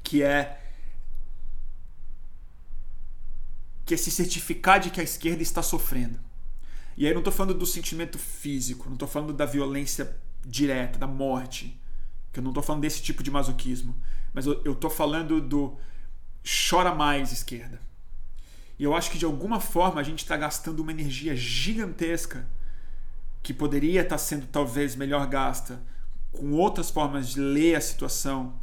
que 0.02 0.24
é 0.24 0.60
que 3.90 3.96
é 3.96 3.98
se 3.98 4.12
certificar 4.12 4.80
de 4.80 4.92
que 4.92 5.02
a 5.02 5.04
esquerda 5.04 5.42
está 5.42 5.64
sofrendo. 5.64 6.20
E 6.96 7.08
aí 7.08 7.12
não 7.12 7.22
estou 7.22 7.34
falando 7.34 7.58
do 7.58 7.66
sentimento 7.66 8.20
físico, 8.20 8.86
não 8.86 8.94
estou 8.94 9.08
falando 9.08 9.34
da 9.34 9.48
violência 9.48 10.16
direta, 10.46 11.00
da 11.00 11.08
morte, 11.08 11.82
que 12.32 12.38
eu 12.38 12.44
não 12.44 12.52
estou 12.52 12.62
falando 12.62 12.84
desse 12.84 13.02
tipo 13.02 13.24
de 13.24 13.32
masoquismo, 13.32 14.00
mas 14.32 14.46
eu 14.46 14.74
estou 14.74 14.92
falando 14.92 15.42
do 15.42 15.76
chora 16.70 16.94
mais 16.94 17.32
esquerda. 17.32 17.82
E 18.78 18.84
eu 18.84 18.96
acho 18.96 19.10
que 19.10 19.18
de 19.18 19.26
alguma 19.26 19.60
forma 19.60 20.00
a 20.00 20.04
gente 20.04 20.20
está 20.20 20.38
gastando 20.38 20.82
uma 20.82 20.92
energia 20.92 21.36
gigantesca 21.36 22.48
que 23.42 23.56
poderia 23.56 24.02
estar 24.02 24.18
tá 24.18 24.20
sendo 24.20 24.46
talvez 24.46 24.96
melhor 24.96 25.26
gasta 25.26 25.82
com 26.32 26.52
outras 26.52 26.92
formas 26.92 27.30
de 27.30 27.40
ler 27.40 27.74
a 27.74 27.82
situação, 27.82 28.60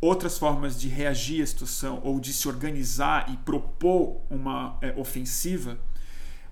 outras 0.00 0.38
formas 0.38 0.78
de 0.78 0.88
reagir 0.88 1.42
à 1.42 1.46
situação 1.46 2.00
ou 2.04 2.20
de 2.20 2.32
se 2.32 2.46
organizar 2.48 3.30
e 3.32 3.36
propor 3.38 4.20
uma 4.30 4.78
é, 4.80 4.92
ofensiva, 4.96 5.78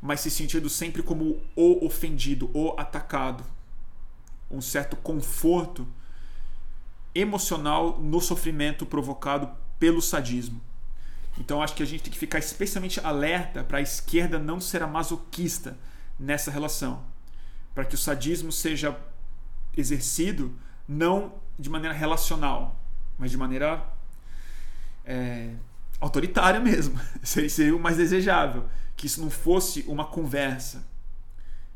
mas 0.01 0.21
se 0.21 0.31
sentindo 0.31 0.69
sempre 0.69 1.03
como 1.03 1.41
o 1.55 1.85
ofendido, 1.85 2.51
o 2.55 2.75
atacado. 2.79 3.45
Um 4.51 4.61
certo 4.61 4.97
conforto 4.97 5.87
emocional 7.15 7.99
no 8.01 8.21
sofrimento 8.21 8.85
provocado 8.85 9.51
pelo 9.79 10.03
sadismo. 10.03 10.61
Então 11.39 11.63
acho 11.63 11.75
que 11.75 11.83
a 11.83 11.87
gente 11.87 12.03
tem 12.03 12.13
que 12.13 12.19
ficar 12.19 12.39
especialmente 12.39 13.01
alerta 13.01 13.65
para 13.65 13.79
a 13.79 13.83
esquerda 13.83 14.39
não 14.39 14.61
ser 14.61 14.83
a 14.83 14.87
masoquista 14.87 15.77
nessa 16.19 16.51
relação, 16.51 17.03
para 17.75 17.85
que 17.85 17.95
o 17.95 17.99
sadismo 17.99 18.53
seja 18.53 18.97
exercido 19.77 20.55
não 20.87 21.35
de 21.59 21.69
maneira 21.69 21.95
relacional, 21.95 22.84
mas 23.19 23.31
de 23.31 23.37
maneira 23.37 23.85
é, 25.05 25.51
autoritária 26.01 26.61
mesmo. 26.61 26.99
Seria 27.23 27.75
o 27.75 27.81
mais 27.81 27.97
desejável 27.97 28.69
que 28.97 29.07
isso 29.07 29.21
não 29.21 29.31
fosse 29.31 29.85
uma 29.89 30.05
conversa, 30.05 30.85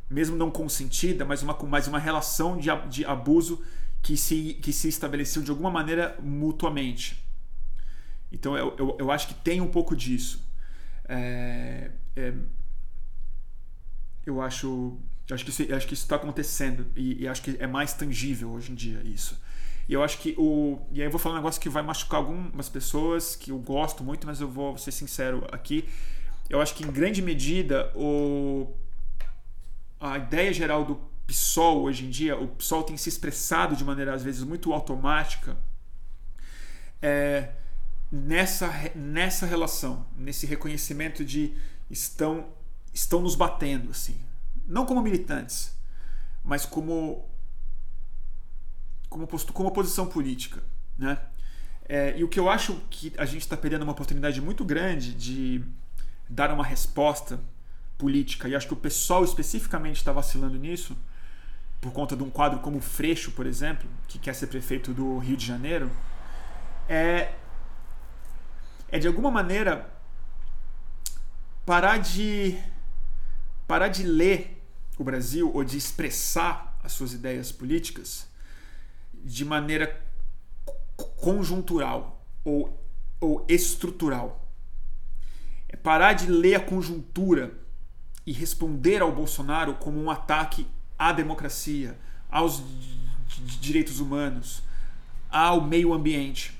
mesmo 0.08 0.36
não 0.36 0.50
consentida, 0.50 1.24
mas 1.24 1.42
uma, 1.42 1.56
mais 1.64 1.86
uma 1.88 1.98
relação 1.98 2.56
de, 2.56 2.68
de 2.88 3.04
abuso 3.04 3.62
que 4.02 4.16
se, 4.16 4.54
que 4.54 4.72
se 4.72 4.88
estabeleceu 4.88 5.42
de 5.42 5.50
alguma 5.50 5.70
maneira 5.70 6.16
mutuamente. 6.22 7.22
Então 8.30 8.56
eu, 8.56 8.74
eu, 8.78 8.96
eu 8.98 9.10
acho 9.10 9.28
que 9.28 9.34
tem 9.34 9.60
um 9.60 9.68
pouco 9.68 9.96
disso. 9.96 10.46
É, 11.08 11.90
é, 12.16 12.34
eu 14.24 14.40
acho, 14.42 14.98
acho 15.30 15.44
que 15.44 15.50
isso, 15.50 15.74
acho 15.74 15.86
que 15.86 15.94
está 15.94 16.16
acontecendo 16.16 16.86
e, 16.94 17.22
e, 17.22 17.28
acho 17.28 17.42
que 17.42 17.56
é 17.58 17.66
mais 17.66 17.94
tangível 17.94 18.50
hoje 18.50 18.72
em 18.72 18.74
dia 18.74 19.02
isso. 19.04 19.40
E 19.88 19.94
eu 19.94 20.02
acho 20.02 20.18
que 20.18 20.34
o 20.36 20.78
e 20.92 21.00
aí 21.00 21.06
eu 21.06 21.10
vou 21.10 21.18
falar 21.18 21.36
um 21.36 21.38
negócio 21.38 21.60
que 21.60 21.68
vai 21.68 21.82
machucar 21.82 22.18
algumas 22.20 22.68
pessoas 22.68 23.34
que 23.34 23.50
eu 23.50 23.58
gosto 23.58 24.04
muito, 24.04 24.26
mas 24.26 24.40
eu 24.40 24.48
vou 24.48 24.76
ser 24.76 24.92
sincero 24.92 25.46
aqui. 25.50 25.88
Eu 26.50 26.60
acho 26.60 26.74
que 26.74 26.84
em 26.84 26.90
grande 26.90 27.22
medida 27.22 27.90
o 27.94 28.74
a 30.00 30.18
ideia 30.18 30.52
geral 30.52 30.84
do 30.84 30.96
PSOL 31.26 31.82
hoje 31.82 32.06
em 32.06 32.10
dia, 32.10 32.38
o 32.38 32.48
PSOL 32.48 32.82
tem 32.82 32.96
se 32.96 33.08
expressado 33.08 33.76
de 33.76 33.84
maneira 33.84 34.14
às 34.14 34.22
vezes 34.22 34.42
muito 34.42 34.72
automática. 34.72 35.56
É, 37.02 37.50
nessa, 38.10 38.72
nessa 38.94 39.44
relação, 39.44 40.06
nesse 40.16 40.46
reconhecimento 40.46 41.24
de 41.24 41.54
estão, 41.90 42.46
estão 42.94 43.20
nos 43.20 43.34
batendo, 43.34 43.90
assim. 43.90 44.16
Não 44.66 44.86
como 44.86 45.02
militantes, 45.02 45.76
mas 46.42 46.64
como, 46.64 47.27
como, 49.08 49.26
como 49.26 49.68
oposição 49.68 50.06
política. 50.06 50.62
Né? 50.96 51.18
É, 51.88 52.18
e 52.18 52.24
o 52.24 52.28
que 52.28 52.38
eu 52.38 52.48
acho 52.48 52.80
que 52.90 53.12
a 53.16 53.24
gente 53.24 53.42
está 53.42 53.56
perdendo 53.56 53.82
uma 53.82 53.92
oportunidade 53.92 54.40
muito 54.40 54.64
grande 54.64 55.14
de 55.14 55.64
dar 56.28 56.52
uma 56.52 56.64
resposta 56.64 57.40
política, 57.96 58.48
e 58.48 58.54
acho 58.54 58.66
que 58.66 58.74
o 58.74 58.76
pessoal 58.76 59.24
especificamente 59.24 59.96
está 59.96 60.12
vacilando 60.12 60.58
nisso, 60.58 60.96
por 61.80 61.92
conta 61.92 62.16
de 62.16 62.22
um 62.22 62.30
quadro 62.30 62.60
como 62.60 62.78
o 62.78 62.80
Freixo, 62.80 63.32
por 63.32 63.46
exemplo, 63.46 63.88
que 64.06 64.18
quer 64.18 64.34
ser 64.34 64.48
prefeito 64.48 64.92
do 64.92 65.18
Rio 65.18 65.36
de 65.36 65.46
Janeiro, 65.46 65.90
é 66.88 67.32
é 68.90 68.98
de 68.98 69.06
alguma 69.06 69.30
maneira 69.30 69.90
parar 71.66 71.98
de 71.98 72.58
parar 73.66 73.88
de 73.88 74.02
ler 74.02 74.62
o 74.96 75.04
Brasil 75.04 75.50
ou 75.54 75.62
de 75.62 75.76
expressar 75.76 76.78
as 76.82 76.92
suas 76.92 77.12
ideias 77.12 77.52
políticas 77.52 78.27
de 79.24 79.44
maneira 79.44 80.00
conjuntural 81.16 82.24
ou, 82.44 82.82
ou 83.20 83.44
estrutural. 83.48 84.48
É 85.68 85.76
parar 85.76 86.14
de 86.14 86.26
ler 86.26 86.54
a 86.54 86.60
conjuntura 86.60 87.52
e 88.26 88.32
responder 88.32 89.02
ao 89.02 89.12
Bolsonaro 89.12 89.74
como 89.74 90.02
um 90.02 90.10
ataque 90.10 90.66
à 90.98 91.12
democracia, 91.12 91.98
aos 92.30 92.62
direitos 93.60 94.00
humanos, 94.00 94.62
ao 95.30 95.60
meio 95.60 95.92
ambiente 95.92 96.58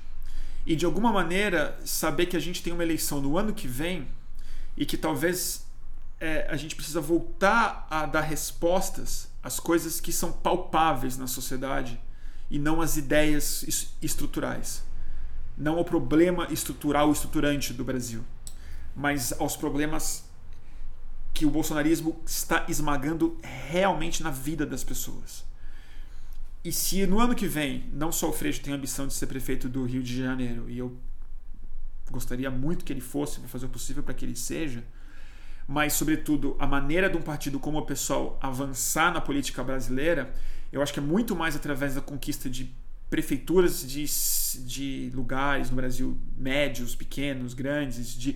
e 0.65 0.75
de 0.75 0.85
alguma 0.85 1.11
maneira 1.11 1.79
saber 1.83 2.27
que 2.27 2.37
a 2.37 2.39
gente 2.39 2.61
tem 2.61 2.71
uma 2.71 2.83
eleição 2.83 3.19
no 3.19 3.37
ano 3.37 3.53
que 3.53 3.67
vem 3.67 4.07
e 4.77 4.85
que 4.85 4.97
talvez 4.97 5.65
é, 6.19 6.47
a 6.47 6.55
gente 6.55 6.75
precisa 6.75 7.01
voltar 7.01 7.87
a 7.89 8.05
dar 8.05 8.21
respostas 8.21 9.27
às 9.41 9.59
coisas 9.59 9.99
que 9.99 10.11
são 10.11 10.31
palpáveis 10.31 11.17
na 11.17 11.25
sociedade 11.25 11.99
e 12.49 12.57
não 12.57 12.81
às 12.81 12.97
ideias 12.97 13.93
estruturais. 14.01 14.83
Não 15.57 15.77
ao 15.77 15.85
problema 15.85 16.47
estrutural, 16.51 17.11
estruturante 17.11 17.73
do 17.73 17.83
Brasil, 17.83 18.23
mas 18.95 19.33
aos 19.39 19.57
problemas 19.57 20.29
que 21.33 21.45
o 21.45 21.49
bolsonarismo 21.49 22.21
está 22.25 22.65
esmagando 22.67 23.37
realmente 23.41 24.23
na 24.23 24.31
vida 24.31 24.65
das 24.65 24.83
pessoas. 24.83 25.45
E 26.63 26.71
se 26.71 27.05
no 27.05 27.19
ano 27.19 27.35
que 27.35 27.47
vem, 27.47 27.89
não 27.93 28.11
só 28.11 28.29
o 28.29 28.33
Freixo 28.33 28.61
tem 28.61 28.73
a 28.73 28.75
ambição 28.75 29.07
de 29.07 29.13
ser 29.13 29.27
prefeito 29.27 29.69
do 29.69 29.85
Rio 29.85 30.03
de 30.03 30.17
Janeiro, 30.17 30.69
e 30.69 30.77
eu 30.77 30.97
gostaria 32.11 32.49
muito 32.49 32.83
que 32.83 32.91
ele 32.91 33.01
fosse, 33.01 33.39
vou 33.39 33.47
fazer 33.47 33.67
o 33.67 33.69
possível 33.69 34.03
para 34.03 34.13
que 34.13 34.25
ele 34.25 34.35
seja, 34.35 34.83
mas, 35.69 35.93
sobretudo, 35.93 36.55
a 36.57 36.65
maneira 36.65 37.07
de 37.07 37.15
um 37.15 37.21
partido 37.21 37.59
como 37.59 37.77
o 37.77 37.85
pessoal 37.85 38.39
avançar 38.41 39.13
na 39.13 39.21
política 39.21 39.63
brasileira, 39.63 40.33
eu 40.71 40.81
acho 40.81 40.91
que 40.91 40.99
é 40.99 41.03
muito 41.03 41.35
mais 41.35 41.55
através 41.55 41.93
da 41.93 42.01
conquista 42.01 42.49
de 42.49 42.73
prefeituras 43.07 43.87
de, 43.87 44.03
de 44.65 45.11
lugares 45.13 45.69
no 45.69 45.75
Brasil, 45.75 46.17
médios, 46.35 46.95
pequenos, 46.95 47.53
grandes, 47.53 48.15
de 48.15 48.35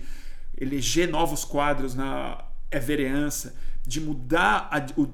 eleger 0.56 1.10
novos 1.10 1.44
quadros 1.44 1.96
na 1.96 2.44
vereança, 2.80 3.56
de 3.84 4.00
mudar 4.00 4.70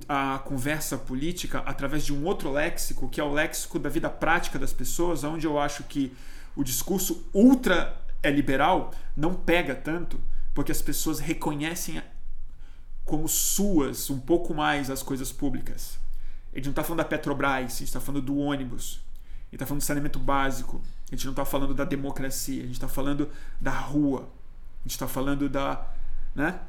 a, 0.07 0.35
a, 0.35 0.39
conversa 0.41 0.99
política 0.99 1.61
através 1.61 2.05
de 2.05 2.13
um 2.13 2.27
outro 2.27 2.53
léxico, 2.53 3.09
que 3.09 3.19
é 3.19 3.25
o 3.25 3.33
léxico 3.33 3.79
da 3.79 3.89
vida 3.89 4.11
prática 4.11 4.59
das 4.59 4.75
pessoas, 4.75 5.25
onde 5.25 5.47
eu 5.47 5.59
acho 5.59 5.85
que 5.85 6.13
o 6.55 6.63
discurso 6.63 7.27
ultra 7.33 7.99
é 8.23 8.31
liberal 8.31 8.93
não 9.17 9.33
pega 9.33 9.75
tanto, 9.75 10.21
porque 10.61 10.73
as 10.73 10.83
pessoas 10.83 11.21
reconhecem 11.21 12.03
como 13.03 13.27
suas 13.27 14.11
um 14.11 14.21
pouco 14.21 14.53
mais 14.53 14.91
as 14.91 15.03
coisas 15.03 15.33
públicas. 15.33 15.99
A 16.53 16.57
gente 16.57 16.67
não 16.67 16.73
está 16.73 16.85
falando 16.85 16.99
da 16.99 17.05
Petrobras, 17.07 17.65
a 17.65 17.79
gente 17.79 17.85
está 17.85 17.99
falando 17.99 18.27
do 18.27 18.37
ônibus, 18.37 19.01
a 19.01 19.45
gente 19.45 19.55
está 19.55 19.65
falando 19.65 19.81
do 19.81 19.85
saneamento 19.85 20.19
básico, 20.19 20.83
a 21.11 21.15
gente 21.15 21.25
não 21.25 21.33
está 21.33 21.47
falando 21.47 21.73
da 21.73 21.87
democracia, 21.87 22.63
a 22.63 22.67
gente 22.67 22.75
está 22.75 22.89
falando 22.89 23.31
da 23.59 23.71
rua, 23.71 24.29
a 24.81 24.83
gente 24.83 24.93
está 24.93 25.09
falando 25.09 25.49
da. 25.49 25.89
Né? 26.35 26.61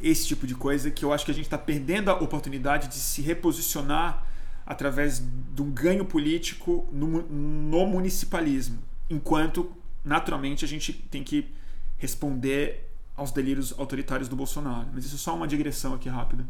esse 0.00 0.26
tipo 0.26 0.46
de 0.46 0.54
coisa 0.54 0.90
que 0.90 1.04
eu 1.04 1.12
acho 1.12 1.26
que 1.26 1.30
a 1.30 1.34
gente 1.34 1.44
está 1.44 1.58
perdendo 1.58 2.10
a 2.10 2.14
oportunidade 2.14 2.88
de 2.88 2.94
se 2.94 3.20
reposicionar 3.20 4.26
através 4.64 5.22
de 5.54 5.60
um 5.60 5.70
ganho 5.70 6.06
político 6.06 6.88
no, 6.90 7.20
no 7.28 7.86
municipalismo, 7.86 8.78
enquanto 9.10 9.70
naturalmente 10.02 10.64
a 10.64 10.68
gente 10.68 10.94
tem 10.94 11.22
que 11.22 11.52
responder 11.98 12.89
aos 13.20 13.30
delírios 13.32 13.78
autoritários 13.78 14.30
do 14.30 14.34
Bolsonaro. 14.34 14.88
Mas 14.94 15.04
isso 15.04 15.16
é 15.16 15.18
só 15.18 15.36
uma 15.36 15.46
digressão 15.46 15.92
aqui 15.92 16.08
rápida. 16.08 16.46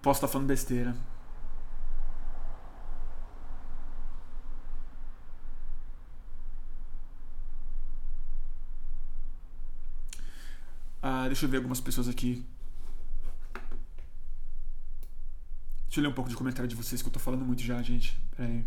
Posso 0.00 0.18
estar 0.18 0.28
falando 0.28 0.46
besteira. 0.46 0.94
Ah, 11.02 11.26
deixa 11.26 11.44
eu 11.44 11.48
ver 11.50 11.56
algumas 11.56 11.80
pessoas 11.80 12.06
aqui. 12.06 12.46
Deixa 15.86 15.98
eu 15.98 16.02
ler 16.02 16.08
um 16.08 16.12
pouco 16.12 16.30
de 16.30 16.36
comentário 16.36 16.68
de 16.68 16.76
vocês 16.76 17.02
que 17.02 17.08
eu 17.08 17.12
tô 17.12 17.18
falando 17.18 17.44
muito 17.44 17.62
já, 17.62 17.82
gente. 17.82 18.16
Pera 18.36 18.48
aí. 18.48 18.64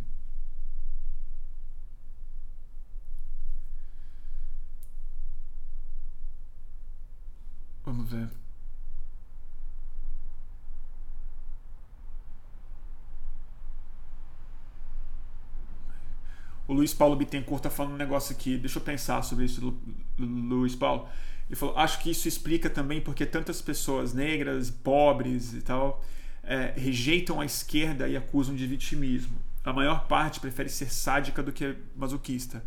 O 16.67 16.73
Luiz 16.73 16.93
Paulo 16.93 17.15
Bittencourt 17.15 17.61
tá 17.61 17.69
falando 17.69 17.93
um 17.93 17.97
negócio 17.97 18.35
aqui. 18.35 18.57
Deixa 18.57 18.79
eu 18.79 18.83
pensar 18.83 19.21
sobre 19.21 19.45
isso, 19.45 19.61
Lu 19.61 19.79
Luiz 20.17 20.75
Paulo. 20.75 21.07
Ele 21.47 21.55
falou: 21.55 21.77
acho 21.77 21.99
que 22.01 22.09
isso 22.09 22.27
explica 22.27 22.69
também 22.69 22.99
porque 22.99 23.25
tantas 23.25 23.61
pessoas 23.61 24.13
negras, 24.13 24.71
pobres 24.71 25.53
e 25.53 25.61
tal, 25.61 26.03
é, 26.43 26.73
rejeitam 26.75 27.39
a 27.39 27.45
esquerda 27.45 28.07
e 28.07 28.17
acusam 28.17 28.55
de 28.55 28.65
vitimismo. 28.65 29.37
A 29.63 29.73
maior 29.73 30.07
parte 30.07 30.39
prefere 30.39 30.69
ser 30.69 30.91
sádica 30.91 31.43
do 31.43 31.51
que 31.51 31.75
masoquista. 31.95 32.63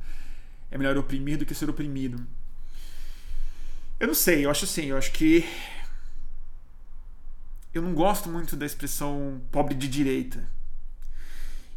É 0.71 0.79
melhor 0.79 0.97
oprimir 0.97 1.39
do 1.39 1.47
que 1.47 1.55
ser 1.55 1.69
oprimido. 1.69 2.25
Eu 4.01 4.07
não 4.07 4.15
sei, 4.15 4.47
eu 4.47 4.51
acho 4.51 4.65
assim, 4.65 4.87
eu 4.87 4.97
acho 4.97 5.11
que. 5.13 5.45
Eu 7.75 7.83
não 7.83 7.93
gosto 7.95 8.29
muito 8.29 8.57
da 8.57 8.65
expressão 8.65 9.41
pobre 9.51 9.75
de 9.75 9.89
direita. 9.89 10.49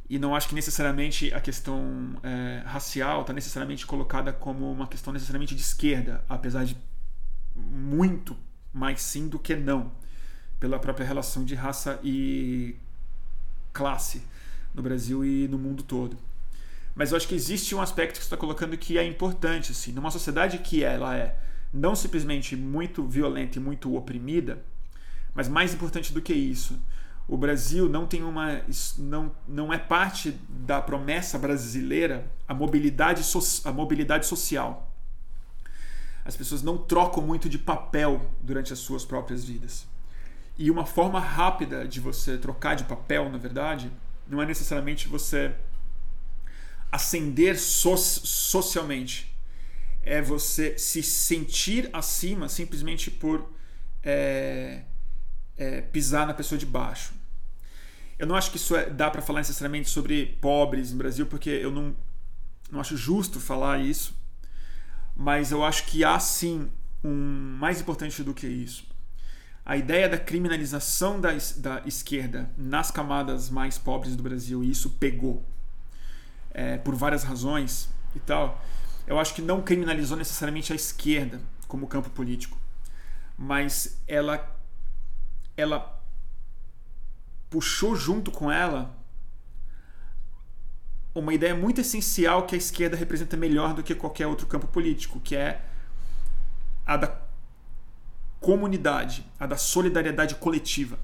E 0.08 0.20
não 0.20 0.36
acho 0.36 0.48
que 0.48 0.56
necessariamente 0.56 1.34
a 1.34 1.40
questão 1.40 2.20
é, 2.22 2.62
racial 2.66 3.22
está 3.22 3.34
necessariamente 3.34 3.86
colocada 3.88 4.32
como 4.32 4.72
uma 4.72 4.88
questão 4.88 5.12
necessariamente 5.14 5.56
de 5.56 5.62
esquerda, 5.62 6.24
apesar 6.28 6.66
de 6.66 6.78
muito 7.56 8.38
mais 8.74 9.02
sim 9.02 9.28
do 9.28 9.40
que 9.40 9.56
não, 9.56 9.92
pela 10.60 10.78
própria 10.80 11.06
relação 11.06 11.44
de 11.44 11.56
raça 11.56 12.00
e 12.04 12.76
classe 13.74 14.22
no 14.74 14.82
Brasil 14.84 15.26
e 15.26 15.48
no 15.48 15.58
mundo 15.58 15.82
todo. 15.82 16.18
Mas 16.94 17.12
eu 17.12 17.18
acho 17.18 17.28
que 17.28 17.36
existe 17.36 17.74
um 17.74 17.82
aspecto 17.82 18.14
que 18.14 18.20
você 18.20 18.26
está 18.26 18.38
colocando 18.38 18.78
que 18.78 18.98
é 18.98 19.06
importante. 19.06 19.72
Assim, 19.72 19.92
numa 19.92 20.12
sociedade 20.12 20.58
que 20.60 20.84
ela 20.84 21.16
é 21.16 21.36
não 21.74 21.96
simplesmente 21.96 22.56
muito 22.56 23.06
violenta 23.06 23.58
e 23.58 23.62
muito 23.62 23.96
oprimida, 23.96 24.64
mas 25.34 25.48
mais 25.48 25.74
importante 25.74 26.14
do 26.14 26.22
que 26.22 26.34
isso, 26.34 26.80
o 27.28 27.38
Brasil 27.38 27.88
não 27.88 28.06
tem 28.06 28.24
uma 28.24 28.62
não, 28.98 29.32
não 29.48 29.74
é 29.74 29.78
parte 29.78 30.32
da 30.50 30.82
promessa 30.82 31.40
brasileira 31.40 32.30
a 32.48 32.54
mobilidade, 32.54 33.24
so, 33.24 33.40
a 33.64 33.72
mobilidade 33.72 34.26
social 34.26 34.92
as 36.24 36.36
pessoas 36.36 36.62
não 36.62 36.78
trocam 36.78 37.24
muito 37.24 37.50
de 37.50 37.58
papel 37.58 38.30
durante 38.42 38.72
as 38.72 38.80
suas 38.80 39.04
próprias 39.04 39.44
vidas. 39.44 39.88
E 40.58 40.70
uma 40.70 40.86
forma 40.86 41.20
rápida 41.20 41.88
de 41.88 42.00
você 42.00 42.38
trocar 42.38 42.76
de 42.76 42.84
papel, 42.84 43.30
na 43.30 43.38
verdade, 43.38 43.92
não 44.28 44.42
é 44.42 44.46
necessariamente 44.46 45.08
você 45.08 45.56
ascender 46.92 47.60
so 47.60 47.98
socialmente. 47.98 49.31
É 50.04 50.22
você 50.22 50.78
se 50.78 51.04
sentir 51.04 51.90
acima 51.94 52.50
simplesmente 52.50 53.12
por 53.12 53.54
é, 54.04 54.82
é, 55.58 55.82
pisar 55.82 56.26
na 56.26 56.34
pessoa 56.34 56.58
de 56.58 56.66
baixo. 56.66 57.14
Eu 58.18 58.28
não 58.28 58.36
acho 58.36 58.52
que 58.52 58.58
isso 58.58 58.76
é, 58.76 58.90
dá 58.90 59.10
para 59.10 59.22
falar 59.22 59.40
necessariamente 59.40 59.90
sobre 59.90 60.38
pobres 60.42 60.92
no 60.92 60.98
Brasil, 60.98 61.26
porque 61.26 61.50
eu 61.50 61.72
não, 61.72 61.96
não 62.72 62.80
acho 62.80 62.96
justo 62.98 63.40
falar 63.40 63.80
isso 63.80 64.20
mas 65.16 65.52
eu 65.52 65.64
acho 65.64 65.86
que 65.86 66.04
há 66.04 66.20
sim 66.20 66.70
um 67.04 67.56
mais 67.60 67.82
importante 67.82 68.24
do 68.24 68.34
que 68.34 68.48
isso. 68.48 68.86
A 69.64 69.78
ideia 69.78 70.10
da 70.10 70.18
criminalização 70.18 71.22
da, 71.22 71.30
da 71.58 71.82
esquerda 71.86 72.50
nas 72.58 72.90
camadas 72.90 73.50
mais 73.50 73.78
pobres 73.78 74.16
do 74.16 74.24
Brasil, 74.24 74.64
e 74.64 74.72
isso 74.72 74.90
pegou 74.92 75.46
é, 76.52 76.78
por 76.78 76.96
várias 76.96 77.24
razões 77.24 77.88
e 78.16 78.20
tal, 78.20 78.64
eu 79.12 79.20
acho 79.20 79.36
que 79.36 79.42
não 79.42 79.62
criminalizou 79.62 80.16
necessariamente 80.16 80.72
a 80.72 80.76
esquerda 80.76 81.42
como 81.68 81.86
campo 81.86 82.10
político, 82.10 82.58
mas 83.38 84.02
ela, 84.08 84.58
ela 85.58 86.02
puxou 87.50 87.94
junto 87.94 88.32
com 88.32 88.50
ela 88.50 88.96
uma 91.14 91.34
ideia 91.34 91.54
muito 91.54 91.82
essencial 91.82 92.46
que 92.46 92.56
a 92.56 92.58
esquerda 92.58 92.96
representa 92.96 93.36
melhor 93.36 93.74
do 93.74 93.84
que 93.84 93.94
qualquer 93.94 94.28
outro 94.28 94.48
campo 94.48 94.66
político, 94.68 95.20
que 95.20 95.36
é 95.36 95.62
a 96.86 96.96
da 96.96 97.20
comunidade, 98.40 99.26
a 99.38 99.46
da 99.46 99.58
solidariedade 99.58 100.36
coletiva. 100.36 100.98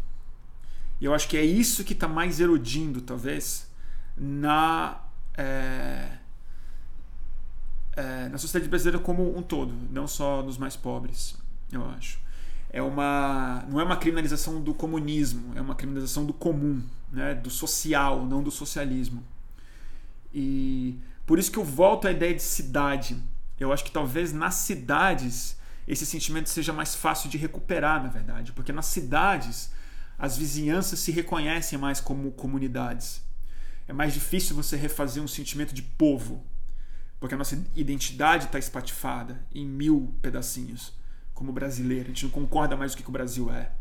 E 1.02 1.04
eu 1.04 1.14
acho 1.14 1.28
que 1.28 1.36
é 1.36 1.44
isso 1.44 1.84
que 1.84 1.92
está 1.92 2.08
mais 2.08 2.40
erodindo, 2.40 3.02
talvez, 3.02 3.70
na, 4.16 4.98
é, 5.38 6.17
é, 7.98 8.30
na 8.30 8.38
sociedade 8.38 8.70
brasileira 8.70 9.00
como 9.00 9.36
um 9.36 9.42
todo, 9.42 9.74
não 9.90 10.08
só 10.08 10.44
nos 10.44 10.58
mais 10.58 10.76
pobres, 10.76 11.36
eu 11.72 11.84
acho. 11.90 12.20
É 12.70 12.82
uma, 12.82 13.66
não 13.68 13.80
é 13.80 13.84
uma 13.84 13.98
criminalização 13.98 14.62
do 14.62 14.74
comunismo, 14.74 15.58
é 15.58 15.62
uma 15.62 15.74
criminalização 15.74 16.24
do 16.24 16.34
comum, 16.34 16.84
né, 17.12 17.34
do 17.34 17.50
social, 17.50 18.24
não 18.24 18.44
do 18.44 18.52
socialismo. 18.52 19.24
E 20.32 21.00
por 21.26 21.40
isso 21.40 21.52
que 21.52 21.58
eu 21.58 21.64
volto 21.64 22.08
à 22.08 22.12
ideia 22.12 22.36
de 22.36 22.44
cidade. 22.44 23.18
Eu 23.60 23.74
acho 23.74 23.84
que 23.84 23.92
talvez 23.92 24.32
nas 24.32 24.56
cidades 24.56 25.58
esse 25.88 26.06
sentimento 26.06 26.50
seja 26.50 26.72
mais 26.72 26.94
fácil 26.94 27.30
de 27.30 27.38
recuperar, 27.38 28.04
na 28.04 28.10
verdade, 28.10 28.52
porque 28.52 28.72
nas 28.72 28.86
cidades 28.86 29.72
as 30.20 30.38
vizinhanças 30.38 31.00
se 31.00 31.12
reconhecem 31.12 31.80
mais 31.80 32.00
como 32.00 32.32
comunidades. 32.32 33.24
É 33.88 33.94
mais 33.94 34.14
difícil 34.14 34.56
você 34.56 34.76
refazer 34.76 35.24
um 35.24 35.28
sentimento 35.28 35.74
de 35.74 35.82
povo, 35.82 36.46
porque 37.20 37.36
a 37.36 37.38
nossa 37.38 37.62
identidade 37.76 38.46
está 38.46 38.60
espatifada 38.60 39.44
em 39.54 39.66
mil 39.66 40.14
pedacinhos, 40.22 40.94
como 41.34 41.52
brasileiro. 41.52 42.06
A 42.06 42.08
gente 42.10 42.26
não 42.26 42.32
concorda 42.32 42.76
mais 42.76 42.94
o 42.94 42.98
que 42.98 43.08
o 43.08 43.12
Brasil 43.12 43.52
é 43.52 43.72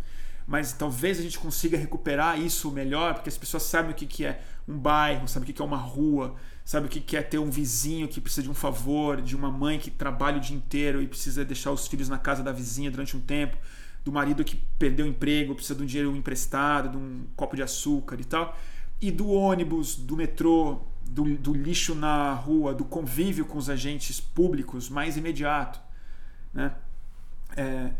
mas 0.47 0.72
talvez 0.72 1.18
a 1.18 1.22
gente 1.22 1.39
consiga 1.39 1.76
recuperar 1.76 2.41
isso 2.41 2.70
melhor, 2.70 3.14
porque 3.14 3.28
as 3.28 3.37
pessoas 3.37 3.64
sabem 3.64 3.91
o 3.91 3.95
que 3.95 4.24
é 4.24 4.41
um 4.68 4.78
bairro, 4.78 5.26
sabem 5.26 5.51
o 5.51 5.53
que 5.53 5.61
é 5.61 5.64
uma 5.64 5.76
rua, 5.76 6.37
sabem 6.64 6.87
o 6.87 6.91
que 6.91 7.16
é 7.16 7.22
ter 7.22 7.39
um 7.39 7.51
vizinho 7.51 8.07
que 8.07 8.20
precisa 8.20 8.43
de 8.43 8.51
um 8.51 8.55
favor, 8.55 9.20
de 9.20 9.34
uma 9.34 9.51
mãe 9.51 9.78
que 9.78 9.91
trabalha 9.91 10.37
o 10.37 10.41
dia 10.41 10.57
inteiro 10.57 11.03
e 11.03 11.09
precisa 11.09 11.45
deixar 11.45 11.72
os 11.72 11.89
filhos 11.89 12.09
na 12.09 12.16
casa 12.16 12.45
da 12.45 12.53
vizinha 12.53 12.91
durante 12.91 13.16
um 13.16 13.20
tempo, 13.20 13.57
do 14.05 14.12
marido 14.12 14.45
que 14.45 14.57
perdeu 14.78 15.05
o 15.05 15.09
emprego, 15.09 15.53
precisa 15.53 15.74
de 15.74 15.82
um 15.82 15.87
dinheiro 15.87 16.14
emprestado, 16.14 16.91
de 16.91 16.97
um 16.97 17.26
copo 17.34 17.57
de 17.57 17.62
açúcar 17.64 18.16
e 18.20 18.24
tal, 18.24 18.57
e 19.01 19.11
do 19.11 19.28
ônibus, 19.28 19.97
do 19.97 20.16
metrô, 20.16 20.80
do, 21.09 21.37
do 21.37 21.55
lixo 21.55 21.95
na 21.95 22.33
rua, 22.35 22.75
do 22.75 22.85
convívio 22.85 23.45
com 23.45 23.59
os 23.59 23.71
agentes 23.71 24.21
públicos 24.21 24.89
mais 24.89 25.17
imediato. 25.17 25.81
Né? 26.53 26.75
É, 27.57 27.93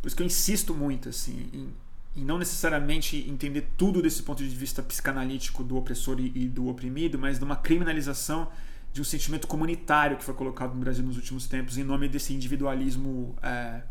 por 0.00 0.08
isso 0.08 0.16
que 0.16 0.22
eu 0.22 0.26
insisto 0.26 0.74
muito 0.74 1.08
assim, 1.08 1.48
em, 1.52 1.74
em, 2.20 2.24
não 2.24 2.38
necessariamente 2.38 3.16
entender 3.28 3.68
tudo 3.76 4.02
desse 4.02 4.22
ponto 4.22 4.42
de 4.42 4.54
vista 4.54 4.82
psicanalítico 4.82 5.62
do 5.62 5.76
opressor 5.76 6.20
e, 6.20 6.32
e 6.34 6.48
do 6.48 6.68
oprimido, 6.68 7.18
mas 7.18 7.38
de 7.38 7.44
uma 7.44 7.56
criminalização 7.56 8.50
de 8.92 9.00
um 9.00 9.04
sentimento 9.04 9.46
comunitário 9.46 10.16
que 10.16 10.24
foi 10.24 10.34
colocado 10.34 10.74
no 10.74 10.80
Brasil 10.80 11.04
nos 11.04 11.16
últimos 11.16 11.46
tempos 11.46 11.78
em 11.78 11.84
nome 11.84 12.08
desse 12.08 12.34
individualismo 12.34 13.36
é, 13.42 13.82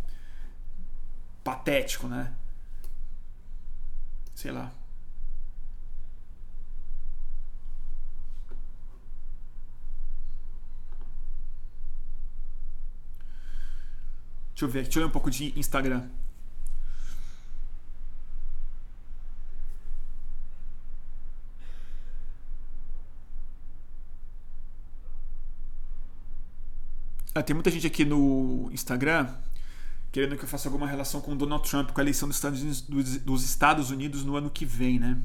patético, 1.43 2.07
né? 2.07 2.33
Sei 4.35 4.51
lá. 4.51 4.71
Deixa 14.57 14.65
eu 14.65 14.69
ver, 14.69 14.83
deixa 14.85 14.97
eu 14.97 15.03
ler 15.03 15.07
um 15.07 15.11
pouco 15.11 15.29
de 15.29 15.53
Instagram. 15.55 16.09
Ah, 27.35 27.43
tem 27.43 27.53
muita 27.53 27.69
gente 27.69 27.85
aqui 27.85 28.03
no 28.03 28.67
Instagram 28.71 29.31
querendo 30.11 30.35
que 30.35 30.43
eu 30.43 30.49
faça 30.49 30.67
alguma 30.67 30.87
relação 30.87 31.21
com 31.21 31.37
Donald 31.37 31.69
Trump, 31.69 31.91
com 31.91 32.01
a 32.01 32.03
eleição 32.03 32.27
dos 32.27 32.37
Estados 32.37 32.59
Unidos, 32.59 32.81
dos 33.19 33.43
Estados 33.43 33.91
Unidos 33.91 34.23
no 34.23 34.35
ano 34.35 34.49
que 34.49 34.65
vem, 34.65 34.97
né? 34.97 35.21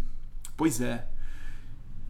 Pois 0.58 0.78
é. 0.82 1.08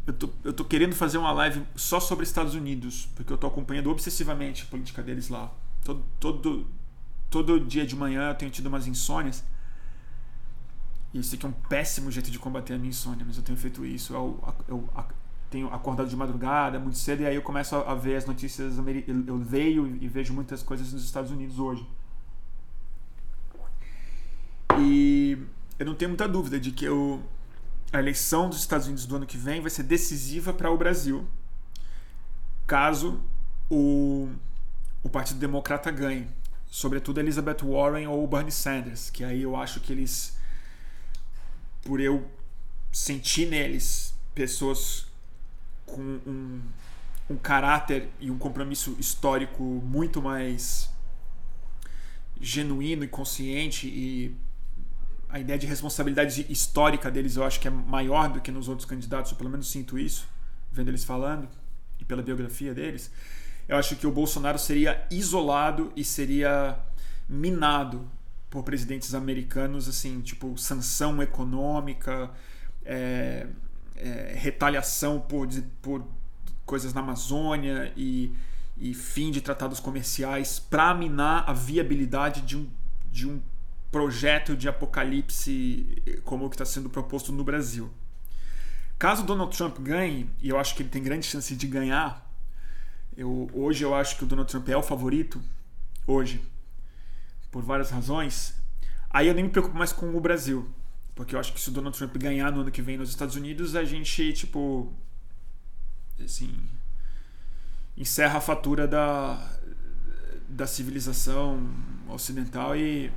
Eu 0.05 0.13
tô, 0.13 0.29
eu 0.43 0.53
tô 0.53 0.65
querendo 0.65 0.97
fazer 0.97 1.19
uma 1.19 1.31
live 1.31 1.63
só 1.77 2.01
sobre 2.01 2.25
Estados 2.25 2.55
Unidos, 2.55 3.09
porque 3.15 3.33
eu 3.33 3.39
tô 3.39 3.47
acompanhando 3.47 3.91
obsessivamente 3.91 4.65
a 4.65 4.67
política 4.67 5.05
deles 5.05 5.29
lá. 5.29 5.53
Todo, 5.85 6.05
todo, 6.19 6.67
todo 7.33 7.59
dia 7.59 7.87
de 7.87 7.97
manhã 7.97 8.29
eu 8.29 8.35
tenho 8.35 8.51
tido 8.51 8.67
umas 8.67 8.87
insônias. 8.87 9.43
E 11.15 11.19
isso 11.19 11.35
aqui 11.35 11.47
é 11.47 11.49
um 11.49 11.53
péssimo 11.53 12.11
jeito 12.11 12.31
de 12.31 12.39
combater 12.39 12.75
a 12.75 12.79
minha 12.79 12.91
insônia, 12.91 13.25
mas 13.27 13.39
eu 13.39 13.43
tenho 13.43 13.57
feito 13.59 13.85
isso. 13.85 14.13
Eu, 14.13 14.39
eu, 14.69 14.89
eu 14.97 15.05
tenho 15.51 15.73
acordado 15.73 16.09
de 16.09 16.17
madrugada, 16.17 16.79
muito 16.79 16.99
cedo, 16.99 17.23
e 17.23 17.27
aí 17.27 17.35
eu 17.35 17.43
começo 17.43 17.75
a, 17.75 17.95
ver 17.95 18.17
as 18.17 18.27
notícias. 18.27 18.77
Eu 19.27 19.37
leio 19.51 19.99
e 20.01 20.07
vejo 20.09 20.35
muitas 20.35 20.63
coisas 20.63 20.93
nos 20.93 21.05
Estados 21.05 21.31
Unidos 21.31 21.59
hoje. 21.59 21.87
E 24.79 25.39
eu 25.79 25.87
não 25.87 25.95
tenho 25.95 26.11
muita 26.11 26.29
dúvida 26.29 26.61
de 26.61 26.71
que 26.71 26.85
eu, 26.85 27.23
a 27.93 27.99
eleição 27.99 28.49
dos 28.49 28.59
Estados 28.59 28.87
Unidos 28.87 29.07
do 29.07 29.17
ano 29.17 29.27
que 29.27 29.39
vem 29.39 29.61
vai 29.63 29.71
ser 29.71 29.85
decisiva 29.85 30.53
para 30.53 30.71
o 30.71 30.77
Brasil, 30.77 31.27
caso 32.67 33.21
o, 33.71 34.29
o 35.03 35.09
Partido 35.09 35.41
Democrata 35.41 35.91
ganhe 35.91 36.27
sobretudo 36.73 37.21
Elizabeth 37.21 37.59
Warren 37.63 38.07
ou 38.07 38.27
Bernie 38.27 38.51
Sanders, 38.51 39.11
que 39.11 39.23
aí 39.23 39.43
eu 39.43 39.55
acho 39.55 39.79
que 39.79 39.93
eles, 39.93 40.35
por 41.83 42.01
eu 42.01 42.27
sentir 42.91 43.47
neles 43.47 44.15
pessoas 44.35 45.07
com 45.85 46.01
um, 46.01 46.63
um 47.29 47.37
caráter 47.37 48.09
e 48.19 48.31
um 48.31 48.39
compromisso 48.39 48.97
histórico 48.99 49.63
muito 49.63 50.23
mais 50.23 50.89
genuíno 52.41 53.05
e 53.05 53.09
consciente 53.09 53.87
e 53.87 54.35
a 55.29 55.39
ideia 55.39 55.59
de 55.59 55.67
responsabilidade 55.67 56.47
histórica 56.49 57.11
deles 57.11 57.37
eu 57.37 57.45
acho 57.45 57.61
que 57.61 57.69
é 57.69 57.71
maior 57.71 58.31
do 58.31 58.41
que 58.41 58.51
nos 58.51 58.67
outros 58.67 58.87
candidatos, 58.87 59.31
eu 59.31 59.37
pelo 59.37 59.51
menos 59.51 59.71
sinto 59.71 59.99
isso, 59.99 60.27
vendo 60.71 60.89
eles 60.89 61.05
falando 61.05 61.51
e 62.01 62.05
pela 62.05 62.23
biografia 62.23 62.73
deles 62.73 63.11
eu 63.69 63.77
acho 63.77 63.97
que 63.97 64.07
o 64.07 64.11
Bolsonaro 64.11 64.59
seria 64.59 65.07
isolado 65.11 65.93
e 65.97 66.05
seria 66.05 66.79
minado 67.29 68.09
por 68.51 68.63
presidentes 68.63 69.15
americanos, 69.15 69.89
assim, 69.89 70.21
tipo 70.21 70.59
sanção 70.59 71.23
econômica, 71.23 72.31
é, 72.85 73.47
é, 73.97 74.35
retaliação 74.37 75.21
por, 75.21 75.49
por 75.81 76.07
coisas 76.67 76.93
na 76.93 77.01
Amazônia 77.01 77.93
e, 77.97 78.35
e 78.77 78.93
fim 78.93 79.31
de 79.31 79.41
tratados 79.41 79.81
comerciais 79.81 80.59
para 80.59 80.95
minar 80.95 81.49
a 81.49 81.53
viabilidade 81.53 82.43
de 82.43 82.57
um, 82.57 82.69
de 83.11 83.29
um 83.29 83.41
projeto 83.91 84.57
de 84.57 84.69
apocalipse 84.69 86.03
como 86.25 86.47
o 86.47 86.51
que 86.51 86.55
está 86.55 86.65
sendo 86.65 86.91
proposto 86.91 87.33
no 87.33 87.45
Brasil. 87.45 87.91
Caso 88.99 89.25
Donald 89.25 89.57
Trump 89.57 89.79
ganhe, 89.81 90.29
e 90.41 90.49
eu 90.49 90.59
acho 90.59 90.75
que 90.75 90.83
ele 90.83 90.89
tem 90.89 91.03
grande 91.03 91.27
chance 91.27 91.57
de 91.57 91.67
ganhar, 91.67 92.22
eu, 93.17 93.51
hoje 93.53 93.85
eu 93.85 93.95
acho 93.95 94.17
que 94.17 94.25
o 94.25 94.27
Donald 94.27 94.51
Trump 94.51 94.69
é 94.69 94.77
o 94.77 94.83
favorito, 94.83 95.41
hoje, 96.07 96.43
por 97.51 97.63
várias 97.63 97.91
razões. 97.91 98.55
Aí 99.11 99.29
eu 99.29 99.35
nem 99.35 99.45
me 99.45 99.51
preocupo 99.51 99.77
mais 99.77 99.93
com 99.93 100.17
o 100.17 100.21
Brasil, 100.21 100.69
porque 101.15 101.35
eu 101.35 101.41
acho 101.41 101.53
que 101.53 101.61
se 101.61 101.69
o 101.69 101.73
Donald 101.73 101.97
Trump 101.97 102.17
ganhar 102.17 102.51
no 102.51 102.63
ano 102.63 102.71
que 102.71 102.81
vem 102.81 102.97
nos 102.97 103.11
Estados 103.11 103.37
Unidos, 103.37 103.77
a 103.77 103.85
gente, 103.85 104.33
tipo, 104.33 104.93
assim, 106.23 106.55
encerra 107.97 108.39
a 108.39 108.41
fatura 108.41 108.89
da, 108.89 109.51
da 110.49 110.67
civilização 110.67 111.71
ocidental 112.09 112.75
e, 112.75 113.13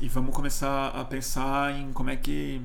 e 0.00 0.08
vamos 0.08 0.34
começar 0.34 0.88
a 0.88 1.04
pensar 1.04 1.74
em 1.74 1.92
como 1.92 2.10
é 2.10 2.16
que 2.16 2.62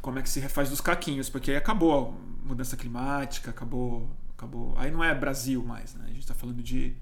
como 0.00 0.18
é 0.18 0.22
que 0.22 0.30
se 0.30 0.40
refaz 0.40 0.70
dos 0.70 0.80
caquinhos, 0.80 1.28
porque 1.28 1.50
aí 1.50 1.56
acabou 1.56 1.92
a 1.92 2.46
mudança 2.48 2.76
climática, 2.76 3.50
acabou 3.50 4.08
acabou. 4.38 4.72
Aí 4.78 4.90
não 4.90 5.02
é 5.02 5.12
Brasil 5.12 5.62
mais, 5.64 5.94
né? 5.94 6.04
A 6.04 6.08
gente 6.08 6.20
está 6.20 6.34
falando 6.34 6.62
de 6.62 6.96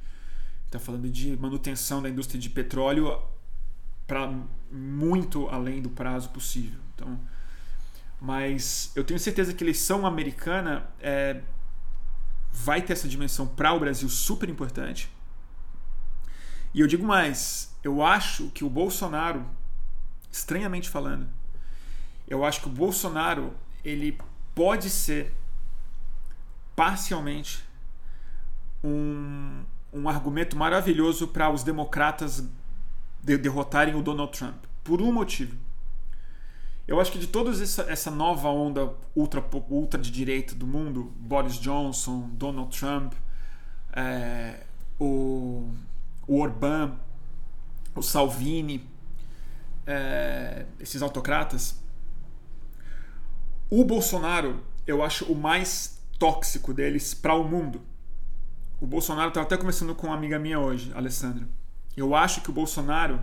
está 0.64 0.80
falando 0.80 1.08
de 1.08 1.36
manutenção 1.36 2.02
da 2.02 2.08
indústria 2.08 2.40
de 2.40 2.50
petróleo 2.50 3.22
para 4.04 4.32
muito 4.72 5.48
além 5.48 5.80
do 5.80 5.90
prazo 5.90 6.30
possível. 6.30 6.80
Então, 6.94 7.20
mas 8.20 8.90
eu 8.96 9.04
tenho 9.04 9.20
certeza 9.20 9.52
que 9.52 9.62
a 9.62 9.66
eleição 9.66 10.04
americana 10.04 10.88
é, 10.98 11.40
vai 12.50 12.82
ter 12.82 12.94
essa 12.94 13.06
dimensão 13.06 13.46
para 13.46 13.72
o 13.72 13.78
Brasil 13.78 14.08
super 14.08 14.48
importante. 14.48 15.08
E 16.74 16.80
eu 16.80 16.86
digo 16.86 17.06
mais, 17.06 17.76
eu 17.84 18.02
acho 18.02 18.50
que 18.50 18.64
o 18.64 18.70
Bolsonaro, 18.70 19.46
estranhamente 20.32 20.88
falando, 20.90 21.28
eu 22.26 22.44
acho 22.44 22.60
que 22.60 22.66
o 22.66 22.72
Bolsonaro 22.72 23.54
ele 23.84 24.18
pode 24.54 24.90
ser 24.90 25.32
parcialmente 26.76 27.64
um, 28.84 29.64
um 29.92 30.08
argumento 30.08 30.56
maravilhoso 30.56 31.26
para 31.26 31.50
os 31.50 31.64
democratas 31.64 32.46
de 33.22 33.36
derrotarem 33.38 33.94
o 33.94 34.02
Donald 34.02 34.38
Trump. 34.38 34.62
Por 34.84 35.00
um 35.00 35.10
motivo. 35.10 35.56
Eu 36.86 37.00
acho 37.00 37.10
que 37.10 37.18
de 37.18 37.26
toda 37.26 37.50
essa, 37.50 37.82
essa 37.90 38.10
nova 38.10 38.48
onda 38.48 38.94
ultra, 39.16 39.44
ultra 39.68 40.00
de 40.00 40.10
direita 40.10 40.54
do 40.54 40.66
mundo, 40.66 41.12
Boris 41.16 41.54
Johnson, 41.54 42.30
Donald 42.34 42.78
Trump, 42.78 43.14
é, 43.92 44.60
o, 45.00 45.68
o 46.28 46.38
Orbán, 46.38 46.92
o 47.92 48.02
Salvini, 48.02 48.86
é, 49.84 50.66
esses 50.78 51.02
autocratas, 51.02 51.80
o 53.68 53.84
Bolsonaro 53.84 54.62
eu 54.86 55.02
acho 55.02 55.24
o 55.24 55.34
mais 55.34 55.95
tóxico 56.18 56.72
deles 56.72 57.14
para 57.14 57.34
o 57.34 57.44
mundo. 57.44 57.82
O 58.80 58.86
Bolsonaro 58.86 59.28
estava 59.28 59.46
até 59.46 59.56
conversando 59.56 59.94
com 59.94 60.08
uma 60.08 60.16
amiga 60.16 60.38
minha 60.38 60.58
hoje, 60.58 60.92
Alessandra. 60.94 61.48
Eu 61.96 62.14
acho 62.14 62.42
que 62.42 62.50
o 62.50 62.52
Bolsonaro 62.52 63.22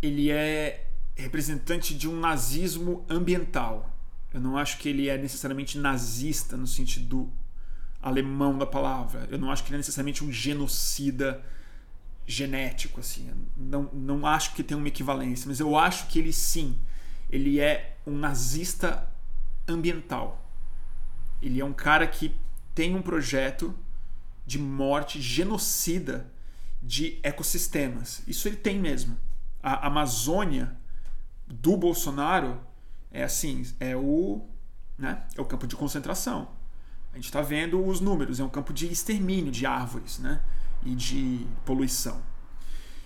ele 0.00 0.30
é 0.30 0.86
representante 1.14 1.94
de 1.94 2.08
um 2.08 2.18
nazismo 2.18 3.04
ambiental. 3.08 3.94
Eu 4.32 4.40
não 4.40 4.56
acho 4.56 4.78
que 4.78 4.88
ele 4.88 5.08
é 5.08 5.18
necessariamente 5.18 5.76
nazista 5.76 6.56
no 6.56 6.66
sentido 6.66 7.30
alemão 8.00 8.56
da 8.56 8.66
palavra. 8.66 9.28
Eu 9.30 9.38
não 9.38 9.50
acho 9.50 9.62
que 9.62 9.70
ele 9.70 9.76
é 9.76 9.78
necessariamente 9.78 10.24
um 10.24 10.32
genocida 10.32 11.44
genético 12.26 13.00
assim. 13.00 13.30
Não, 13.56 13.90
não 13.92 14.26
acho 14.26 14.54
que 14.54 14.62
tem 14.62 14.76
uma 14.76 14.88
equivalência, 14.88 15.46
mas 15.48 15.60
eu 15.60 15.76
acho 15.76 16.06
que 16.06 16.18
ele 16.18 16.32
sim, 16.32 16.78
ele 17.28 17.60
é 17.60 17.96
um 18.06 18.16
nazista 18.16 19.06
ambiental. 19.68 20.39
Ele 21.40 21.60
é 21.60 21.64
um 21.64 21.72
cara 21.72 22.06
que 22.06 22.34
tem 22.74 22.94
um 22.94 23.02
projeto 23.02 23.74
de 24.46 24.58
morte 24.58 25.20
genocida 25.20 26.30
de 26.82 27.18
ecossistemas. 27.22 28.22
Isso 28.26 28.48
ele 28.48 28.56
tem 28.56 28.78
mesmo. 28.78 29.16
A 29.62 29.86
Amazônia 29.86 30.76
do 31.46 31.76
Bolsonaro 31.76 32.60
é 33.10 33.22
assim, 33.22 33.66
é 33.78 33.96
o, 33.96 34.46
né, 34.96 35.24
é 35.36 35.40
o 35.40 35.44
campo 35.44 35.66
de 35.66 35.76
concentração. 35.76 36.48
A 37.12 37.16
gente 37.16 37.26
está 37.26 37.42
vendo 37.42 37.84
os 37.84 38.00
números, 38.00 38.38
é 38.38 38.44
um 38.44 38.48
campo 38.48 38.72
de 38.72 38.86
extermínio 38.86 39.50
de 39.50 39.66
árvores, 39.66 40.18
né, 40.18 40.40
e 40.82 40.94
de 40.94 41.46
poluição. 41.64 42.22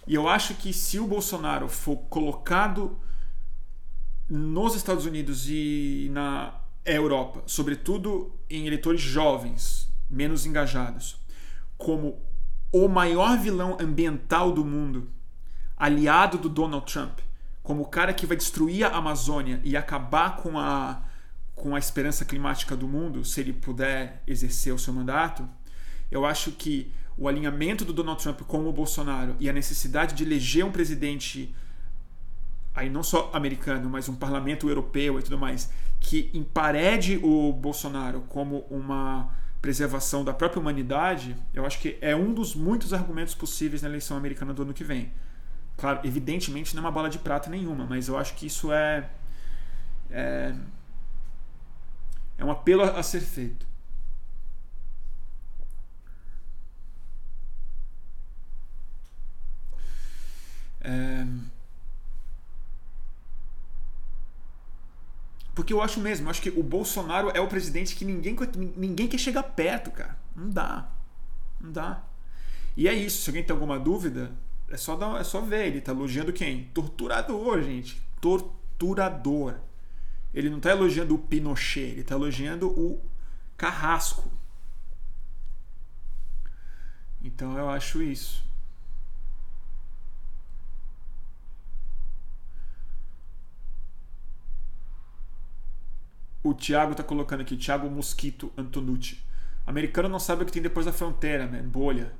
E 0.07 0.15
eu 0.15 0.29
acho 0.29 0.55
que 0.55 0.73
se 0.73 0.99
o 0.99 1.07
Bolsonaro 1.07 1.69
for 1.69 1.97
colocado 1.97 2.99
nos 4.29 4.75
Estados 4.75 5.07
Unidos 5.07 5.49
e 5.49 6.09
na 6.13 6.61
a 6.87 6.91
Europa, 6.91 7.43
sobretudo 7.47 8.33
em 8.49 8.67
eleitores 8.67 9.01
jovens, 9.01 9.89
menos 10.09 10.45
engajados, 10.45 11.17
como 11.77 12.21
o 12.71 12.89
maior 12.89 13.39
vilão 13.39 13.77
ambiental 13.81 14.53
do 14.53 14.65
mundo, 14.65 15.11
aliado 15.77 16.39
do 16.39 16.49
Donald 16.49 16.91
Trump, 16.91 17.21
como 17.63 17.83
o 17.83 17.87
cara 17.87 18.13
que 18.13 18.27
vai 18.27 18.37
destruir 18.37 18.85
a 18.85 18.97
Amazônia 18.97 19.61
e 19.65 19.77
acabar 19.77 20.37
com 20.37 20.59
a, 20.59 21.03
com 21.55 21.75
a 21.75 21.79
esperança 21.79 22.25
climática 22.25 22.77
do 22.77 22.87
mundo, 22.87 23.25
se 23.25 23.41
ele 23.41 23.53
puder 23.53 24.23
exercer 24.27 24.75
o 24.75 24.79
seu 24.79 24.93
mandato, 24.93 25.49
eu 26.11 26.27
acho 26.27 26.53
que 26.53 26.93
o 27.17 27.29
alinhamento 27.29 27.85
do 27.85 27.93
Donald 27.93 28.23
Trump 28.23 28.41
com 28.43 28.69
o 28.69 28.73
Bolsonaro 28.73 29.37
e 29.41 29.49
a 29.49 29.53
necessidade 29.53 30.15
de 30.15 30.25
eleger 30.25 30.65
um 30.65 30.73
presidente 30.73 31.55
aí 32.75 32.91
não 32.91 33.03
só 33.03 33.31
americano, 33.33 33.89
mas 33.89 34.09
um 34.09 34.17
parlamento 34.17 34.69
europeu 34.69 35.19
e 35.19 35.23
tudo 35.23 35.39
mais, 35.39 35.71
que 36.05 36.31
emparede 36.35 37.19
o 37.23 37.51
Bolsonaro 37.51 38.21
como 38.29 38.59
uma 38.71 39.35
preservação 39.63 40.23
da 40.23 40.35
própria 40.35 40.61
humanidade, 40.61 41.35
eu 41.55 41.65
acho 41.65 41.79
que 41.81 41.97
é 42.03 42.15
um 42.15 42.35
dos 42.35 42.55
muitos 42.55 42.93
argumentos 42.93 43.35
possíveis 43.35 43.81
na 43.81 43.89
eleição 43.89 44.15
americana 44.15 44.53
do 44.53 44.63
ano 44.63 44.75
que 44.75 44.85
vem. 44.85 45.11
Claro, 45.79 46.01
evidentemente 46.05 46.77
não 46.77 46.83
é 46.83 46.87
uma 46.87 46.93
bala 46.93 47.09
de 47.09 47.19
prata 47.19 47.49
nenhuma, 47.49 47.87
mas 47.87 48.07
eu 48.07 48.19
acho 48.19 48.35
que 48.35 48.47
isso 48.47 48.71
é 48.71 49.09
é, 50.11 50.55
é 52.37 52.45
um 52.45 52.51
apelo 52.51 52.83
a 52.83 53.03
ser 53.03 53.21
feito. 53.21 53.67
É, 60.83 61.27
Porque 65.55 65.73
eu 65.73 65.81
acho 65.81 66.01
mesmo, 66.01 66.27
eu 66.27 66.31
acho 66.31 66.43
que 66.43 66.51
o 66.51 66.63
Bolsonaro 66.63 67.31
é 67.31 67.41
o 67.41 67.47
presidente 67.47 67.95
que 67.95 68.05
ninguém, 68.05 68.37
ninguém 68.77 69.07
quer 69.07 69.19
chegar 69.19 69.43
perto, 69.43 69.91
cara. 69.91 70.19
Não 70.35 70.51
dá. 70.51 70.89
Não 71.61 71.71
dá. 71.71 72.03
E 72.77 72.89
é 72.89 72.93
isso. 72.93 73.23
Se 73.23 73.31
alguém 73.31 73.45
tem 73.45 73.55
alguma 73.55 73.79
dúvida, 73.79 74.33
é 74.69 74.77
só, 74.77 74.97
dar, 74.97 75.21
é 75.21 75.25
só 75.25 75.41
ver. 75.41 75.69
Ele 75.69 75.81
tá 75.81 75.93
elogiando 75.93 76.33
quem? 76.33 76.65
Torturador, 76.75 77.63
gente. 77.63 78.03
Torturador. 78.21 79.55
Ele 80.35 80.51
não 80.51 80.59
tá 80.59 80.71
elogiando 80.71 81.15
o 81.15 81.19
Pinochet, 81.19 81.93
ele 81.93 82.03
tá 82.03 82.17
elogiando 82.17 82.69
o 82.69 83.01
Carrasco. 83.57 84.29
Então 87.23 87.57
eu 87.57 87.71
acho 87.71 88.03
isso. 88.03 88.45
O 96.45 96.53
Thiago 96.53 96.95
tá 96.95 97.03
colocando 97.03 97.41
aqui, 97.41 97.57
Thiago 97.57 97.89
Mosquito 97.89 98.53
Antonucci. 98.55 99.19
Americano 99.67 100.11
não 100.11 100.19
sabe 100.19 100.43
o 100.43 100.47
que 100.47 100.53
tem 100.53 100.61
depois 100.61 100.85
da 100.85 100.93
fronteira, 100.93 101.47
man. 101.47 101.67
Bolha. 101.67 102.13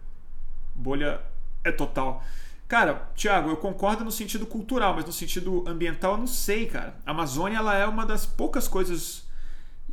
Bolha 0.75 1.21
é 1.63 1.71
total. 1.71 2.25
Cara, 2.67 3.11
Thiago, 3.15 3.51
eu 3.51 3.59
concordo 3.59 4.03
no 4.03 4.11
sentido 4.11 4.47
cultural, 4.47 4.95
mas 4.95 5.05
no 5.05 5.13
sentido 5.13 5.63
ambiental 5.69 6.13
eu 6.13 6.19
não 6.19 6.27
sei, 6.27 6.65
cara. 6.65 6.97
A 7.05 7.11
Amazônia 7.11 7.59
ela 7.59 7.77
é 7.77 7.87
uma 7.87 8.07
das 8.07 8.25
poucas 8.25 8.67
coisas 8.67 9.29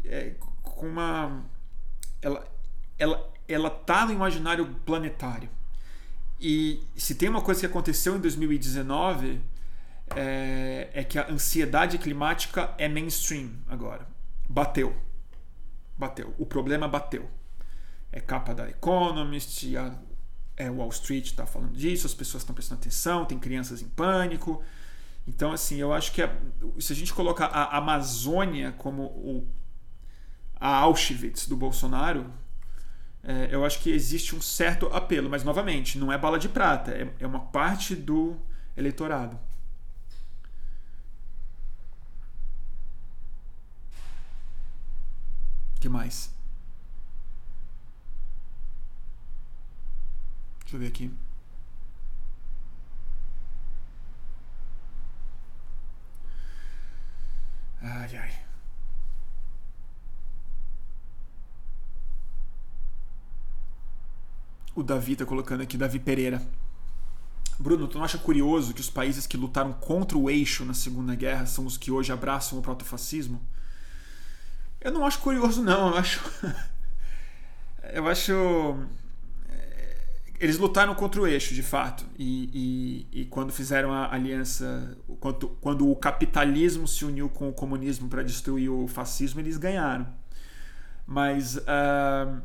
é, 0.06 0.36
com 0.64 0.88
uma. 0.88 1.44
Ela, 2.22 2.48
ela, 2.98 3.34
ela 3.50 3.70
tá 3.70 4.06
no 4.06 4.14
imaginário 4.14 4.66
planetário. 4.86 5.50
E 6.40 6.82
se 6.96 7.16
tem 7.16 7.28
uma 7.28 7.42
coisa 7.42 7.60
que 7.60 7.66
aconteceu 7.66 8.16
em 8.16 8.20
2019 8.22 9.42
é, 10.16 10.90
é 10.94 11.04
que 11.04 11.20
a 11.20 11.30
ansiedade 11.30 11.98
climática 11.98 12.74
é 12.78 12.88
mainstream 12.88 13.52
agora 13.68 14.11
bateu. 14.52 14.96
Bateu. 15.98 16.34
O 16.38 16.46
problema 16.46 16.88
bateu. 16.88 17.30
É 18.12 18.20
capa 18.20 18.54
da 18.54 18.70
Economist, 18.70 19.76
a, 19.78 19.98
é, 20.58 20.70
Wall 20.70 20.90
Street 20.90 21.26
está 21.28 21.46
falando 21.46 21.74
disso, 21.74 22.06
as 22.06 22.14
pessoas 22.14 22.44
estão 22.44 22.54
prestando 22.54 22.82
atenção, 22.82 23.26
tem 23.26 23.40
crianças 23.40 23.82
em 23.82 23.88
pânico. 23.88 24.62
Então, 25.28 25.54
assim, 25.54 25.78
eu 25.78 25.94
acho 25.94 26.12
que 26.12 26.22
a, 26.22 26.36
se 26.80 26.92
a 26.92 26.96
gente 26.96 27.14
colocar 27.14 27.46
a 27.46 27.78
Amazônia 27.78 28.74
como 28.74 29.04
o, 29.04 29.48
a 30.56 30.76
Auschwitz 30.76 31.48
do 31.48 31.56
Bolsonaro, 31.56 32.32
é, 33.24 33.50
eu 33.52 33.64
acho 33.64 33.80
que 33.80 33.92
existe 33.92 34.36
um 34.36 34.42
certo 34.42 34.88
apelo, 34.88 35.30
mas 35.30 35.44
novamente, 35.44 35.98
não 35.98 36.12
é 36.12 36.18
bala 36.18 36.38
de 36.38 36.50
prata, 36.50 36.92
é, 36.92 37.14
é 37.20 37.28
uma 37.28 37.40
parte 37.40 37.96
do 37.96 38.36
eleitorado. 38.76 39.40
Que 45.82 45.90
mais? 45.90 46.32
Deixa 50.62 50.76
eu 50.76 50.80
ver 50.80 50.88
aqui. 50.88 51.12
Ai, 57.82 58.16
ai. 58.16 58.32
O 64.76 64.84
Davi 64.84 65.16
tá 65.16 65.26
colocando 65.26 65.62
aqui, 65.62 65.78
Davi 65.78 66.00
Pereira. 66.00 66.42
Bruno, 67.60 67.88
tu 67.88 67.98
não 67.98 68.06
acha 68.06 68.18
curioso 68.18 68.74
que 68.74 68.82
os 68.82 68.90
países 68.90 69.28
que 69.28 69.36
lutaram 69.36 69.74
contra 69.74 70.18
o 70.18 70.30
eixo 70.30 70.64
na 70.64 70.74
Segunda 70.74 71.16
Guerra 71.16 71.46
são 71.48 71.66
os 71.66 71.76
que 71.78 71.92
hoje 71.92 72.12
abraçam 72.12 72.60
o 72.60 72.62
protofascismo? 72.62 73.42
Eu 74.82 74.92
não 74.92 75.06
acho 75.06 75.20
curioso, 75.20 75.62
não. 75.62 75.90
Eu 75.92 75.98
acho. 75.98 76.22
eu 77.94 78.08
acho. 78.08 78.78
Eh, 79.48 79.98
eles 80.40 80.58
lutaram 80.58 80.96
contra 80.96 81.22
o 81.22 81.28
eixo, 81.28 81.54
de 81.54 81.62
fato. 81.62 82.04
E, 82.18 83.08
e, 83.14 83.22
e 83.22 83.26
quando 83.26 83.54
fizeram 83.54 83.94
a 83.94 84.12
aliança. 84.12 84.98
Quando, 85.20 85.50
quando 85.62 85.90
o 85.90 85.96
capitalismo 85.96 86.88
se 86.88 87.06
uniu 87.06 87.30
com 87.30 87.48
o 87.48 87.54
comunismo 87.54 88.10
para 88.10 88.24
destruir 88.24 88.70
o 88.70 88.88
fascismo, 88.88 89.40
eles 89.40 89.58
ganharam. 89.58 90.08
Mas 91.06 91.58
uh, 91.58 92.42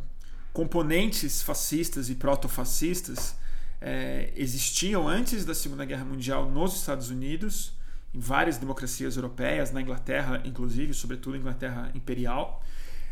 componentes 0.53 1.41
fascistas 1.43 2.11
e 2.11 2.14
protofascistas 2.14 3.30
uh, 3.30 4.32
existiam 4.37 5.09
antes 5.09 5.45
da 5.47 5.55
Segunda 5.55 5.87
Guerra 5.87 6.05
Mundial 6.05 6.51
nos 6.51 6.74
Estados 6.74 7.09
Unidos 7.09 7.76
em 8.17 8.21
várias 8.21 8.57
democracias 8.57 9.17
europeias, 9.17 9.71
na 9.71 9.83
Inglaterra, 9.83 10.41
inclusive, 10.45 10.95
sobretudo 10.95 11.37
Inglaterra 11.37 11.91
imperial. 11.95 12.62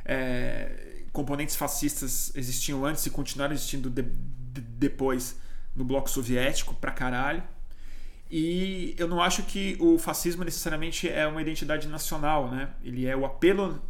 É, 0.03 1.03
componentes 1.13 1.55
fascistas 1.57 2.33
existiam 2.35 2.85
antes 2.85 3.05
e 3.05 3.11
continuaram 3.11 3.53
existindo 3.53 3.91
de, 3.91 4.03
de, 4.03 4.61
depois 4.63 5.39
no 5.77 5.85
bloco 5.85 6.09
soviético 6.09 6.75
pra 6.75 6.91
caralho. 6.91 7.43
E 8.31 8.95
eu 8.99 9.07
não 9.07 9.21
acho 9.21 9.43
que 9.43 9.77
o 9.79 9.99
fascismo 9.99 10.43
necessariamente 10.43 11.09
é 11.09 11.27
uma 11.27 11.43
identidade 11.43 11.87
nacional, 11.87 12.51
né? 12.51 12.71
Ele 12.83 13.07
é 13.07 13.15
o 13.15 13.27
apelo, 13.27 13.83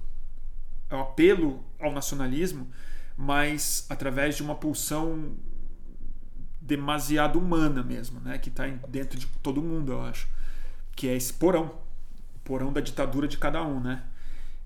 é 0.91 0.97
o 0.97 1.01
apelo 1.01 1.65
ao 1.79 1.93
nacionalismo, 1.93 2.69
mas 3.17 3.87
através 3.89 4.37
de 4.37 4.43
uma 4.43 4.57
pulsão 4.57 5.37
demasiado 6.61 7.39
humana 7.39 7.85
mesmo, 7.85 8.21
né? 8.21 8.37
Que 8.37 8.49
está 8.49 8.67
dentro 8.89 9.17
de 9.17 9.27
todo 9.41 9.62
mundo, 9.62 9.93
eu 9.93 10.03
acho 10.03 10.27
que 10.95 11.09
é 11.09 11.17
esse 11.17 11.33
porão, 11.33 11.67
o 12.37 12.39
porão 12.45 12.73
da 12.73 12.81
ditadura 12.81 13.27
de 13.29 13.39
cada 13.39 13.63
um, 13.65 13.81
né? 13.81 14.03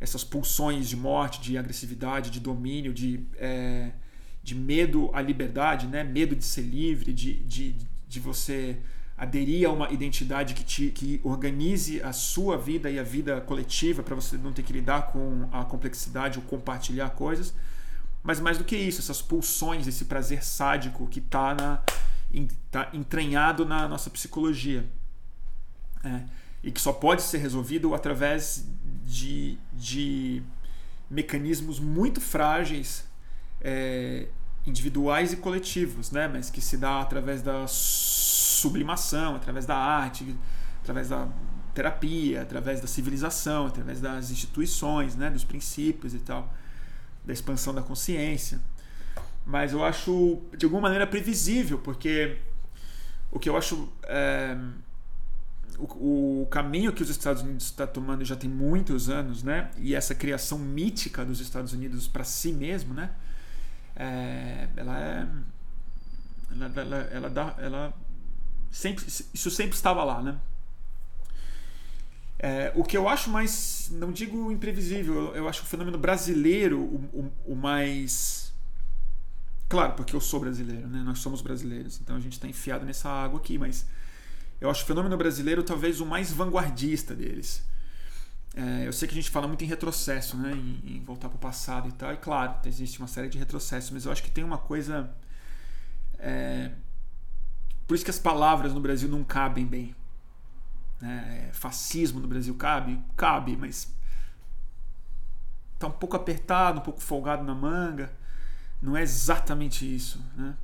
Essas 0.01 0.23
pulsões 0.23 0.89
de 0.89 0.97
morte, 0.97 1.41
de 1.41 1.59
agressividade, 1.59 2.31
de 2.31 2.41
domínio, 2.41 2.95
de, 2.95 3.27
é, 3.37 3.91
de 4.43 4.55
medo 4.55 5.11
à 5.13 5.21
liberdade, 5.21 5.87
né? 5.87 6.05
Medo 6.05 6.37
de 6.37 6.45
ser 6.45 6.63
livre, 6.63 7.13
de, 7.13 7.35
de, 7.35 7.77
de 8.09 8.21
você 8.21 8.79
aderir 9.17 9.69
a 9.69 9.73
uma 9.73 9.91
identidade 9.91 10.55
que, 10.55 10.63
te, 10.63 10.91
que 10.91 11.21
organize 11.25 12.01
a 12.03 12.13
sua 12.13 12.57
vida 12.57 12.89
e 12.89 13.01
a 13.01 13.03
vida 13.03 13.41
coletiva 13.41 14.01
para 14.01 14.15
você 14.15 14.37
não 14.37 14.53
ter 14.53 14.63
que 14.63 14.73
lidar 14.73 15.09
com 15.09 15.49
a 15.51 15.65
complexidade 15.65 16.39
ou 16.39 16.45
compartilhar 16.45 17.11
coisas. 17.11 17.53
Mas 18.23 18.39
mais 18.39 18.59
do 18.59 18.65
que 18.65 18.77
isso, 18.77 19.01
essas 19.01 19.21
pulsões, 19.21 19.89
esse 19.89 20.05
prazer 20.05 20.45
sádico 20.45 21.09
que 21.09 21.19
está 21.19 21.83
tá 22.71 22.91
entranhado 22.93 23.65
na 23.65 23.89
nossa 23.89 24.09
psicologia. 24.09 24.85
É, 26.05 26.23
e 26.63 26.71
que 26.71 26.81
só 26.81 26.93
pode 26.93 27.23
ser 27.23 27.39
resolvido 27.39 27.95
através 27.95 28.67
de, 29.05 29.59
de 29.73 30.43
mecanismos 31.11 31.79
muito 31.79 32.21
frágeis, 32.21 33.07
é, 33.61 34.27
individuais 34.67 35.33
e 35.33 35.37
coletivos, 35.37 36.11
né? 36.11 36.29
mas 36.29 36.51
que 36.51 36.61
se 36.61 36.77
dá 36.77 37.01
através 37.01 37.43
da 37.43 37.67
sublimação, 37.67 39.37
através 39.37 39.65
da 39.65 39.77
arte, 39.77 40.37
através 40.83 41.09
da 41.09 41.29
terapia, 41.75 42.43
através 42.43 42.81
da 42.81 42.87
civilização, 42.87 43.67
através 43.67 44.01
das 44.01 44.31
instituições, 44.31 45.15
né? 45.17 45.31
dos 45.31 45.45
princípios 45.45 46.13
e 46.15 46.19
tal, 46.19 46.53
da 47.25 47.33
expansão 47.33 47.75
da 47.75 47.83
consciência. 47.83 48.61
Mas 49.47 49.73
eu 49.73 49.83
acho 49.83 50.43
de 50.57 50.67
alguma 50.67 50.83
maneira 50.83 51.07
previsível, 51.07 51.79
porque 51.79 52.37
o 53.31 53.39
que 53.39 53.49
eu 53.49 53.57
acho. 53.57 53.89
É, 54.05 54.57
o, 55.79 56.43
o 56.43 56.47
caminho 56.47 56.93
que 56.93 57.03
os 57.03 57.11
Estados 57.11 57.43
Unidos 57.43 57.65
está 57.65 57.87
tomando 57.87 58.25
já 58.25 58.37
tem 58.37 58.51
muitos 58.51 59.09
anos, 59.09 59.43
né? 59.43 59.71
E 59.79 59.95
essa 59.95 60.15
criação 60.15 60.59
mítica 60.59 61.25
dos 61.25 61.41
Estados 61.41 61.73
Unidos 61.73 62.09
para 62.09 62.25
si 62.25 62.53
mesmo, 62.53 62.95
né? 62.95 63.11
É, 63.97 64.69
ela 64.77 65.01
é 65.01 65.29
ela, 66.51 66.73
ela, 66.81 66.97
ela, 66.97 67.31
dá, 67.31 67.55
ela 67.59 67.95
sempre, 68.71 69.05
isso 69.07 69.51
sempre 69.51 69.77
estava 69.77 70.03
lá, 70.05 70.23
né? 70.23 70.39
É, 72.39 72.73
o 72.77 72.85
que 72.85 72.97
eu 72.97 73.09
acho 73.09 73.31
mais, 73.31 73.89
não 73.93 74.13
digo 74.13 74.53
imprevisível, 74.53 75.35
eu 75.35 75.49
acho 75.49 75.63
o 75.63 75.67
fenômeno 75.67 75.99
brasileiro 75.99 76.79
o, 76.79 77.33
o, 77.47 77.53
o 77.53 77.57
mais. 77.57 78.55
Claro, 79.69 79.95
porque 79.95 80.15
eu 80.15 80.21
sou 80.21 80.41
brasileiro, 80.41 80.87
né? 80.89 81.03
Nós 81.05 81.19
somos 81.19 81.43
brasileiros, 81.43 82.01
então 82.01 82.17
a 82.17 82.21
gente 82.21 82.35
está 82.35 82.47
enfiado 82.47 82.87
nessa 82.87 83.09
água 83.09 83.41
aqui, 83.41 83.59
mas 83.59 83.87
eu 84.61 84.71
acho 84.71 84.83
o 84.85 84.87
fenômeno 84.87 85.17
brasileiro 85.17 85.63
talvez 85.63 86.01
o 86.01 86.07
mais 86.07 86.33
vanguardista 86.33 87.15
deles. 87.15 87.65
É, 88.55 88.87
eu 88.87 88.93
sei 88.93 89.07
que 89.07 89.15
a 89.15 89.21
gente 89.21 89.31
fala 89.31 89.47
muito 89.47 89.63
em 89.63 89.69
retrocesso, 89.69 90.37
né? 90.37 90.53
Em, 90.53 90.97
em 90.97 91.05
voltar 91.05 91.29
para 91.29 91.37
o 91.37 91.39
passado 91.39 91.89
e 91.89 91.93
tal, 91.93 92.13
e 92.13 92.17
claro, 92.17 92.57
existe 92.65 92.99
uma 92.99 93.07
série 93.07 93.29
de 93.29 93.39
retrocessos, 93.39 93.91
mas 93.91 94.05
eu 94.05 94.13
acho 94.13 94.23
que 94.23 94.31
tem 94.31 94.43
uma 94.43 94.59
coisa. 94.59 95.11
É, 96.19 96.73
por 97.87 97.95
isso 97.95 98.05
que 98.05 98.11
as 98.11 98.19
palavras 98.19 98.73
no 98.75 98.81
Brasil 98.81 99.09
não 99.09 99.23
cabem 99.23 99.65
bem. 99.67 99.95
Né? 101.01 101.51
Fascismo 101.53 102.21
no 102.21 102.27
Brasil 102.27 102.55
cabe? 102.55 103.01
Cabe, 103.17 103.57
mas 103.57 103.95
está 105.75 105.87
um 105.87 105.93
pouco 105.93 106.17
apertado, 106.17 106.81
um 106.81 106.83
pouco 106.83 107.01
folgado 107.01 107.45
na 107.45 107.55
manga. 107.55 108.13
Não 108.83 108.97
é 108.97 109.03
exatamente 109.03 109.85
isso. 109.95 110.23
Né? 110.37 110.57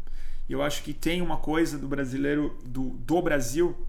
Eu 0.48 0.62
acho 0.62 0.82
que 0.82 0.92
tem 0.92 1.22
uma 1.22 1.38
coisa 1.38 1.78
do 1.78 1.88
brasileiro, 1.88 2.58
do, 2.64 2.90
do 2.90 3.22
Brasil, 3.22 3.86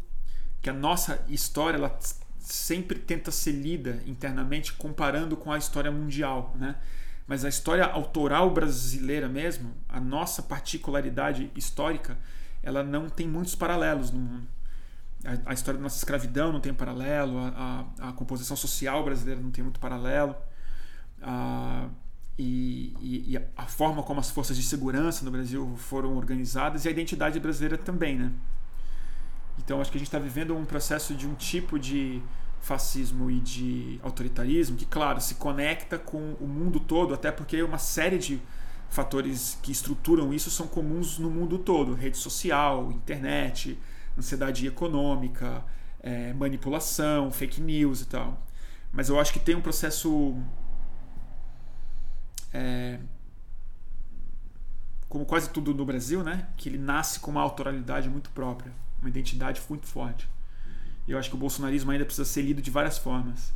que 0.62 0.70
a 0.70 0.74
nossa 0.74 1.24
história 1.28 1.78
ela 1.78 1.97
sempre 2.39 2.99
tenta 2.99 3.32
ser 3.32 3.51
lida 3.51 4.01
internamente 4.06 4.74
comparando 4.74 5.36
com 5.36 5.51
a 5.51 5.58
história 5.58 5.91
mundial. 5.91 6.56
Né? 6.58 6.76
Mas 7.28 7.43
a 7.43 7.49
história 7.49 7.86
autoral 7.86 8.51
brasileira 8.51 9.28
mesmo, 9.28 9.74
a 9.89 9.99
nossa 9.99 10.41
particularidade 10.43 11.51
histórica, 11.56 12.18
ela 12.62 12.84
não 12.84 13.10
tem 13.10 13.28
muitos 13.28 13.56
paralelos 13.56 14.12
no 14.12 14.20
mundo. 14.20 14.47
A, 15.26 15.51
a 15.51 15.53
história 15.53 15.78
da 15.78 15.84
nossa 15.84 15.97
escravidão 15.97 16.51
não 16.51 16.60
tem 16.60 16.74
paralelo, 16.74 17.39
a, 17.39 17.86
a, 17.99 18.10
a, 18.10 18.14
composição 18.14 18.56
social 18.56 19.03
brasileira 19.03 19.41
não 19.41 19.49
tem 19.49 19.64
muito 19.64 19.80
paralelo, 19.80 20.36
a, 21.22 21.89
e, 22.38 22.94
e, 23.00 23.34
e, 23.34 23.42
a 23.56 23.66
forma 23.66 24.04
como 24.04 24.20
as 24.20 24.30
forças 24.30 24.58
de 24.58 24.64
segurança 24.64 25.24
no 25.24 25.32
Brasil 25.32 25.74
foram 25.78 26.18
organizadas 26.18 26.84
e 26.86 26.88
a 26.88 26.92
identidade 26.92 27.40
brasileira 27.40 27.78
também, 27.78 28.18
né? 28.18 28.32
Então 29.58 29.80
acho 29.80 29.90
que 29.90 29.98
a 29.98 30.00
gente 30.00 30.08
está 30.08 30.20
vivendo 30.20 30.56
um 30.56 30.66
processo 30.66 31.14
de 31.14 31.26
um 31.26 31.34
tipo 31.34 31.80
de 31.80 32.22
fascismo 32.60 33.30
e 33.30 33.40
de 33.40 34.00
autoritarismo 34.04 34.76
que, 34.76 34.86
claro, 34.86 35.22
se 35.22 35.36
conecta 35.36 35.98
com 35.98 36.36
o 36.40 36.48
mundo 36.48 36.80
todo, 36.80 37.14
até 37.14 37.32
porque 37.32 37.62
uma 37.62 37.78
série 37.78 38.18
de 38.18 38.42
fatores 38.90 39.58
que 39.62 39.72
estruturam 39.72 40.34
isso 40.34 40.50
são 40.50 40.68
comuns 40.68 41.20
no 41.20 41.30
mundo 41.30 41.58
todo: 41.58 41.94
rede 41.94 42.18
social, 42.18 42.92
internet, 42.92 43.78
ansiedade 44.18 44.66
econômica, 44.68 45.64
é, 46.02 46.34
manipulação, 46.34 47.32
fake 47.32 47.62
news 47.62 48.02
e 48.02 48.08
tal. 48.08 48.42
Mas 48.92 49.10
eu 49.10 49.20
acho 49.20 49.34
que 49.34 49.40
tem 49.40 49.56
um 49.56 49.62
processo. 49.62 50.36
É, 52.56 52.99
como 55.10 55.26
quase 55.26 55.49
tudo 55.49 55.74
no 55.74 55.86
Brasil, 55.86 56.24
né? 56.24 56.47
Que 56.58 56.70
ele 56.70 56.78
nasce 56.78 57.20
com 57.20 57.32
uma 57.32 57.41
autoralidade 57.41 58.10
muito 58.10 58.30
própria, 58.30 58.72
uma 58.99 59.10
identidade 59.10 59.62
muito 59.70 59.88
forte. 59.88 60.30
E 61.08 61.12
eu 61.12 61.20
acho 61.20 61.30
que 61.30 61.36
o 61.36 61.39
bolsonarismo 61.39 61.91
ainda 61.91 62.06
precisa 62.06 62.26
ser 62.26 62.41
lido 62.41 62.62
de 62.62 62.72
várias 62.72 62.97
formas. 62.97 63.53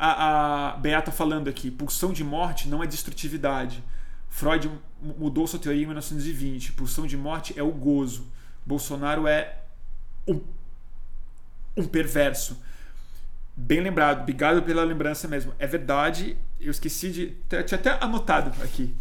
a, 0.00 0.70
a 0.70 0.76
Beata 0.78 1.12
falando 1.12 1.48
aqui, 1.48 1.70
pulsão 1.70 2.10
de 2.10 2.24
morte 2.24 2.68
não 2.68 2.82
é 2.82 2.86
destrutividade. 2.86 3.84
Freud 4.30 4.70
mudou 5.02 5.46
sua 5.46 5.58
teoria 5.58 5.82
em 5.82 5.86
1920. 5.86 6.72
Pulsão 6.72 7.06
de 7.06 7.18
morte 7.18 7.52
é 7.58 7.62
o 7.62 7.70
gozo. 7.70 8.26
Bolsonaro 8.64 9.26
é 9.26 9.58
um, 10.26 10.40
um 11.76 11.86
perverso. 11.86 12.62
Bem 13.56 13.80
lembrado, 13.80 14.22
obrigado 14.22 14.62
pela 14.62 14.84
lembrança 14.84 15.28
mesmo. 15.28 15.52
É 15.58 15.66
verdade, 15.66 16.36
eu 16.60 16.70
esqueci 16.70 17.10
de. 17.10 17.36
Tinha 17.48 17.78
até 17.78 17.90
anotado 18.04 18.50
aqui 18.62 18.94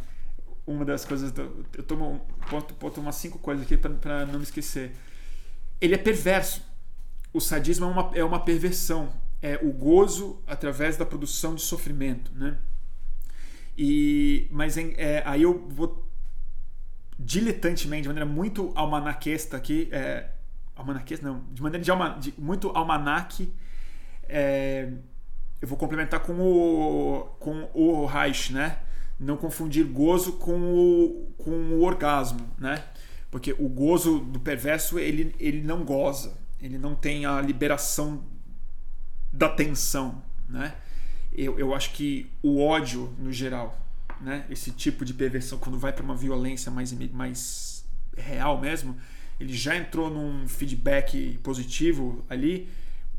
uma 0.65 0.85
das 0.85 1.05
coisas. 1.05 1.31
Do, 1.31 1.65
eu 1.77 1.83
tomo 1.83 2.25
ponto, 2.49 2.73
ponto 2.73 3.01
umas 3.01 3.15
cinco 3.15 3.39
coisas 3.39 3.65
aqui 3.65 3.77
para 3.77 4.25
não 4.25 4.39
me 4.39 4.43
esquecer. 4.43 4.91
Ele 5.79 5.95
é 5.95 5.97
perverso. 5.97 6.61
O 7.31 7.39
sadismo 7.39 7.85
é 7.85 7.87
uma, 7.89 8.11
é 8.15 8.23
uma 8.23 8.39
perversão 8.39 9.13
é, 9.41 9.59
o 9.61 9.71
gozo 9.71 10.41
através 10.45 10.97
da 10.97 11.05
produção 11.05 11.55
de 11.55 11.61
sofrimento, 11.61 12.31
né? 12.35 12.57
E, 13.77 14.47
mas 14.51 14.77
em, 14.77 14.93
é, 14.97 15.23
aí 15.25 15.43
eu 15.43 15.67
vou 15.69 16.08
diletantemente, 17.19 18.03
de 18.03 18.07
maneira 18.07 18.25
muito 18.25 18.71
almanaquesta 18.73 19.57
aqui, 19.57 19.89
é, 19.91 20.29
almanaquesta 20.73 21.27
não, 21.27 21.43
de 21.51 21.61
maneira 21.61 21.83
de, 21.83 21.91
alma, 21.91 22.17
de 22.17 22.33
muito 22.37 22.69
almanaque, 22.69 23.53
é, 24.27 24.89
eu 25.61 25.67
vou 25.67 25.77
complementar 25.77 26.21
com 26.21 26.39
o, 26.39 27.25
com 27.39 27.69
o 27.73 28.05
Reich, 28.05 28.53
né? 28.53 28.79
Não 29.19 29.35
confundir 29.35 29.83
gozo 29.85 30.33
com 30.33 30.73
o, 30.73 31.33
com 31.37 31.51
o 31.51 31.83
orgasmo, 31.83 32.49
né? 32.57 32.81
Porque 33.29 33.53
o 33.59 33.67
gozo 33.67 34.19
do 34.19 34.39
perverso, 34.39 34.97
ele, 34.97 35.35
ele 35.37 35.61
não 35.61 35.83
goza, 35.83 36.37
ele 36.61 36.77
não 36.77 36.95
tem 36.95 37.25
a 37.25 37.41
liberação 37.41 38.23
da 39.33 39.49
tensão, 39.49 40.23
né? 40.47 40.73
Eu, 41.33 41.59
eu 41.59 41.75
acho 41.75 41.91
que 41.91 42.31
o 42.41 42.63
ódio 42.63 43.13
no 43.19 43.31
geral, 43.31 43.77
né? 44.21 44.45
Esse 44.49 44.71
tipo 44.71 45.05
de 45.05 45.13
perversão 45.13 45.57
quando 45.59 45.77
vai 45.77 45.93
para 45.93 46.03
uma 46.03 46.15
violência 46.15 46.71
mais 46.71 46.91
mais 47.11 47.85
real 48.17 48.59
mesmo, 48.59 48.97
ele 49.39 49.53
já 49.53 49.75
entrou 49.75 50.09
num 50.09 50.47
feedback 50.47 51.39
positivo 51.43 52.25
ali 52.29 52.69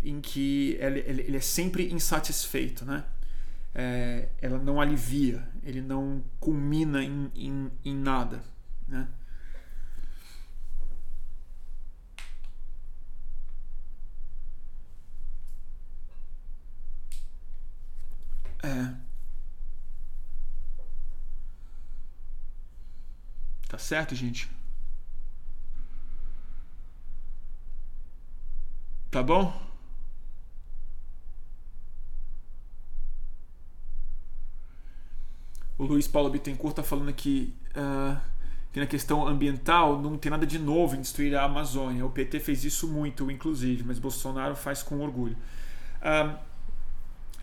em 0.03 0.20
que 0.20 0.76
ele, 0.80 1.01
ele, 1.01 1.22
ele 1.22 1.36
é 1.36 1.40
sempre 1.40 1.90
insatisfeito, 1.92 2.84
né? 2.84 3.05
É, 3.74 4.28
ela 4.42 4.59
não 4.59 4.80
alivia, 4.80 5.46
ele 5.62 5.80
não 5.80 6.22
culmina 6.40 7.03
em, 7.05 7.30
em, 7.34 7.70
em 7.84 7.94
nada, 7.96 8.42
né? 8.88 9.09
É. 18.62 19.09
Tá 23.70 23.78
certo, 23.78 24.16
gente? 24.16 24.50
Tá 29.12 29.22
bom? 29.22 29.52
O 35.78 35.84
Luiz 35.84 36.08
Paulo 36.08 36.28
Bittencourt 36.30 36.74
tá 36.74 36.82
falando 36.82 37.10
aqui 37.10 37.54
uh, 37.76 38.20
que 38.72 38.80
na 38.80 38.86
questão 38.86 39.24
ambiental 39.26 40.02
não 40.02 40.18
tem 40.18 40.30
nada 40.30 40.44
de 40.44 40.58
novo 40.58 40.96
em 40.96 41.00
destruir 41.00 41.36
a 41.36 41.44
Amazônia. 41.44 42.04
O 42.04 42.10
PT 42.10 42.40
fez 42.40 42.64
isso 42.64 42.88
muito, 42.88 43.30
inclusive, 43.30 43.84
mas 43.84 44.00
Bolsonaro 44.00 44.56
faz 44.56 44.82
com 44.82 44.98
orgulho. 45.00 45.36
Uh, 46.02 46.36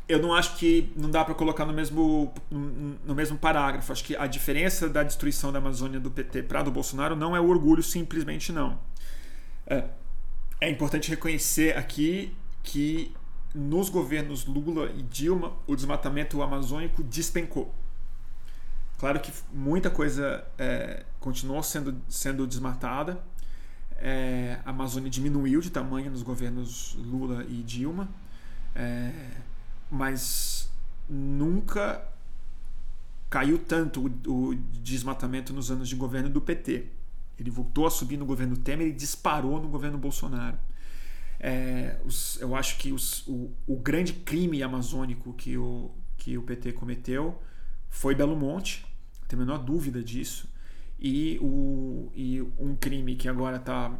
eu 0.07 0.21
não 0.21 0.33
acho 0.33 0.55
que 0.55 0.91
não 0.95 1.11
dá 1.11 1.23
para 1.25 1.35
colocar 1.35 1.65
no 1.65 1.73
mesmo, 1.73 2.33
no 2.49 3.13
mesmo 3.13 3.37
parágrafo. 3.37 3.91
Acho 3.91 4.03
que 4.03 4.15
a 4.15 4.25
diferença 4.25 4.87
da 4.87 5.03
destruição 5.03 5.51
da 5.51 5.59
Amazônia 5.59 5.99
do 5.99 6.09
PT 6.09 6.43
para 6.43 6.63
do 6.63 6.71
Bolsonaro 6.71 7.15
não 7.15 7.35
é 7.35 7.39
o 7.39 7.47
orgulho, 7.47 7.83
simplesmente 7.83 8.51
não. 8.53 8.79
É, 9.65 9.83
é 10.61 10.69
importante 10.69 11.09
reconhecer 11.09 11.77
aqui 11.77 12.33
que 12.63 13.13
nos 13.53 13.89
governos 13.89 14.45
Lula 14.45 14.91
e 14.95 15.01
Dilma 15.01 15.53
o 15.67 15.75
desmatamento 15.75 16.41
amazônico 16.41 17.03
despencou. 17.03 17.73
Claro 18.97 19.19
que 19.19 19.31
muita 19.53 19.89
coisa 19.89 20.43
é, 20.57 21.03
continuou 21.19 21.61
sendo, 21.61 22.01
sendo 22.07 22.47
desmatada. 22.47 23.21
É, 23.97 24.59
a 24.65 24.69
Amazônia 24.69 25.09
diminuiu 25.09 25.59
de 25.59 25.69
tamanho 25.69 26.09
nos 26.09 26.23
governos 26.23 26.95
Lula 26.97 27.45
e 27.47 27.61
Dilma. 27.61 28.07
É, 28.73 29.11
mas 29.89 30.69
nunca 31.09 32.05
caiu 33.29 33.59
tanto 33.59 34.07
o, 34.27 34.49
o, 34.49 34.55
desmatamento 34.55 35.53
nos 35.53 35.69
anos 35.71 35.89
de 35.89 35.95
governo 35.95 36.29
do 36.29 36.41
PT. 36.41 36.87
Ele 37.39 37.51
voltou 37.51 37.85
a 37.85 37.91
subir 37.91 38.17
no 38.17 38.25
governo 38.25 38.57
Temer 38.57 38.87
e 38.87 38.91
disparou 38.91 39.61
no 39.61 39.67
governo 39.67 39.97
Bolsonaro. 39.97 40.57
É, 41.39 41.99
os, 42.03 42.39
eu 42.41 42.55
acho 42.55 42.77
que 42.77 42.91
os, 42.91 43.27
o, 43.27 43.51
o, 43.67 43.77
grande 43.77 44.11
crime 44.13 44.63
amazônico 44.63 45.33
que 45.33 45.55
o, 45.55 45.91
que 46.17 46.35
o 46.37 46.41
PT 46.41 46.73
cometeu 46.73 47.39
foi 47.89 48.15
Belo 48.15 48.35
Monte, 48.35 48.85
não 49.21 49.27
tem 49.27 49.37
a 49.37 49.39
menor 49.39 49.59
dúvida 49.59 50.03
disso. 50.03 50.47
E, 50.99 51.37
o, 51.41 52.11
e 52.15 52.41
um 52.57 52.75
crime 52.75 53.15
que 53.15 53.29
agora 53.29 53.57
está 53.57 53.93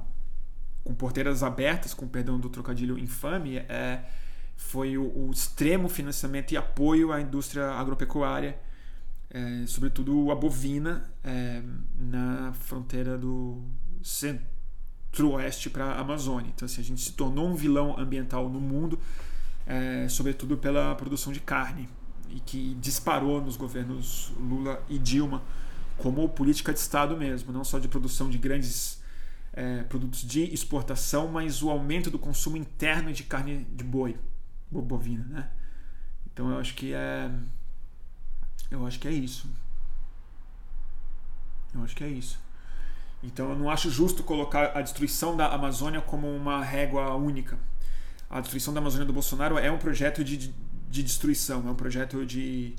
com 0.84 0.96
porteiras 0.96 1.44
abertas, 1.44 1.94
com 1.94 2.08
perdão 2.08 2.40
do 2.40 2.50
trocadilho 2.50 2.98
infame, 2.98 3.58
é, 3.58 4.04
foi 4.58 4.98
o, 4.98 5.04
o 5.04 5.32
extremo 5.32 5.88
financiamento 5.88 6.52
e 6.52 6.58
apoio 6.58 7.14
à 7.14 7.22
indústria 7.22 7.72
agropecuária, 7.72 8.60
é, 9.30 9.66
sobretudo 9.68 10.32
a 10.32 10.36
bovina, 10.36 11.10
é, 11.24 11.62
na 11.96 12.52
fronteira 12.54 13.18
do 13.18 13.62
centro-oeste 14.02 15.70
para 15.70 15.86
a 15.86 16.00
Amazônia. 16.02 16.52
Então, 16.54 16.66
assim, 16.66 16.82
a 16.82 16.84
gente 16.84 17.02
se 17.02 17.14
tornou 17.14 17.48
um 17.48 17.56
vilão 17.56 17.98
ambiental 17.98 18.50
no 18.50 18.60
mundo, 18.60 19.00
é, 19.66 20.08
sobretudo 20.10 20.58
pela 20.58 20.94
produção 20.96 21.32
de 21.32 21.40
carne, 21.40 21.88
e 22.30 22.40
que 22.40 22.76
disparou 22.82 23.42
nos 23.42 23.56
governos 23.56 24.34
Lula 24.38 24.84
e 24.90 24.98
Dilma 24.98 25.42
como 25.98 26.28
política 26.30 26.74
de 26.74 26.80
Estado 26.80 27.16
mesmo, 27.16 27.54
não 27.54 27.64
só 27.64 27.80
de 27.80 27.88
produção 27.88 28.30
de 28.30 28.38
grandes 28.38 29.02
é, 29.54 29.84
produtos 29.84 30.22
de 30.22 30.44
exportação, 30.54 31.28
mas 31.28 31.64
o 31.64 31.70
aumento 31.70 32.12
do 32.12 32.20
consumo 32.20 32.58
interno 32.58 33.12
de 33.12 33.24
carne 33.24 33.66
de 33.72 33.84
boi, 33.84 34.16
bovina, 34.70 35.24
né? 35.26 35.50
Então 36.32 36.52
eu 36.52 36.60
acho 36.60 36.76
que 36.76 36.94
é, 36.94 37.32
eu 38.70 38.86
acho 38.86 39.00
que 39.00 39.08
é 39.08 39.12
isso. 39.12 39.50
Eu 41.74 41.84
acho 41.84 41.96
que 41.96 42.04
é 42.04 42.08
isso. 42.08 42.40
Então 43.24 43.50
eu 43.50 43.56
não 43.56 43.70
acho 43.70 43.90
justo 43.90 44.24
colocar 44.24 44.78
a 44.78 44.82
destruição 44.82 45.36
da 45.36 45.48
Amazônia 45.48 46.02
como 46.02 46.28
uma 46.28 46.64
régua 46.64 47.16
única. 47.16 47.58
A 48.30 48.40
destruição 48.40 48.74
da 48.74 48.80
Amazônia 48.80 49.06
do 49.06 49.14
Bolsonaro 49.14 49.58
é 49.58 49.72
um 49.72 49.78
projeto 49.78 50.24
de, 50.24 50.54
de 50.90 51.04
destruição, 51.04 51.68
é 51.68 51.72
um 51.72 51.76
projeto 51.76 52.26
de 52.26 52.76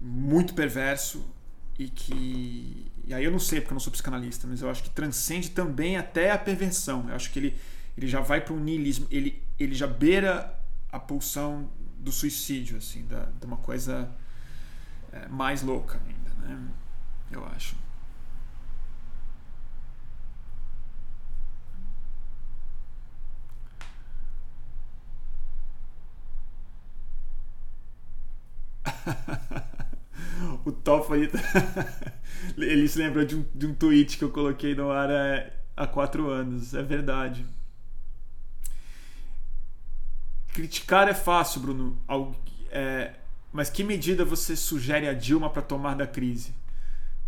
muito 0.00 0.52
perverso 0.52 1.24
e 1.78 1.88
que 1.88 2.90
e 3.04 3.14
aí 3.14 3.24
eu 3.24 3.30
não 3.30 3.38
sei 3.38 3.60
porque 3.60 3.72
eu 3.72 3.76
não 3.76 3.80
sou 3.80 3.92
psicanalista, 3.92 4.46
mas 4.46 4.62
eu 4.62 4.70
acho 4.70 4.82
que 4.82 4.90
transcende 4.90 5.50
também 5.50 5.96
até 5.96 6.30
a 6.30 6.38
perversão. 6.38 7.08
Eu 7.08 7.14
acho 7.14 7.30
que 7.30 7.38
ele 7.38 7.56
ele 7.96 8.08
já 8.08 8.20
vai 8.20 8.40
para 8.40 8.54
o 8.54 8.60
niilismo, 8.60 9.06
ele 9.10 9.42
ele 9.58 9.74
já 9.74 9.86
beira 9.86 10.58
a 10.92 11.00
pulsão 11.00 11.68
do 11.98 12.12
suicídio 12.12 12.76
assim, 12.76 13.06
da 13.06 13.24
de 13.40 13.46
uma 13.46 13.56
coisa 13.56 14.10
é, 15.12 15.28
mais 15.28 15.62
louca 15.62 16.00
ainda, 16.06 16.30
né? 16.46 16.68
Eu 17.30 17.44
acho. 17.46 17.76
o 30.64 30.72
Toffoli 30.72 31.30
ele 32.56 32.88
se 32.88 32.98
lembrou 32.98 33.24
de 33.24 33.36
um, 33.36 33.44
de 33.54 33.66
um 33.66 33.74
tweet 33.74 34.18
que 34.18 34.24
eu 34.24 34.30
coloquei 34.30 34.74
no 34.74 34.90
ar 34.90 35.08
há 35.76 35.86
quatro 35.86 36.28
anos. 36.30 36.74
É 36.74 36.82
verdade. 36.82 37.44
Criticar 40.52 41.08
é 41.08 41.14
fácil, 41.14 41.60
Bruno. 41.60 41.98
É, 42.70 43.14
mas 43.52 43.70
que 43.70 43.82
medida 43.82 44.24
você 44.24 44.54
sugere 44.54 45.08
a 45.08 45.14
Dilma 45.14 45.50
para 45.50 45.62
tomar 45.62 45.94
da 45.94 46.06
crise? 46.06 46.54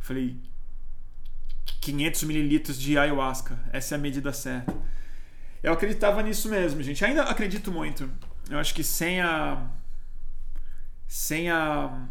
falei, 0.01 0.37
500 1.81 2.25
mililitros 2.25 2.79
de 2.79 2.99
ayahuasca. 2.99 3.59
Essa 3.73 3.95
é 3.95 3.97
a 3.97 4.01
medida 4.01 4.33
certa. 4.33 4.75
Eu 5.63 5.73
acreditava 5.73 6.23
nisso 6.23 6.49
mesmo, 6.51 6.83
gente. 6.83 7.03
Ainda 7.05 7.23
acredito 7.23 7.73
muito. 7.73 8.11
Eu 8.51 8.59
acho 8.59 8.75
que 8.75 8.85
sem 8.85 9.21
a. 9.21 9.67
Sem 11.07 11.51
a 11.51 12.07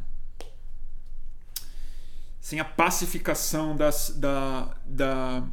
sem 2.43 2.59
a 2.59 2.65
pacificação 2.65 3.73
das, 3.73 4.09
da, 4.17 4.75
da, 4.85 5.43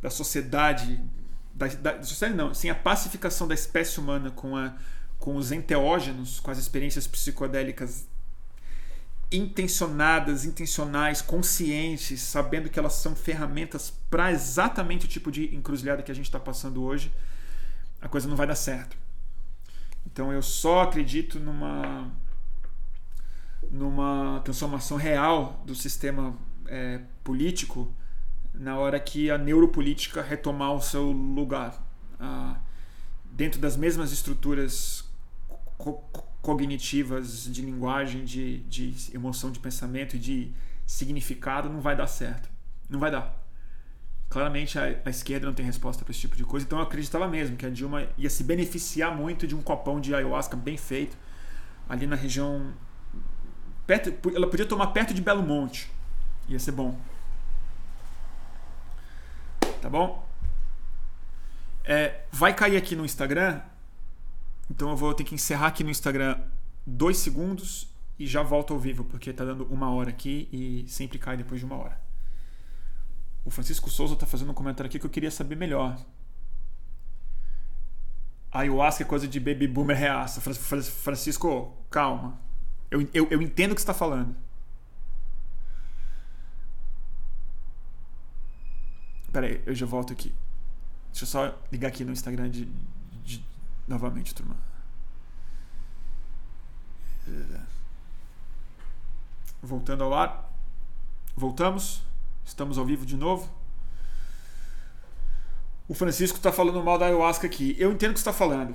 da 0.00 0.08
sociedade, 0.08 1.02
da, 1.60 1.92
da, 1.92 2.02
sociedade 2.02 2.36
não, 2.36 2.54
sem 2.54 2.70
a 2.70 2.74
pacificação 2.74 3.46
da 3.46 3.54
espécie 3.54 4.00
humana 4.00 4.30
com, 4.30 4.56
a, 4.56 4.74
com 5.18 5.36
os 5.36 5.52
enteógenos, 5.52 6.40
com 6.40 6.50
as 6.50 6.58
experiências 6.58 7.06
psicodélicas 7.06 8.08
intencionadas, 9.30 10.44
intencionais, 10.44 11.22
conscientes, 11.22 12.20
sabendo 12.20 12.68
que 12.68 12.78
elas 12.78 12.94
são 12.94 13.14
ferramentas 13.14 13.92
para 14.10 14.32
exatamente 14.32 15.04
o 15.04 15.08
tipo 15.08 15.30
de 15.30 15.54
encruzilhada 15.54 16.02
que 16.02 16.10
a 16.10 16.14
gente 16.14 16.24
está 16.24 16.40
passando 16.40 16.82
hoje, 16.82 17.12
a 18.00 18.08
coisa 18.08 18.26
não 18.26 18.34
vai 18.34 18.46
dar 18.46 18.56
certo. 18.56 18.96
Então 20.04 20.32
eu 20.32 20.42
só 20.42 20.82
acredito 20.82 21.38
numa 21.38 22.10
numa 23.70 24.40
transformação 24.42 24.96
real 24.96 25.62
do 25.64 25.74
sistema 25.76 26.34
é, 26.66 27.00
político 27.22 27.94
na 28.54 28.78
hora 28.78 28.98
que 28.98 29.30
a 29.30 29.38
neuropolítica 29.38 30.22
retomar 30.22 30.74
o 30.74 30.80
seu 30.80 31.10
lugar 31.10 31.80
ah, 32.18 32.56
dentro 33.32 33.60
das 33.60 33.76
mesmas 33.76 34.12
estruturas 34.12 35.04
co 35.78 36.02
cognitivas 36.42 37.44
de 37.44 37.60
linguagem, 37.60 38.24
de, 38.24 38.60
de 38.60 39.14
emoção, 39.14 39.50
de 39.50 39.58
pensamento 39.58 40.16
e 40.16 40.18
de 40.18 40.50
significado, 40.86 41.68
não 41.68 41.82
vai 41.82 41.94
dar 41.94 42.06
certo. 42.06 42.48
Não 42.88 42.98
vai 42.98 43.10
dar. 43.10 43.38
Claramente 44.30 44.78
a, 44.78 44.84
a 45.04 45.10
esquerda 45.10 45.46
não 45.46 45.52
tem 45.52 45.66
resposta 45.66 46.02
para 46.02 46.12
esse 46.12 46.20
tipo 46.20 46.36
de 46.36 46.44
coisa, 46.44 46.64
então 46.64 46.78
eu 46.78 46.84
acreditava 46.84 47.28
mesmo 47.28 47.58
que 47.58 47.66
a 47.66 47.68
Dilma 47.68 48.08
ia 48.16 48.30
se 48.30 48.42
beneficiar 48.42 49.14
muito 49.14 49.46
de 49.46 49.54
um 49.54 49.60
copão 49.60 50.00
de 50.00 50.14
ayahuasca 50.14 50.56
bem 50.56 50.78
feito 50.78 51.14
ali 51.86 52.06
na 52.06 52.16
região 52.16 52.72
Perto, 53.90 54.32
ela 54.36 54.46
podia 54.48 54.64
tomar 54.64 54.86
perto 54.88 55.12
de 55.12 55.20
Belo 55.20 55.42
Monte. 55.42 55.90
Ia 56.48 56.60
ser 56.60 56.70
bom. 56.70 56.96
Tá 59.80 59.88
bom? 59.88 60.28
É, 61.84 62.22
vai 62.30 62.54
cair 62.54 62.76
aqui 62.76 62.94
no 62.94 63.04
Instagram. 63.04 63.60
Então 64.70 64.90
eu 64.90 64.96
vou 64.96 65.12
ter 65.14 65.24
que 65.24 65.34
encerrar 65.34 65.68
aqui 65.68 65.82
no 65.82 65.90
Instagram 65.90 66.38
dois 66.86 67.18
segundos 67.18 67.88
e 68.18 68.26
já 68.26 68.42
volto 68.42 68.72
ao 68.72 68.78
vivo, 68.78 69.04
porque 69.04 69.32
tá 69.32 69.44
dando 69.44 69.64
uma 69.64 69.90
hora 69.90 70.10
aqui 70.10 70.48
e 70.52 70.84
sempre 70.88 71.18
cai 71.18 71.36
depois 71.36 71.58
de 71.58 71.66
uma 71.66 71.76
hora. 71.76 72.00
O 73.44 73.50
Francisco 73.50 73.88
Souza 73.88 74.14
tá 74.14 74.26
fazendo 74.26 74.50
um 74.50 74.54
comentário 74.54 74.88
aqui 74.88 74.98
que 74.98 75.06
eu 75.06 75.10
queria 75.10 75.30
saber 75.30 75.56
melhor. 75.56 75.96
Ayahuasca 78.52 79.02
é 79.02 79.06
coisa 79.06 79.26
de 79.26 79.40
baby 79.40 79.66
boomer 79.66 79.96
reaça. 79.96 80.40
Francisco, 80.40 81.74
calma. 81.90 82.38
Eu, 82.90 83.08
eu, 83.14 83.28
eu 83.30 83.40
entendo 83.40 83.72
o 83.72 83.74
que 83.74 83.80
você 83.80 83.84
está 83.84 83.94
falando. 83.94 84.36
Pera 89.32 89.46
aí, 89.46 89.62
eu 89.66 89.74
já 89.74 89.86
volto 89.86 90.12
aqui. 90.12 90.34
Deixa 91.10 91.24
eu 91.24 91.28
só 91.28 91.58
ligar 91.70 91.88
aqui 91.88 92.04
no 92.04 92.12
Instagram 92.12 92.50
de, 92.50 92.66
de 93.24 93.44
novamente, 93.86 94.34
turma. 94.34 94.56
Voltando 99.62 100.04
ao 100.04 100.14
ar. 100.14 100.52
Voltamos. 101.36 102.02
Estamos 102.44 102.78
ao 102.78 102.84
vivo 102.84 103.06
de 103.06 103.16
novo. 103.16 103.48
O 105.86 105.94
Francisco 105.94 106.36
está 106.36 106.52
falando 106.52 106.82
mal 106.82 106.98
da 106.98 107.06
ayahuasca 107.06 107.46
aqui. 107.46 107.76
Eu 107.78 107.92
entendo 107.92 108.10
o 108.10 108.14
que 108.14 108.20
você 108.20 108.28
está 108.28 108.32
falando 108.32 108.74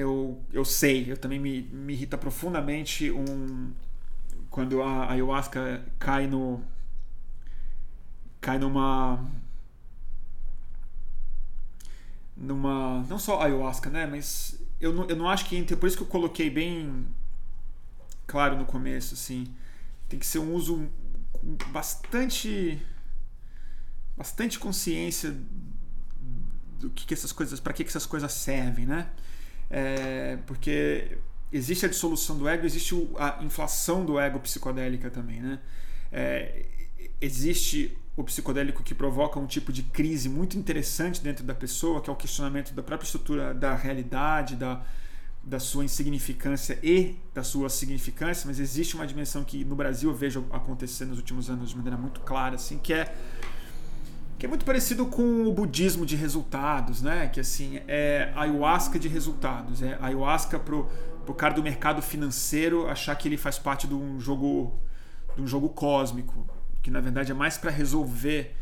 eu, 0.00 0.42
eu 0.52 0.64
sei, 0.64 1.10
eu 1.10 1.16
também 1.16 1.38
me, 1.38 1.62
me 1.62 1.92
irrita 1.92 2.16
profundamente 2.16 3.10
um, 3.10 3.72
quando 4.48 4.82
a 4.82 5.10
ayahuasca 5.10 5.84
cai 5.98 6.26
no. 6.26 6.62
cai 8.40 8.58
numa. 8.58 9.24
Numa. 12.40 13.04
não 13.08 13.18
só 13.18 13.42
ayahuasca, 13.42 13.90
né? 13.90 14.06
Mas 14.06 14.58
eu 14.80 14.92
não, 14.92 15.04
eu 15.04 15.14
não 15.14 15.28
acho 15.28 15.44
que. 15.44 15.62
Por 15.76 15.86
isso 15.86 15.96
que 15.96 16.02
eu 16.02 16.08
coloquei 16.08 16.48
bem 16.48 17.06
claro 18.26 18.56
no 18.56 18.64
começo, 18.64 19.14
assim. 19.14 19.46
Tem 20.08 20.18
que 20.18 20.26
ser 20.26 20.38
um 20.38 20.54
uso 20.54 20.88
bastante. 21.68 22.80
bastante 24.16 24.58
consciência 24.58 25.36
do 26.80 26.88
que, 26.90 27.06
que 27.06 27.14
essas 27.14 27.30
coisas. 27.30 27.60
para 27.60 27.74
que, 27.74 27.84
que 27.84 27.90
essas 27.90 28.06
coisas 28.06 28.32
servem, 28.32 28.86
né? 28.86 29.10
É, 29.68 30.38
porque 30.46 31.18
existe 31.52 31.84
a 31.84 31.88
dissolução 31.88 32.38
do 32.38 32.48
ego, 32.48 32.64
existe 32.64 32.94
a 33.18 33.44
inflação 33.44 34.04
do 34.04 34.18
ego 34.18 34.40
psicodélica 34.40 35.10
também, 35.10 35.40
né? 35.40 35.60
É, 36.10 36.64
existe 37.20 37.96
o 38.16 38.24
psicodélico 38.24 38.82
que 38.82 38.94
provoca 38.94 39.38
um 39.38 39.46
tipo 39.46 39.72
de 39.72 39.82
crise 39.82 40.28
muito 40.28 40.58
interessante 40.58 41.22
dentro 41.22 41.44
da 41.44 41.54
pessoa, 41.54 42.00
que 42.00 42.10
é 42.10 42.12
o 42.12 42.16
questionamento 42.16 42.72
da 42.74 42.82
própria 42.82 43.06
estrutura 43.06 43.54
da 43.54 43.74
realidade, 43.74 44.56
da, 44.56 44.82
da 45.42 45.58
sua 45.58 45.84
insignificância 45.84 46.78
e 46.82 47.16
da 47.34 47.42
sua 47.42 47.68
significância, 47.68 48.46
mas 48.46 48.60
existe 48.60 48.94
uma 48.94 49.06
dimensão 49.06 49.42
que 49.44 49.64
no 49.64 49.74
Brasil 49.74 50.10
eu 50.10 50.16
vejo 50.16 50.44
acontecer 50.50 51.04
nos 51.06 51.18
últimos 51.18 51.48
anos 51.48 51.70
de 51.70 51.76
maneira 51.76 51.96
muito 51.96 52.20
clara, 52.20 52.56
assim, 52.56 52.78
que 52.78 52.92
é 52.92 53.14
que 54.38 54.46
é 54.46 54.48
muito 54.48 54.64
parecido 54.64 55.04
com 55.04 55.46
o 55.46 55.52
budismo 55.52 56.06
de 56.06 56.16
resultados, 56.16 57.02
né? 57.02 57.28
Que 57.28 57.40
assim 57.40 57.78
é 57.86 58.32
ayahuasca 58.34 58.98
de 58.98 59.06
resultados, 59.06 59.82
é 59.82 59.98
ayahuasca 60.00 60.58
pro 60.58 60.88
pro 61.24 61.34
cara 61.34 61.52
do 61.52 61.62
mercado 61.62 62.00
financeiro 62.00 62.88
achar 62.88 63.14
que 63.14 63.28
ele 63.28 63.36
faz 63.36 63.58
parte 63.58 63.86
de 63.86 63.94
um 63.94 64.18
jogo 64.18 64.78
de 65.36 65.42
um 65.42 65.46
jogo 65.46 65.68
cósmico, 65.68 66.46
que 66.82 66.90
na 66.90 67.00
verdade 67.00 67.32
é 67.32 67.34
mais 67.34 67.58
para 67.58 67.70
resolver 67.70 68.56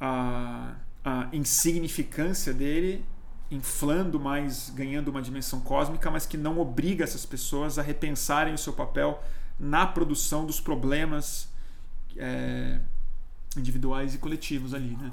a, 0.00 0.74
a 1.04 1.28
insignificância 1.32 2.52
dele, 2.52 3.04
inflando 3.50 4.18
mais, 4.18 4.70
ganhando 4.70 5.08
uma 5.08 5.20
dimensão 5.20 5.60
cósmica, 5.60 6.10
mas 6.10 6.26
que 6.26 6.36
não 6.36 6.58
obriga 6.58 7.04
essas 7.04 7.26
pessoas 7.26 7.78
a 7.78 7.82
repensarem 7.82 8.54
o 8.54 8.58
seu 8.58 8.72
papel 8.72 9.22
na 9.58 9.86
produção 9.86 10.46
dos 10.46 10.60
problemas 10.60 11.48
é, 12.16 12.80
individuais 13.56 14.14
e 14.14 14.18
coletivos 14.18 14.74
ali, 14.74 14.96
né? 14.96 15.12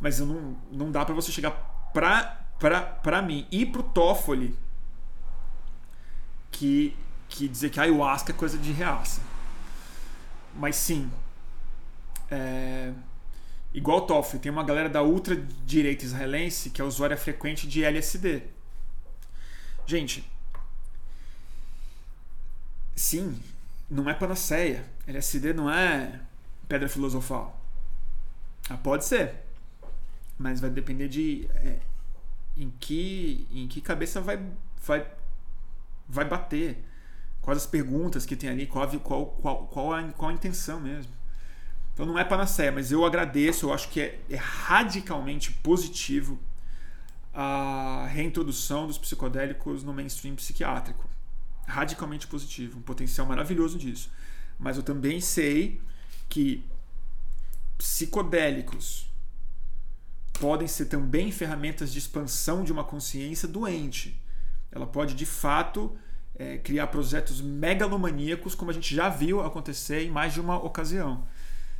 Mas 0.00 0.18
não, 0.18 0.56
não 0.72 0.90
dá 0.90 1.04
para 1.04 1.14
você 1.14 1.30
chegar 1.30 1.50
pra, 1.92 2.40
pra, 2.58 2.80
pra 2.80 3.22
mim 3.22 3.46
e 3.50 3.64
pro 3.64 3.82
Toffoli 3.82 4.56
que, 6.50 6.96
que 7.28 7.46
dizer 7.48 7.70
que 7.70 7.78
ayahuasca 7.78 8.32
é 8.32 8.34
coisa 8.34 8.58
de 8.58 8.72
reaça. 8.72 9.20
Mas 10.54 10.76
sim, 10.76 11.10
é, 12.30 12.92
igual 13.72 13.98
o 13.98 14.00
Toffoli, 14.02 14.40
tem 14.40 14.50
uma 14.50 14.64
galera 14.64 14.88
da 14.88 15.02
ultra-direita 15.02 16.04
israelense 16.04 16.70
que 16.70 16.80
é 16.80 16.84
usuária 16.84 17.16
frequente 17.16 17.66
de 17.66 17.84
LSD. 17.84 18.42
Gente, 19.86 20.30
sim, 22.94 23.38
não 23.90 24.08
é 24.08 24.14
panaceia. 24.14 24.84
LSD 25.06 25.52
não 25.52 25.70
é 25.70 26.20
pedra 26.68 26.88
filosofal. 26.88 27.60
Ah, 28.70 28.76
pode 28.78 29.04
ser, 29.04 29.34
mas 30.38 30.60
vai 30.60 30.70
depender 30.70 31.08
de 31.08 31.48
é, 31.56 31.78
em 32.56 32.70
que 32.70 33.46
em 33.50 33.68
que 33.68 33.80
cabeça 33.80 34.20
vai 34.20 34.40
vai 34.82 35.06
vai 36.08 36.24
bater, 36.24 36.82
quais 37.42 37.58
as 37.58 37.66
perguntas 37.66 38.24
que 38.24 38.36
tem 38.36 38.48
ali, 38.48 38.66
qual 38.66 38.88
qual 39.00 39.26
qual 39.26 39.66
qual 39.66 39.92
a, 39.92 40.02
qual 40.12 40.30
a 40.30 40.34
intenção 40.34 40.80
mesmo. 40.80 41.12
Então 41.94 42.04
não 42.04 42.18
é 42.18 42.24
panaceia, 42.24 42.72
mas 42.72 42.90
eu 42.90 43.04
agradeço, 43.04 43.66
eu 43.66 43.72
acho 43.72 43.88
que 43.88 44.00
é, 44.00 44.20
é 44.28 44.36
radicalmente 44.36 45.52
positivo 45.52 46.38
a 47.32 48.06
reintrodução 48.10 48.86
dos 48.86 48.98
psicodélicos 48.98 49.82
no 49.84 49.94
mainstream 49.94 50.34
psiquiátrico. 50.34 51.08
Radicalmente 51.66 52.26
positivo, 52.26 52.78
um 52.78 52.82
potencial 52.82 53.26
maravilhoso 53.26 53.78
disso. 53.78 54.10
Mas 54.58 54.76
eu 54.76 54.82
também 54.82 55.20
sei 55.20 55.80
que 56.28 56.64
psicodélicos 57.78 59.08
podem 60.40 60.66
ser 60.66 60.86
também 60.86 61.30
ferramentas 61.30 61.92
de 61.92 61.98
expansão 61.98 62.64
de 62.64 62.72
uma 62.72 62.84
consciência 62.84 63.46
doente. 63.46 64.20
Ela 64.70 64.86
pode, 64.86 65.14
de 65.14 65.24
fato, 65.24 65.96
é, 66.36 66.58
criar 66.58 66.88
projetos 66.88 67.40
megalomaníacos, 67.40 68.54
como 68.54 68.70
a 68.70 68.74
gente 68.74 68.94
já 68.94 69.08
viu 69.08 69.40
acontecer 69.40 70.04
em 70.04 70.10
mais 70.10 70.32
de 70.32 70.40
uma 70.40 70.56
ocasião. 70.56 71.24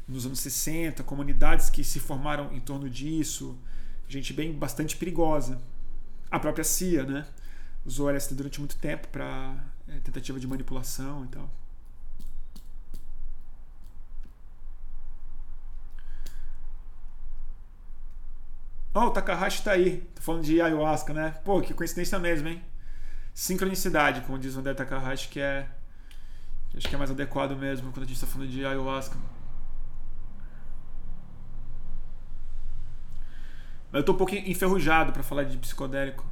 Nos 0.06 0.26
anos 0.26 0.40
60, 0.40 1.02
comunidades 1.02 1.70
que 1.70 1.82
se 1.82 1.98
formaram 1.98 2.52
em 2.52 2.60
torno 2.60 2.90
disso, 2.90 3.58
gente 4.08 4.32
bem 4.32 4.52
bastante 4.52 4.96
perigosa. 4.96 5.60
A 6.30 6.38
própria 6.38 6.64
CIA, 6.64 7.04
né? 7.04 7.26
Usou 7.84 8.10
LSD 8.10 8.34
durante 8.34 8.58
muito 8.58 8.76
tempo 8.76 9.08
para 9.08 9.56
é, 9.88 9.98
tentativa 10.00 10.38
de 10.38 10.46
manipulação 10.46 11.24
e 11.24 11.28
tal. 11.28 11.50
Oh, 18.96 19.06
o 19.06 19.10
Takahashi 19.10 19.62
tá 19.62 19.72
aí. 19.72 20.02
Tô 20.14 20.22
falando 20.22 20.44
de 20.44 20.60
ayahuasca, 20.60 21.12
né? 21.12 21.30
Pô, 21.44 21.60
que 21.60 21.74
coincidência 21.74 22.18
mesmo, 22.18 22.48
hein? 22.48 22.62
Sincronicidade, 23.34 24.20
como 24.20 24.38
diz 24.38 24.54
o 24.54 24.60
André 24.60 24.72
Takahashi, 24.74 25.28
que 25.28 25.40
é. 25.40 25.68
Acho 26.76 26.88
que 26.88 26.94
é 26.94 26.98
mais 26.98 27.10
adequado 27.10 27.56
mesmo 27.56 27.90
quando 27.92 28.04
a 28.04 28.06
gente 28.06 28.14
está 28.14 28.26
falando 28.26 28.50
de 28.50 28.64
ayahuasca. 28.64 29.16
Eu 33.94 34.02
tô 34.02 34.12
um 34.12 34.16
pouco 34.16 34.34
enferrujado 34.34 35.12
para 35.12 35.22
falar 35.22 35.44
de 35.44 35.56
psicodélico. 35.56 36.26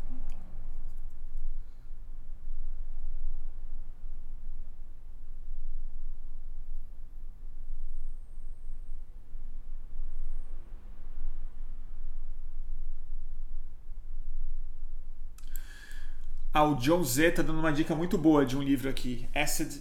Ah, 16.52 16.64
o 16.64 16.74
John 16.74 17.02
Z 17.04 17.30
tá 17.30 17.42
dando 17.42 17.60
uma 17.60 17.72
dica 17.72 17.94
muito 17.94 18.18
boa 18.18 18.44
de 18.44 18.56
um 18.56 18.62
livro 18.62 18.90
aqui. 18.90 19.28
Acid 19.34 19.80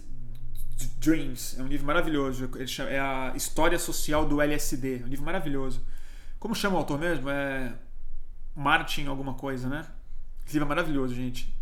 Dreams. 0.98 1.58
É 1.58 1.62
um 1.62 1.66
livro 1.66 1.84
maravilhoso. 1.84 2.48
Chama, 2.66 2.90
é 2.90 3.00
a 3.00 3.32
História 3.34 3.78
Social 3.78 4.24
do 4.24 4.40
LSD. 4.40 5.00
É 5.00 5.04
um 5.04 5.08
livro 5.08 5.24
maravilhoso. 5.24 5.84
Como 6.42 6.56
chama 6.56 6.74
o 6.74 6.78
autor 6.78 6.98
mesmo? 6.98 7.30
É 7.30 7.72
Martin 8.52 9.06
alguma 9.06 9.34
coisa, 9.34 9.68
né? 9.68 9.86
Esse 10.44 10.54
livro 10.54 10.66
é 10.66 10.68
maravilhoso, 10.70 11.14
gente. 11.14 11.54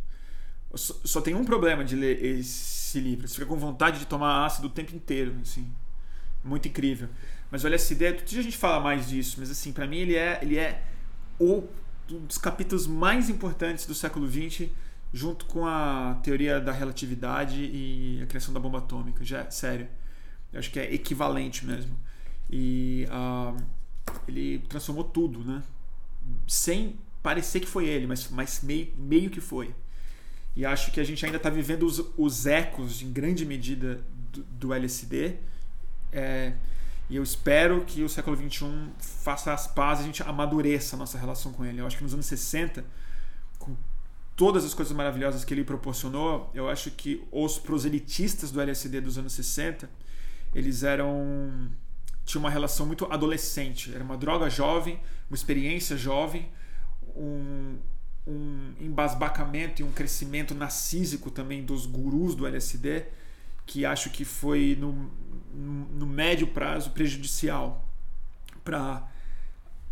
Só, 0.75 0.95
só, 1.05 1.21
tem 1.21 1.35
um 1.35 1.45
problema 1.45 1.85
de 1.85 1.95
ler 1.95 2.25
esse 2.25 2.99
livro. 2.99 3.29
Você 3.29 3.35
fica 3.35 3.47
com 3.47 3.57
vontade 3.57 3.99
de 3.99 4.07
tomar 4.07 4.47
ácido 4.47 4.69
o 4.69 4.71
tempo 4.71 4.97
inteiro, 4.97 5.37
assim. 5.43 5.71
Muito 6.43 6.67
incrível. 6.67 7.11
Mas 7.51 7.63
o 7.63 7.67
LSD, 7.67 8.11
todo 8.15 8.27
dia 8.27 8.41
a 8.41 8.43
gente 8.43 8.57
fala 8.57 8.81
mais 8.81 9.07
disso, 9.07 9.37
mas 9.39 9.51
assim, 9.51 9.71
para 9.71 9.87
mim 9.87 9.99
ele 9.99 10.17
é, 10.17 10.39
ele 10.41 10.57
é 10.57 10.83
o, 11.39 11.69
um 12.11 12.25
dos 12.25 12.39
capítulos 12.39 12.87
mais 12.87 13.29
importantes 13.29 13.85
do 13.85 13.95
século 13.95 14.27
XX 14.27 14.71
junto 15.13 15.45
com 15.45 15.67
a 15.67 16.19
teoria 16.23 16.59
da 16.59 16.73
relatividade 16.73 17.69
e 17.71 18.23
a 18.23 18.27
criação 18.27 18.55
da 18.55 18.59
bomba 18.59 18.79
atômica. 18.79 19.23
Já, 19.27 19.51
sério. 19.51 19.87
Eu 20.51 20.59
acho 20.59 20.71
que 20.71 20.81
é 20.81 20.91
equivalente 20.91 21.67
mesmo. 21.67 21.95
E 22.49 23.07
uh, 23.11 23.63
ele 24.27 24.59
transformou 24.69 25.05
tudo, 25.05 25.45
né? 25.45 25.63
Sem 26.47 26.99
parecer 27.23 27.61
que 27.61 27.67
foi 27.67 27.87
ele, 27.87 28.07
mas, 28.07 28.29
mas 28.31 28.61
meio, 28.63 28.93
meio 28.97 29.31
que 29.31 29.41
foi. 29.41 29.75
E 30.57 30.65
acho 30.65 30.91
que 30.91 31.01
a 31.01 31.05
gente 31.05 31.25
ainda 31.25 31.37
está 31.37 31.51
vivendo 31.51 31.85
os, 31.85 32.05
os, 32.17 32.47
ecos, 32.47 33.03
em 33.03 33.13
grande 33.13 33.45
medida, 33.45 34.01
do, 34.33 34.43
do 34.43 34.75
LSD. 34.75 35.37
É, 36.13 36.53
e 37.09 37.17
eu 37.17 37.23
espero 37.23 37.85
que 37.85 38.03
o 38.03 38.09
século 38.09 38.37
XXI 38.37 38.67
faça 38.99 39.53
as 39.53 39.67
pazes, 39.67 40.05
a 40.05 40.07
gente 40.07 40.23
amadureça 40.23 40.97
a 40.97 40.99
nossa 40.99 41.19
relação 41.19 41.53
com 41.53 41.65
ele. 41.65 41.81
Eu 41.81 41.87
acho 41.87 41.97
que 41.97 42.03
nos 42.03 42.15
anos 42.15 42.27
60, 42.27 42.85
com 43.59 43.77
todas 44.37 44.65
as 44.65 44.75
coisas 44.75 44.95
maravilhosas 44.95 45.45
que 45.45 45.53
ele 45.53 45.65
proporcionou, 45.65 46.51
eu 46.55 46.69
acho 46.69 46.91
que 46.91 47.23
os 47.31 47.59
proselitistas 47.59 48.51
do 48.51 48.61
LSD 48.61 49.01
dos 49.01 49.19
anos 49.19 49.33
60, 49.33 49.89
eles 50.55 50.83
eram 50.83 51.71
tinham 52.31 52.43
uma 52.43 52.51
relação 52.51 52.87
muito 52.87 53.05
adolescente, 53.07 53.93
era 53.95 54.03
uma 54.03 54.17
droga 54.17 54.49
jovem, 54.49 55.01
uma 55.29 55.35
experiência 55.35 55.97
jovem, 55.97 56.49
um, 57.17 57.77
um 58.27 58.75
embasbacamento 58.81 59.83
e 59.83 59.85
um 59.85 59.93
crescimento 59.93 60.55
narcísico 60.55 61.31
também 61.31 61.65
dos 61.65 61.87
gurus 61.87 62.35
do 62.35 62.47
LSD, 62.47 63.05
que 63.67 63.85
acho 63.85 64.11
que 64.11 64.25
foi 64.25 64.77
no, 64.79 65.11
no 65.53 66.07
médio 66.07 66.47
prazo 66.47 66.91
prejudicial 66.91 67.89
para 68.65 69.09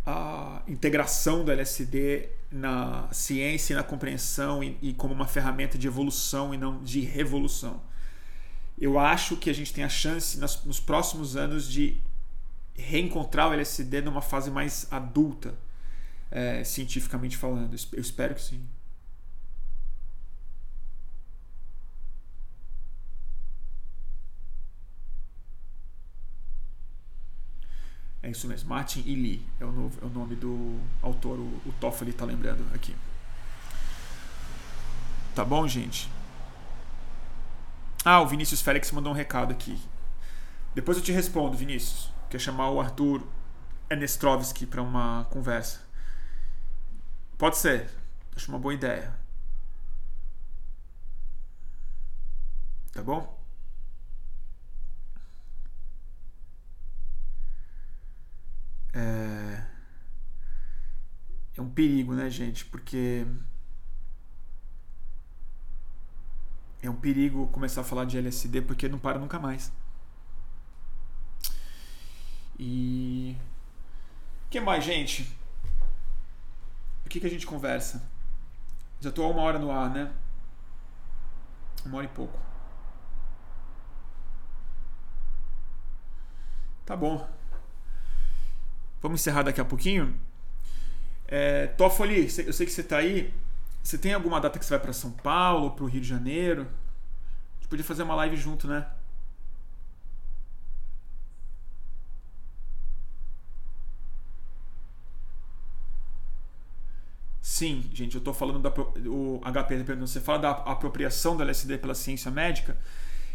a 0.05 0.63
integração 0.67 1.43
do 1.43 1.51
LSD 1.51 2.29
na 2.51 3.07
ciência 3.11 3.73
e 3.73 3.75
na 3.75 3.83
compreensão 3.83 4.63
e, 4.63 4.77
e, 4.81 4.93
como 4.93 5.13
uma 5.13 5.27
ferramenta 5.27 5.77
de 5.77 5.87
evolução 5.87 6.53
e 6.53 6.57
não 6.57 6.81
de 6.81 7.01
revolução. 7.01 7.81
Eu 8.79 8.97
acho 8.97 9.35
que 9.35 9.49
a 9.49 9.53
gente 9.53 9.73
tem 9.73 9.83
a 9.83 9.89
chance 9.89 10.39
nos 10.39 10.79
próximos 10.79 11.35
anos 11.35 11.69
de 11.69 12.01
reencontrar 12.79 13.49
o 13.49 13.53
LSD 13.53 14.01
numa 14.01 14.21
fase 14.21 14.49
mais 14.49 14.87
adulta, 14.91 15.53
é, 16.31 16.63
cientificamente 16.63 17.37
falando. 17.37 17.75
Eu 17.93 18.01
espero 18.01 18.35
que 18.35 18.41
sim. 18.41 18.61
É 28.21 28.29
isso 28.29 28.47
mesmo, 28.47 28.69
Martin 28.69 29.01
e 29.05 29.15
Lee 29.15 29.45
é 29.59 29.65
o, 29.65 29.71
novo, 29.71 29.97
é 30.01 30.05
o 30.05 30.09
nome 30.09 30.35
do 30.35 30.77
autor, 31.01 31.39
o, 31.39 31.61
o 31.65 31.73
Toffoli 31.79 32.11
está 32.11 32.25
lembrando 32.25 32.65
aqui. 32.75 32.93
Tá 35.33 35.45
bom, 35.45 35.67
gente? 35.67 36.09
Ah, 38.03 38.21
o 38.21 38.27
Vinícius 38.27 38.61
Félix 38.61 38.91
mandou 38.91 39.11
um 39.11 39.15
recado 39.15 39.51
aqui. 39.51 39.79
Depois 40.75 40.97
eu 40.97 41.03
te 41.03 41.11
respondo, 41.11 41.57
Vinícius. 41.57 42.11
Quer 42.29 42.39
chamar 42.39 42.69
o 42.71 42.79
Arthur 42.79 43.23
Enestrovski 43.89 44.65
para 44.65 44.81
uma 44.81 45.25
conversa. 45.31 45.81
Pode 47.37 47.57
ser. 47.57 47.89
Acho 48.35 48.49
uma 48.49 48.59
boa 48.59 48.73
ideia. 48.73 49.13
Tá 52.91 53.01
bom? 53.03 53.39
é, 58.93 59.63
é 61.57 61.61
um 61.61 61.69
perigo, 61.69 62.13
né, 62.13 62.29
gente? 62.29 62.65
Porque 62.65 63.25
é 66.81 66.89
um 66.89 66.95
perigo 66.95 67.47
começar 67.47 67.81
a 67.81 67.83
falar 67.83 68.05
de 68.05 68.17
LSD 68.17 68.61
porque 68.61 68.87
não 68.87 68.99
para 68.99 69.19
nunca 69.19 69.39
mais. 69.39 69.71
E. 72.59 73.37
O 74.45 74.49
que 74.49 74.59
mais, 74.59 74.83
gente? 74.83 75.23
O 77.05 77.09
que, 77.09 77.19
que 77.19 77.25
a 77.25 77.29
gente 77.29 77.47
conversa? 77.47 78.03
Já 78.99 79.09
estou 79.09 79.25
há 79.25 79.29
uma 79.29 79.41
hora 79.41 79.57
no 79.57 79.71
ar, 79.71 79.89
né? 79.89 80.11
Uma 81.85 81.99
hora 81.99 82.05
e 82.05 82.09
pouco. 82.09 82.37
Tá 86.85 86.97
bom. 86.97 87.27
Vamos 89.01 89.21
encerrar 89.21 89.43
daqui 89.43 89.61
a 89.61 89.65
pouquinho. 89.65 90.19
É, 91.27 91.67
Toffoli, 91.67 92.23
eu 92.23 92.51
sei 92.51 92.65
que 92.65 92.71
você 92.71 92.81
está 92.81 92.97
aí. 92.97 93.33
Você 93.81 93.97
tem 93.97 94.13
alguma 94.13 94.41
data 94.41 94.59
que 94.59 94.65
você 94.65 94.71
vai 94.71 94.79
para 94.79 94.91
São 94.91 95.11
Paulo, 95.11 95.71
para 95.71 95.85
o 95.85 95.87
Rio 95.87 96.01
de 96.01 96.07
Janeiro? 96.07 96.63
A 96.63 97.55
gente 97.61 97.69
podia 97.69 97.85
fazer 97.85 98.03
uma 98.03 98.15
live 98.15 98.35
junto, 98.35 98.67
né? 98.67 98.85
Sim, 107.59 107.83
gente, 107.93 108.15
eu 108.15 108.19
estou 108.19 108.33
falando 108.33 108.61
da. 108.61 108.69
O 109.09 109.41
HP 109.43 109.83
você 109.95 110.21
fala 110.21 110.39
da 110.39 110.51
apropriação 110.51 111.35
do 111.35 111.43
LSD 111.43 111.77
pela 111.77 111.93
ciência 111.93 112.31
médica. 112.31 112.77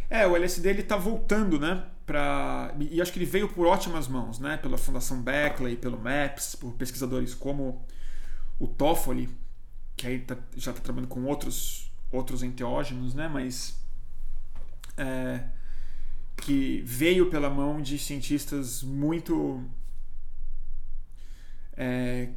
É, 0.09 0.27
o 0.27 0.35
LSD 0.35 0.67
ele 0.71 0.81
está 0.81 0.97
voltando, 0.97 1.61
né? 1.61 1.85
Pra, 2.07 2.75
e 2.81 3.03
acho 3.03 3.13
que 3.13 3.19
ele 3.19 3.27
veio 3.27 3.51
por 3.51 3.67
ótimas 3.67 4.09
mãos, 4.09 4.39
né? 4.39 4.57
Pela 4.57 4.79
Fundação 4.79 5.21
Beckley, 5.21 5.77
pelo 5.77 5.99
MAPS, 5.99 6.55
por 6.55 6.73
pesquisadores 6.73 7.35
como 7.35 7.85
o 8.59 8.67
Toffoli, 8.67 9.29
que 9.95 10.07
aí 10.07 10.21
tá, 10.21 10.39
já 10.57 10.71
está 10.71 10.83
trabalhando 10.83 11.11
com 11.11 11.23
outros, 11.25 11.93
outros 12.11 12.43
enteógenos, 12.43 13.13
né? 13.13 13.29
Mas 13.29 13.79
é, 14.97 15.45
que 16.35 16.83
veio 16.87 17.29
pela 17.29 17.51
mão 17.51 17.83
de 17.83 17.99
cientistas 17.99 18.83
muito 18.83 19.63
é, 21.77 22.31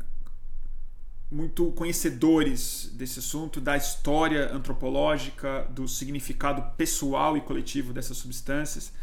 muito 1.29 1.71
conhecedores 1.73 2.89
desse 2.93 3.19
assunto, 3.19 3.59
da 3.59 3.75
história 3.75 4.51
antropológica, 4.53 5.67
do 5.69 5.87
significado 5.87 6.61
pessoal 6.77 7.35
e 7.35 7.41
coletivo 7.41 7.91
dessas 7.91 8.17
substâncias, 8.17 8.93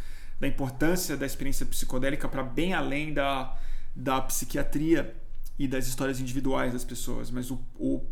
da 0.40 0.48
importância 0.48 1.16
da 1.16 1.26
experiência 1.26 1.66
psicodélica 1.66 2.28
para 2.28 2.42
bem 2.42 2.72
além 2.72 3.12
da, 3.12 3.56
da 3.94 4.20
psiquiatria 4.22 5.14
e 5.58 5.68
das 5.68 5.86
histórias 5.86 6.18
individuais 6.18 6.72
das 6.72 6.84
pessoas, 6.84 7.30
mas 7.30 7.50
o, 7.50 7.60
o 7.78 8.04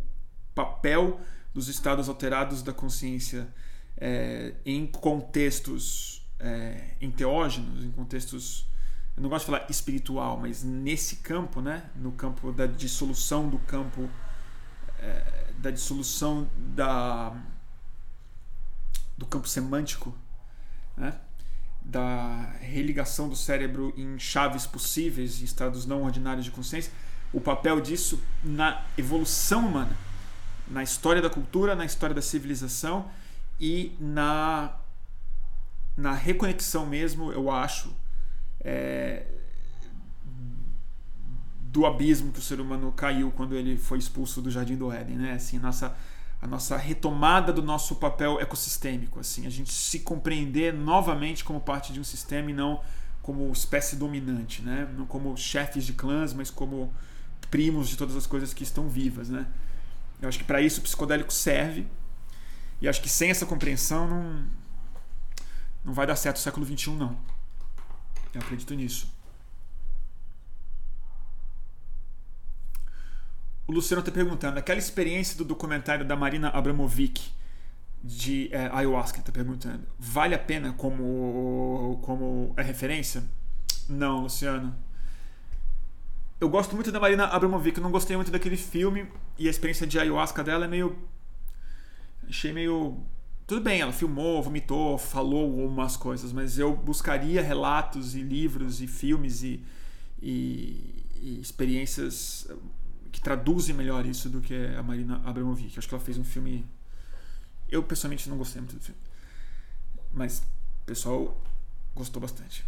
papel 0.55 1.21
dos 1.53 1.69
estados 1.69 2.09
alterados 2.09 2.63
da 2.63 2.73
consciência 2.73 3.49
é, 3.97 4.55
em 4.65 4.87
contextos 4.87 6.27
é, 6.39 6.97
enteógenos, 7.01 7.85
em 7.85 7.91
contextos 7.91 8.67
eu 9.17 9.23
não 9.23 9.29
gosto 9.29 9.45
de 9.45 9.53
falar 9.53 9.67
espiritual, 9.71 10.39
mas 10.39 10.63
nesse 10.63 11.17
campo, 11.17 11.61
né, 11.61 11.85
no 11.95 12.13
campo 12.13 12.51
da 12.53 12.67
dissolução 12.67 13.49
do 13.49 13.59
campo 13.59 14.09
é, 14.99 15.53
da 15.59 15.71
dissolução 15.71 16.49
da 16.57 17.33
do 19.17 19.27
campo 19.27 19.47
semântico, 19.47 20.15
né, 20.97 21.15
da 21.83 22.55
religação 22.61 23.29
do 23.29 23.37
cérebro 23.37 23.93
em 23.97 24.19
chaves 24.19 24.67
possíveis, 24.67 25.41
em 25.41 25.45
estados 25.45 25.85
não 25.85 26.03
ordinários 26.03 26.45
de 26.45 26.51
consciência, 26.51 26.93
o 27.33 27.41
papel 27.41 27.81
disso 27.81 28.23
na 28.43 28.85
evolução 28.97 29.67
humana, 29.67 29.97
na 30.67 30.83
história 30.83 31.21
da 31.21 31.29
cultura, 31.29 31.75
na 31.75 31.85
história 31.85 32.15
da 32.15 32.23
civilização 32.23 33.11
e 33.61 33.95
na 34.01 34.77
na 35.95 36.15
reconexão 36.15 36.87
mesmo, 36.87 37.31
eu 37.33 37.51
acho, 37.51 37.95
é, 38.65 39.27
do 41.65 41.87
abismo 41.87 42.33
que 42.33 42.39
o 42.39 42.43
ser 42.43 42.61
humano 42.61 42.93
caiu 42.93 43.31
quando 43.31 43.55
ele 43.55 43.77
foi 43.77 43.99
expulso 43.99 44.43
do 44.43 44.51
jardim 44.51 44.77
do 44.77 44.93
Éden, 44.93 45.17
né? 45.17 45.33
Assim, 45.33 45.59
nossa 45.59 45.97
a 46.41 46.47
nossa 46.47 46.77
retomada 46.77 47.53
do 47.53 47.63
nosso 47.63 47.95
papel 47.95 48.41
ecossistêmico, 48.41 49.21
assim, 49.21 49.47
a 49.47 49.51
gente 49.51 49.73
se 49.73 50.01
compreender 50.01 50.75
novamente 50.75 51.45
como 51.45 51.61
parte 51.61 51.93
de 51.93 52.01
um 52.01 52.05
sistema 52.05 52.51
e 52.51 52.53
não 52.53 52.81
como 53.23 53.51
espécie 53.53 53.95
dominante, 53.95 54.61
né? 54.61 54.93
Não 54.99 55.07
como 55.07 55.37
chefes 55.37 55.85
de 55.85 55.93
clãs, 55.93 56.35
mas 56.35 56.51
como 56.51 56.93
primos 57.49 57.89
de 57.89 57.97
todas 57.97 58.17
as 58.17 58.27
coisas 58.27 58.53
que 58.53 58.65
estão 58.65 58.89
vivas, 58.89 59.29
né? 59.29 59.47
Eu 60.21 60.29
acho 60.29 60.39
que 60.39 60.45
para 60.45 60.61
isso 60.61 60.81
o 60.81 60.83
psicodélico 60.83 61.33
serve. 61.33 61.87
E 62.81 62.89
acho 62.89 63.01
que 63.01 63.09
sem 63.09 63.31
essa 63.31 63.47
compreensão 63.47 64.09
não 64.09 64.45
não 65.85 65.93
vai 65.93 66.07
dar 66.07 66.17
certo 66.17 66.37
o 66.37 66.41
século 66.41 66.67
XXI, 66.67 66.91
não. 66.91 67.17
Eu 68.35 68.41
acredito 68.41 68.75
nisso. 68.75 69.13
O 73.67 73.73
Luciano 73.73 74.01
está 74.01 74.11
perguntando: 74.11 74.59
aquela 74.59 74.79
experiência 74.79 75.37
do 75.37 75.45
documentário 75.45 76.05
da 76.05 76.17
Marina 76.17 76.49
Abramovic 76.49 77.31
de 78.03 78.49
é, 78.53 78.69
ayahuasca, 78.73 79.21
está 79.21 79.31
perguntando, 79.31 79.87
vale 79.97 80.35
a 80.35 80.39
pena 80.39 80.73
como, 80.73 82.01
como 82.03 82.53
é 82.57 82.63
referência? 82.63 83.23
Não, 83.89 84.23
Luciano. 84.23 84.75
Eu 86.41 86.49
gosto 86.49 86.75
muito 86.75 86.91
da 86.91 86.99
Marina 86.99 87.27
Abramovic, 87.27 87.77
eu 87.77 87.83
não 87.83 87.93
gostei 87.93 88.17
muito 88.17 88.33
daquele 88.33 88.57
filme 88.57 89.07
e 89.39 89.47
a 89.47 89.51
experiência 89.51 89.87
de 89.87 89.99
ayahuasca 89.99 90.43
dela 90.43 90.65
é 90.65 90.69
meio. 90.69 90.99
Achei 92.29 92.53
meio 92.53 93.01
tudo 93.47 93.61
bem, 93.61 93.81
ela 93.81 93.93
filmou, 93.93 94.43
vomitou, 94.43 94.97
falou 94.97 95.67
umas 95.67 95.97
coisas, 95.97 96.33
mas 96.33 96.59
eu 96.59 96.75
buscaria 96.77 97.43
relatos 97.43 98.15
e 98.15 98.23
livros 98.23 98.81
e 98.81 98.87
filmes 98.87 99.43
e, 99.43 99.65
e, 100.21 101.05
e 101.21 101.41
experiências 101.41 102.49
que 103.11 103.21
traduzem 103.21 103.75
melhor 103.75 104.07
isso 104.07 104.31
do 104.31 104.41
que 104.41 104.55
a 104.55 104.83
Marina 104.83 105.21
Abramovic. 105.25 105.79
Acho 105.79 105.89
que 105.89 105.95
ela 105.95 106.03
fez 106.03 106.17
um 106.17 106.25
filme. 106.25 106.65
Eu 107.69 107.83
pessoalmente 107.83 108.29
não 108.29 108.39
gostei 108.39 108.61
muito 108.61 108.77
do 108.77 108.83
filme, 108.83 109.01
mas 110.13 110.39
o 110.83 110.87
pessoal 110.87 111.37
gostou 111.95 112.21
bastante. 112.21 112.65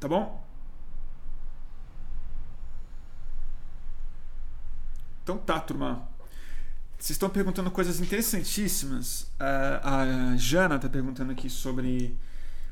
Tá 0.00 0.08
bom? 0.08 0.44
Então 5.22 5.38
tá, 5.38 5.60
turma. 5.60 6.08
Vocês 7.02 7.16
estão 7.16 7.28
perguntando 7.28 7.68
coisas 7.68 7.98
interessantíssimas. 7.98 9.28
A, 9.40 10.36
Jana 10.36 10.76
está 10.76 10.88
perguntando 10.88 11.32
aqui 11.32 11.50
sobre 11.50 12.16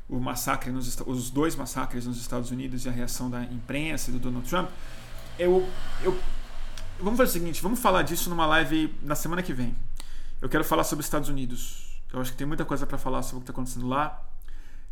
o 0.07 0.21
massacre 0.21 0.71
nos, 0.71 0.97
os 1.05 1.29
dois 1.29 1.53
massacres 1.53 2.05
nos 2.05 2.17
Estados 2.17 2.49
Unidos 2.49 2.85
e 2.85 2.87
a 2.87 2.93
reação 2.93 3.29
da 3.29 3.43
imprensa 3.43 4.09
e 4.09 4.13
do 4.13 4.19
Donald 4.19 4.47
Trump. 4.47 4.69
Eu, 5.37 5.67
eu, 6.01 6.17
vamos 6.97 7.17
fazer 7.17 7.29
o 7.29 7.33
seguinte, 7.33 7.61
vamos 7.61 7.81
falar 7.81 8.03
disso 8.03 8.29
numa 8.29 8.45
live 8.45 8.95
na 9.01 9.15
semana 9.15 9.43
que 9.43 9.51
vem. 9.51 9.75
Eu 10.41 10.47
quero 10.47 10.63
falar 10.63 10.85
sobre 10.85 11.01
os 11.01 11.07
Estados 11.07 11.27
Unidos. 11.27 12.01
Eu 12.13 12.21
acho 12.21 12.31
que 12.31 12.37
tem 12.37 12.47
muita 12.47 12.63
coisa 12.63 12.87
para 12.87 12.97
falar 12.97 13.23
sobre 13.23 13.39
o 13.39 13.41
que 13.41 13.51
está 13.51 13.51
acontecendo 13.51 13.89
lá. 13.89 14.25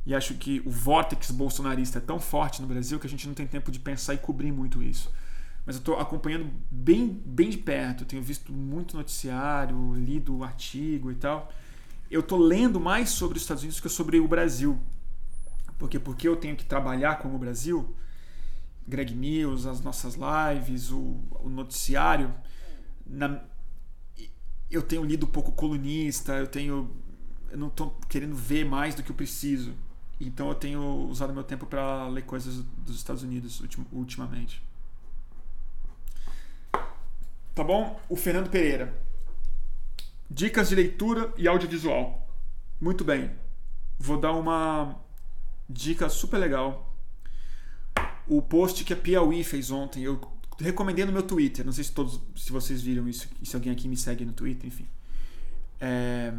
E 0.06 0.14
acho 0.14 0.34
que 0.34 0.62
o 0.66 0.70
vórtice 0.70 1.32
bolsonarista 1.32 2.00
é 2.00 2.02
tão 2.02 2.20
forte 2.20 2.62
no 2.62 2.68
Brasil 2.68 3.00
que 3.00 3.08
a 3.08 3.10
gente 3.10 3.26
não 3.26 3.34
tem 3.34 3.48
tempo 3.48 3.72
de 3.72 3.80
pensar 3.80 4.14
e 4.14 4.18
cobrir 4.18 4.52
muito 4.52 4.84
isso 4.84 5.10
mas 5.70 5.76
eu 5.76 5.82
estou 5.82 6.00
acompanhando 6.00 6.52
bem, 6.72 7.22
bem 7.24 7.48
de 7.48 7.58
perto. 7.60 8.02
Eu 8.02 8.08
tenho 8.08 8.24
visto 8.24 8.52
muito 8.52 8.98
noticiário, 8.98 9.94
lido 9.94 10.44
artigo 10.44 11.12
e 11.12 11.16
tal. 11.16 11.54
Eu 12.10 12.22
estou 12.22 12.40
lendo 12.40 12.80
mais 12.80 13.12
sobre 13.12 13.38
os 13.38 13.44
Estados 13.44 13.62
Unidos 13.62 13.80
que 13.80 13.88
sobre 13.88 14.20
o 14.20 14.28
Brasil. 14.28 14.80
Porque 15.78 16.00
porque 16.00 16.28
eu 16.28 16.36
tenho 16.36 16.56
que 16.56 16.66
trabalhar 16.66 17.20
com 17.20 17.36
o 17.36 17.38
Brasil, 17.38 17.96
Greg 18.88 19.14
News, 19.14 19.68
as 19.68 19.80
nossas 19.80 20.16
lives, 20.16 20.90
o, 20.90 21.20
o 21.40 21.48
noticiário, 21.48 22.34
na, 23.06 23.40
eu 24.72 24.82
tenho 24.82 25.06
lido 25.06 25.28
pouco 25.28 25.52
colunista, 25.52 26.34
eu 26.34 26.48
tenho 26.48 26.90
eu 27.52 27.60
não 27.60 27.68
estou 27.68 27.96
querendo 28.10 28.36
ver 28.36 28.66
mais 28.66 28.96
do 28.96 29.04
que 29.04 29.12
eu 29.12 29.16
preciso. 29.16 29.76
Então 30.20 30.50
eu 30.50 30.56
tenho 30.56 30.82
usado 31.08 31.32
meu 31.32 31.44
tempo 31.44 31.68
para 31.68 32.08
ler 32.08 32.24
coisas 32.24 32.66
dos 32.84 32.96
Estados 32.96 33.22
Unidos 33.22 33.62
ultimamente. 33.92 34.68
Tá 37.60 37.64
bom? 37.66 38.00
O 38.08 38.16
Fernando 38.16 38.50
Pereira. 38.50 38.98
Dicas 40.32 40.70
de 40.70 40.76
leitura 40.76 41.34
e 41.36 41.46
audiovisual. 41.46 42.26
Muito 42.80 43.04
bem. 43.04 43.32
Vou 44.00 44.18
dar 44.18 44.32
uma 44.32 44.96
dica 45.70 46.08
super 46.08 46.38
legal. 46.38 46.96
O 48.26 48.42
post 48.42 48.86
que 48.86 48.94
a 48.94 48.96
Piauí 48.96 49.44
fez 49.44 49.72
ontem, 49.72 50.04
eu 50.04 50.22
recomendei 50.58 51.04
no 51.04 51.12
meu 51.12 51.22
Twitter. 51.22 51.66
Não 51.66 51.74
sei 51.74 51.84
se 51.84 51.92
todos, 51.92 52.22
se 52.34 52.50
vocês 52.50 52.82
viram 52.82 53.10
isso, 53.10 53.28
se 53.44 53.54
alguém 53.58 53.74
aqui 53.74 53.90
me 53.90 53.98
segue 53.98 54.24
no 54.24 54.32
Twitter, 54.32 54.66
enfim. 54.66 54.88
É, 55.82 56.32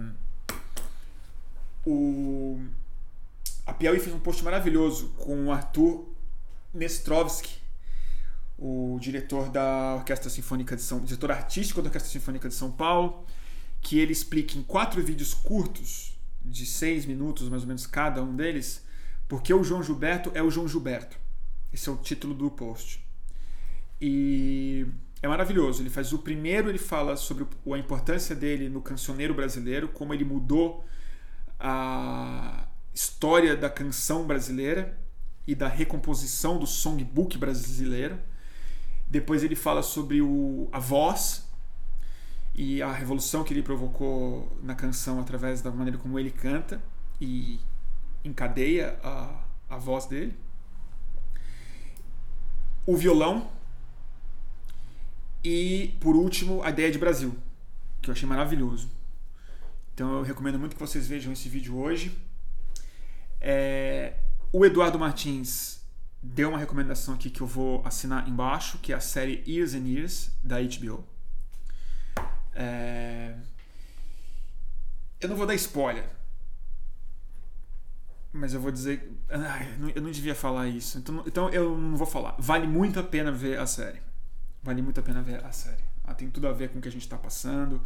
o, 1.86 2.58
a 3.66 3.74
Piauí 3.74 4.00
fez 4.00 4.16
um 4.16 4.20
post 4.20 4.42
maravilhoso 4.42 5.10
com 5.18 5.48
o 5.48 5.52
Arthur 5.52 6.02
Nestrovski 6.72 7.59
o 8.60 8.98
diretor 9.00 9.48
da 9.48 9.94
Orquestra 9.96 10.28
Sinfônica 10.28 10.76
de 10.76 10.82
São 10.82 11.00
diretor 11.00 11.32
artístico 11.32 11.80
da 11.80 11.88
Orquestra 11.88 12.12
Sinfônica 12.12 12.46
de 12.46 12.54
São 12.54 12.70
Paulo, 12.70 13.24
que 13.80 13.98
ele 13.98 14.12
explica 14.12 14.58
em 14.58 14.62
quatro 14.62 15.02
vídeos 15.02 15.32
curtos, 15.32 16.18
de 16.44 16.66
seis 16.66 17.06
minutos 17.06 17.48
mais 17.48 17.62
ou 17.62 17.68
menos 17.68 17.86
cada 17.86 18.22
um 18.22 18.36
deles, 18.36 18.84
porque 19.26 19.52
o 19.52 19.64
João 19.64 19.82
Gilberto 19.82 20.30
é 20.34 20.42
o 20.42 20.50
João 20.50 20.68
Gilberto. 20.68 21.16
Esse 21.72 21.88
é 21.88 21.92
o 21.92 21.96
título 21.96 22.34
do 22.34 22.50
post. 22.50 23.02
E 24.00 24.86
é 25.22 25.28
maravilhoso. 25.28 25.82
Ele 25.82 25.90
faz 25.90 26.12
o 26.12 26.18
primeiro, 26.18 26.68
ele 26.68 26.78
fala 26.78 27.16
sobre 27.16 27.46
a 27.72 27.78
importância 27.78 28.34
dele 28.34 28.68
no 28.68 28.82
cancioneiro 28.82 29.34
brasileiro, 29.34 29.88
como 29.88 30.12
ele 30.12 30.24
mudou 30.24 30.84
a 31.58 32.66
história 32.92 33.56
da 33.56 33.70
canção 33.70 34.26
brasileira 34.26 34.98
e 35.46 35.54
da 35.54 35.68
recomposição 35.68 36.58
do 36.58 36.66
songbook 36.66 37.38
brasileiro. 37.38 38.18
Depois 39.10 39.42
ele 39.42 39.56
fala 39.56 39.82
sobre 39.82 40.22
o, 40.22 40.68
a 40.70 40.78
voz 40.78 41.50
e 42.54 42.80
a 42.80 42.92
revolução 42.92 43.42
que 43.42 43.52
ele 43.52 43.62
provocou 43.62 44.56
na 44.62 44.74
canção 44.74 45.18
através 45.18 45.60
da 45.60 45.70
maneira 45.72 45.98
como 45.98 46.16
ele 46.16 46.30
canta 46.30 46.80
e 47.20 47.58
encadeia 48.24 48.98
a, 49.02 49.44
a 49.68 49.76
voz 49.76 50.06
dele. 50.06 50.36
O 52.86 52.96
violão. 52.96 53.50
E, 55.42 55.96
por 56.00 56.14
último, 56.14 56.62
a 56.62 56.70
ideia 56.70 56.92
de 56.92 56.98
Brasil, 56.98 57.34
que 58.00 58.10
eu 58.10 58.12
achei 58.12 58.28
maravilhoso. 58.28 58.90
Então 59.94 60.18
eu 60.18 60.22
recomendo 60.22 60.58
muito 60.58 60.76
que 60.76 60.80
vocês 60.80 61.06
vejam 61.06 61.32
esse 61.32 61.48
vídeo 61.48 61.76
hoje. 61.76 62.16
É, 63.40 64.14
o 64.52 64.64
Eduardo 64.64 64.98
Martins 64.98 65.79
deu 66.22 66.50
uma 66.50 66.58
recomendação 66.58 67.14
aqui 67.14 67.30
que 67.30 67.40
eu 67.40 67.46
vou 67.46 67.82
assinar 67.84 68.28
embaixo, 68.28 68.78
que 68.78 68.92
é 68.92 68.96
a 68.96 69.00
série 69.00 69.42
Years 69.46 69.74
and 69.74 69.86
Years 69.86 70.30
da 70.42 70.56
HBO. 70.60 71.04
É... 72.54 73.34
Eu 75.20 75.28
não 75.28 75.36
vou 75.36 75.46
dar 75.46 75.54
spoiler, 75.54 76.08
mas 78.32 78.54
eu 78.54 78.60
vou 78.60 78.70
dizer. 78.70 79.10
Ai, 79.28 79.74
eu 79.94 80.02
não 80.02 80.10
devia 80.10 80.34
falar 80.34 80.66
isso, 80.68 80.98
então, 80.98 81.22
então 81.26 81.48
eu 81.50 81.76
não 81.76 81.96
vou 81.96 82.06
falar. 82.06 82.36
Vale 82.38 82.66
muito 82.66 82.98
a 82.98 83.02
pena 83.02 83.30
ver 83.30 83.58
a 83.58 83.66
série. 83.66 84.00
Vale 84.62 84.82
muito 84.82 85.00
a 85.00 85.02
pena 85.02 85.22
ver 85.22 85.44
a 85.44 85.52
série. 85.52 85.82
Ela 86.04 86.14
tem 86.14 86.30
tudo 86.30 86.48
a 86.48 86.52
ver 86.52 86.70
com 86.70 86.78
o 86.78 86.82
que 86.82 86.88
a 86.88 86.92
gente 86.92 87.02
está 87.02 87.16
passando. 87.16 87.82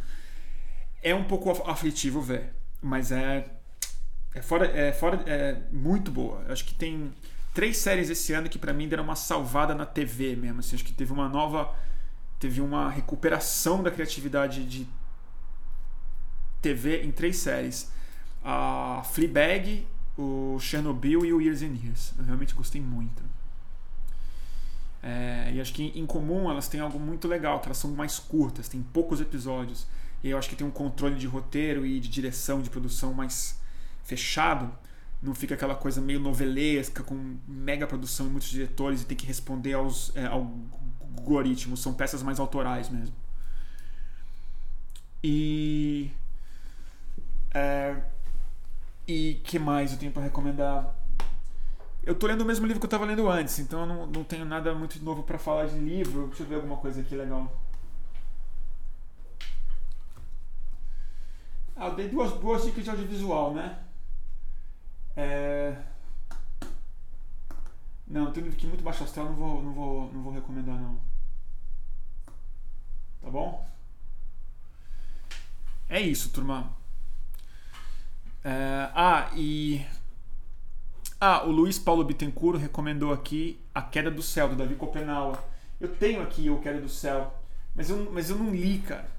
É 1.01 1.13
um 1.13 1.25
pouco 1.25 1.51
aflitivo 1.69 2.21
ver, 2.21 2.53
mas 2.81 3.11
é 3.11 3.49
é 4.33 4.41
fora, 4.41 4.65
é 4.67 4.91
fora, 4.91 5.23
é 5.25 5.61
muito 5.71 6.11
boa. 6.11 6.43
Eu 6.45 6.51
acho 6.51 6.65
que 6.65 6.75
tem 6.75 7.13
três 7.55 7.77
séries 7.77 8.09
esse 8.09 8.33
ano 8.33 8.49
que 8.49 8.59
para 8.59 8.73
mim 8.73 8.87
deram 8.87 9.05
uma 9.05 9.15
salvada 9.15 9.73
na 9.73 9.85
TV 9.85 10.35
mesmo. 10.35 10.59
Assim, 10.59 10.75
acho 10.75 10.83
que 10.83 10.93
teve 10.93 11.11
uma 11.11 11.27
nova, 11.29 11.73
teve 12.37 12.61
uma 12.61 12.91
recuperação 12.91 13.81
da 13.81 13.89
criatividade 13.89 14.63
de 14.65 14.85
TV 16.61 17.03
em 17.03 17.11
três 17.11 17.37
séries: 17.37 17.89
a 18.43 19.01
Fleabag, 19.11 19.87
o 20.17 20.59
Chernobyl 20.59 21.25
e 21.25 21.33
o 21.33 21.41
Years 21.41 21.61
and 21.63 21.77
Years. 21.81 22.13
Eu 22.19 22.25
realmente 22.25 22.53
gostei 22.53 22.81
muito. 22.81 23.23
É, 25.01 25.51
e 25.53 25.61
acho 25.61 25.73
que 25.73 25.93
em 25.95 26.05
comum 26.05 26.49
elas 26.49 26.67
têm 26.67 26.81
algo 26.81 26.99
muito 26.99 27.27
legal, 27.27 27.59
que 27.59 27.67
elas 27.67 27.77
são 27.77 27.91
mais 27.91 28.19
curtas, 28.19 28.67
tem 28.67 28.81
poucos 28.81 29.21
episódios. 29.21 29.87
E 30.21 30.29
eu 30.29 30.37
acho 30.37 30.49
que 30.49 30.55
tem 30.55 30.67
um 30.67 30.71
controle 30.71 31.15
de 31.15 31.27
roteiro 31.27 31.85
e 31.85 31.99
de 32.01 32.09
direção, 32.09 32.61
de 32.61 32.69
produção 32.69 33.13
mais 33.13 33.59
fechado, 34.03 34.71
não 35.25 35.33
fica 35.35 35.55
aquela 35.55 35.75
coisa 35.75 35.99
meio 35.99 36.19
novelesca, 36.19 37.03
com 37.03 37.37
mega 37.47 37.87
produção 37.87 38.27
e 38.27 38.29
muitos 38.29 38.49
diretores 38.49 39.01
e 39.01 39.05
tem 39.05 39.17
que 39.17 39.25
responder 39.25 39.73
aos 39.73 40.15
é, 40.15 40.25
algoritmos. 40.25 41.81
São 41.81 41.93
peças 41.93 42.21
mais 42.23 42.39
autorais 42.39 42.89
mesmo. 42.89 43.15
E. 45.23 46.11
É, 47.53 47.95
e 49.07 49.41
que 49.43 49.57
mais 49.57 49.91
eu 49.91 49.97
tenho 49.97 50.11
para 50.11 50.23
recomendar? 50.23 50.93
Eu 52.03 52.13
tô 52.13 52.27
lendo 52.27 52.41
o 52.41 52.45
mesmo 52.45 52.67
livro 52.67 52.79
que 52.79 52.85
eu 52.85 52.87
estava 52.87 53.05
lendo 53.05 53.27
antes, 53.27 53.57
então 53.57 53.81
eu 53.81 53.87
não, 53.87 54.07
não 54.07 54.23
tenho 54.23 54.45
nada 54.45 54.75
muito 54.75 55.03
novo 55.03 55.23
para 55.23 55.39
falar 55.39 55.65
de 55.65 55.79
livro. 55.79 56.27
Deixa 56.27 56.43
eu 56.43 56.47
ver 56.47 56.55
alguma 56.55 56.77
coisa 56.77 57.01
aqui 57.01 57.15
legal. 57.15 57.51
Ah, 61.75 61.87
eu 61.87 61.95
dei 61.95 62.07
duas, 62.07 62.31
duas 62.33 62.63
dicas 62.63 62.83
de 62.83 62.89
audiovisual, 62.89 63.53
né? 63.53 63.79
É... 65.15 65.75
Não, 68.07 68.31
tem 68.31 68.43
um 68.43 68.45
livro 68.45 68.59
que 68.59 68.67
muito 68.67 68.83
baixo 68.83 69.03
astral, 69.03 69.25
não 69.25 69.35
vou, 69.35 69.61
não 69.63 69.73
vou, 69.73 70.13
não 70.13 70.21
vou 70.21 70.33
recomendar 70.33 70.79
não. 70.79 70.99
Tá 73.21 73.29
bom? 73.29 73.67
É 75.89 75.99
isso, 75.99 76.29
turma. 76.29 76.71
É... 78.43 78.89
Ah, 78.93 79.31
e 79.35 79.85
ah, 81.19 81.43
o 81.45 81.51
Luiz 81.51 81.79
Paulo 81.79 82.03
Bittencourt 82.03 82.59
recomendou 82.59 83.11
aqui 83.13 83.59
A 83.73 83.81
Queda 83.81 84.11
do 84.11 84.21
Céu, 84.21 84.49
do 84.49 84.55
Davi 84.55 84.75
Copenaua. 84.75 85.43
Eu 85.79 85.87
tenho 85.95 86.21
aqui 86.21 86.49
O 86.49 86.59
Queda 86.59 86.79
do 86.79 86.89
Céu, 86.89 87.33
mas 87.73 87.89
eu, 87.89 88.11
mas 88.11 88.29
eu 88.29 88.35
não 88.35 88.53
li, 88.53 88.79
cara. 88.79 89.09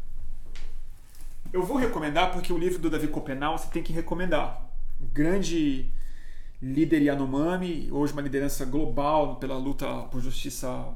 Eu 1.53 1.65
vou 1.65 1.77
recomendar 1.77 2.33
porque 2.33 2.53
o 2.53 2.59
livro 2.59 2.79
do 2.79 2.91
Davi 2.91 3.09
Copenaua 3.09 3.59
você 3.59 3.69
tem 3.69 3.83
que 3.83 3.93
recomendar 3.93 4.66
grande 5.01 5.91
líder 6.61 7.03
Yanomami, 7.03 7.89
hoje 7.91 8.13
uma 8.13 8.23
liderança 8.23 8.65
global 8.65 9.37
pela 9.37 9.57
luta 9.57 9.87
por 10.05 10.21
justiça 10.21 10.95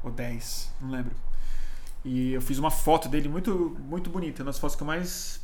ou 0.02 0.10
10, 0.10 0.72
não 0.80 0.90
lembro. 0.90 1.14
E 2.04 2.32
eu 2.32 2.40
fiz 2.40 2.58
uma 2.58 2.70
foto 2.70 3.08
dele 3.08 3.28
muito 3.28 3.76
muito 3.80 4.10
bonita, 4.10 4.42
uma 4.42 4.46
das 4.46 4.58
fotos 4.58 4.76
que 4.76 4.82
eu 4.82 4.86
mais 4.86 5.40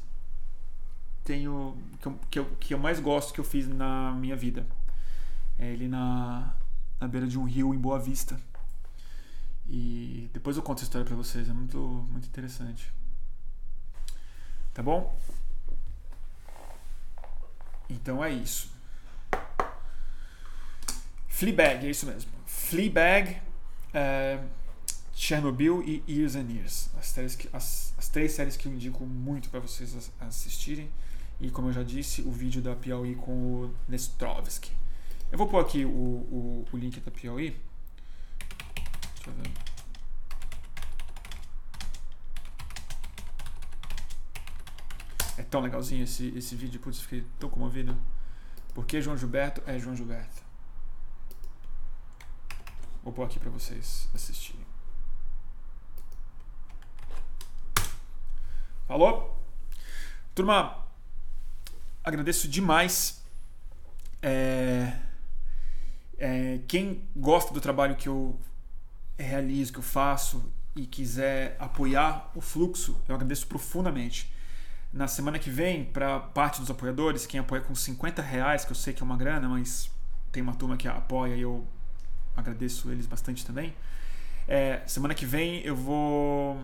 tenho 1.25 1.77
que 2.01 2.07
eu, 2.07 2.21
que 2.31 2.39
eu, 2.39 2.45
que 2.61 2.75
eu 2.75 2.79
mais 2.79 3.01
gosto 3.01 3.33
que 3.33 3.41
eu 3.41 3.45
fiz 3.45 3.67
na 3.67 4.13
minha 4.13 4.37
vida. 4.37 4.67
É 5.59 5.67
ele 5.73 5.89
na, 5.89 6.55
na 7.01 7.09
beira 7.09 7.27
de 7.27 7.39
um 7.39 7.45
rio 7.45 7.75
em 7.75 7.79
Boa 7.79 7.99
Vista. 7.99 8.39
E 9.67 10.29
depois 10.33 10.57
eu 10.57 10.63
conto 10.63 10.81
a 10.81 10.83
história 10.83 11.07
para 11.07 11.17
vocês, 11.17 11.49
é 11.49 11.53
muito, 11.53 11.79
muito 12.11 12.27
interessante. 12.27 12.93
Tá 14.75 14.83
bom? 14.83 15.19
Então 17.89 18.23
é 18.23 18.31
isso. 18.31 18.71
Fleabag, 21.29 21.87
é 21.87 21.91
isso 21.91 22.07
mesmo. 22.07 22.31
Fleabag, 22.47 23.41
é, 23.93 24.41
Chernobyl 25.15 25.83
e 25.83 26.03
Years 26.09 26.35
and 26.35 26.51
Years. 26.51 26.91
As, 26.99 27.13
três, 27.13 27.39
as, 27.53 27.95
as 27.97 28.09
três 28.09 28.33
séries 28.33 28.57
que 28.57 28.69
eu 28.69 28.73
indico 28.73 29.05
muito 29.05 29.49
para 29.49 29.61
vocês 29.61 30.11
assistirem. 30.21 30.91
E 31.45 31.51
como 31.51 31.69
eu 31.69 31.73
já 31.75 31.83
disse, 31.83 32.23
o 32.23 32.33
vídeo 32.33 32.63
da 32.63 32.75
Piauí 32.75 33.15
com 33.17 33.65
o 33.65 33.75
Nestrovski. 33.87 34.73
Eu 35.31 35.37
vou 35.37 35.47
pôr 35.47 35.59
aqui 35.59 35.85
o, 35.85 35.91
o, 35.91 36.67
o 36.73 36.77
link 36.79 36.99
da 37.01 37.11
Piauí. 37.11 37.51
Deixa 39.15 39.29
eu 39.29 39.35
ver. 39.35 39.51
É 45.37 45.43
tão 45.43 45.61
legalzinho 45.61 46.05
esse, 46.05 46.29
esse 46.29 46.57
vídeo, 46.57 46.81
putz, 46.81 47.03
fiquei 47.03 47.27
tão 47.39 47.51
comovido. 47.51 47.95
Porque 48.73 49.03
João 49.03 49.19
Gilberto 49.19 49.63
é 49.67 49.79
João 49.79 49.95
Gilberto. 49.95 50.43
Vou 53.03 53.13
pôr 53.13 53.25
aqui 53.25 53.39
para 53.39 53.51
vocês 53.51 54.09
assistirem. 54.15 54.65
Falou? 58.89 59.39
Turma, 60.35 60.84
agradeço 62.05 62.47
demais. 62.47 63.25
É, 64.23 64.93
é, 66.19 66.61
quem 66.69 67.03
gosta 67.17 67.53
do 67.53 67.61
trabalho 67.61 67.97
que 67.97 68.09
eu 68.09 68.39
realizo, 69.19 69.73
que 69.73 69.79
eu 69.79 69.83
faço 69.83 70.53
e 70.77 70.87
quiser 70.87 71.57
apoiar 71.59 72.31
o 72.35 72.41
fluxo, 72.41 73.01
eu 73.09 73.15
agradeço 73.15 73.47
profundamente. 73.47 74.33
Na 74.93 75.09
semana 75.09 75.39
que 75.39 75.51
vem, 75.51 75.85
para 75.85 76.21
parte 76.21 76.61
dos 76.61 76.71
apoiadores, 76.71 77.27
quem 77.27 77.41
apoia 77.41 77.61
com 77.61 77.75
50 77.75 78.23
reais, 78.23 78.65
que 78.65 78.71
eu 78.71 78.77
sei 78.77 78.93
que 78.93 79.03
é 79.03 79.05
uma 79.05 79.17
grana, 79.17 79.49
mas 79.49 79.91
tem 80.31 80.43
uma 80.43 80.55
turma 80.55 80.77
que 80.77 80.87
apoia 80.87 81.35
e 81.35 81.41
eu 81.41 81.67
agradeço 82.37 82.91
eles 82.91 83.07
bastante 83.07 83.45
também. 83.45 83.75
É, 84.47 84.83
semana 84.87 85.15
que 85.15 85.25
vem 85.25 85.63
eu 85.63 85.75
vou 85.75 86.61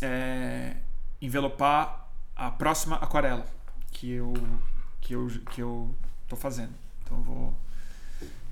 é, 0.00 0.76
envelopar 1.20 2.08
a 2.34 2.50
próxima 2.50 2.96
aquarela 2.96 3.55
que 3.96 4.10
eu 4.12 4.34
que 5.00 5.14
eu 5.14 5.28
que 5.50 5.62
eu 5.62 5.94
tô 6.28 6.36
fazendo. 6.36 6.74
Então 7.02 7.22
vou 7.22 7.54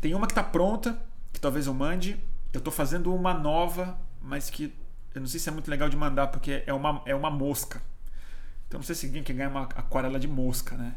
Tem 0.00 0.14
uma 0.14 0.26
que 0.26 0.32
está 0.32 0.42
pronta, 0.42 0.98
que 1.32 1.40
talvez 1.40 1.66
eu 1.66 1.74
mande. 1.74 2.18
Eu 2.52 2.58
estou 2.58 2.72
fazendo 2.72 3.14
uma 3.14 3.34
nova, 3.34 3.98
mas 4.22 4.48
que 4.48 4.74
eu 5.14 5.20
não 5.20 5.28
sei 5.28 5.38
se 5.38 5.48
é 5.48 5.52
muito 5.52 5.70
legal 5.70 5.88
de 5.88 5.96
mandar, 5.96 6.28
porque 6.28 6.62
é 6.66 6.72
uma, 6.72 7.02
é 7.04 7.14
uma 7.14 7.30
mosca. 7.30 7.82
Então 8.66 8.78
não 8.78 8.84
sei 8.84 8.94
se 8.94 9.06
alguém 9.06 9.22
quer 9.22 9.34
ganhar 9.34 9.50
uma 9.50 9.62
aquarela 9.62 10.18
de 10.18 10.26
mosca, 10.26 10.76
né? 10.76 10.94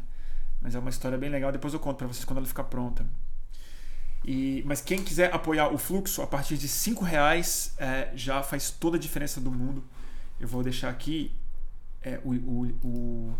Mas 0.62 0.74
é 0.74 0.78
uma 0.78 0.90
história 0.90 1.18
bem 1.18 1.28
legal. 1.28 1.52
Depois 1.52 1.74
eu 1.74 1.80
conto 1.80 1.98
para 1.98 2.06
vocês 2.06 2.24
quando 2.24 2.38
ela 2.38 2.46
ficar 2.46 2.64
pronta. 2.64 3.06
E, 4.24 4.62
mas 4.66 4.80
quem 4.80 5.04
quiser 5.04 5.32
apoiar 5.32 5.68
o 5.72 5.78
fluxo 5.78 6.22
a 6.22 6.26
partir 6.26 6.56
de 6.56 6.68
cinco 6.68 7.04
reais 7.04 7.74
é, 7.78 8.10
já 8.14 8.42
faz 8.42 8.70
toda 8.70 8.96
a 8.96 9.00
diferença 9.00 9.40
do 9.40 9.50
mundo. 9.50 9.84
Eu 10.40 10.48
vou 10.48 10.62
deixar 10.62 10.88
aqui 10.88 11.32
é, 12.02 12.18
o, 12.24 12.32
o, 12.32 12.66
o, 12.82 13.34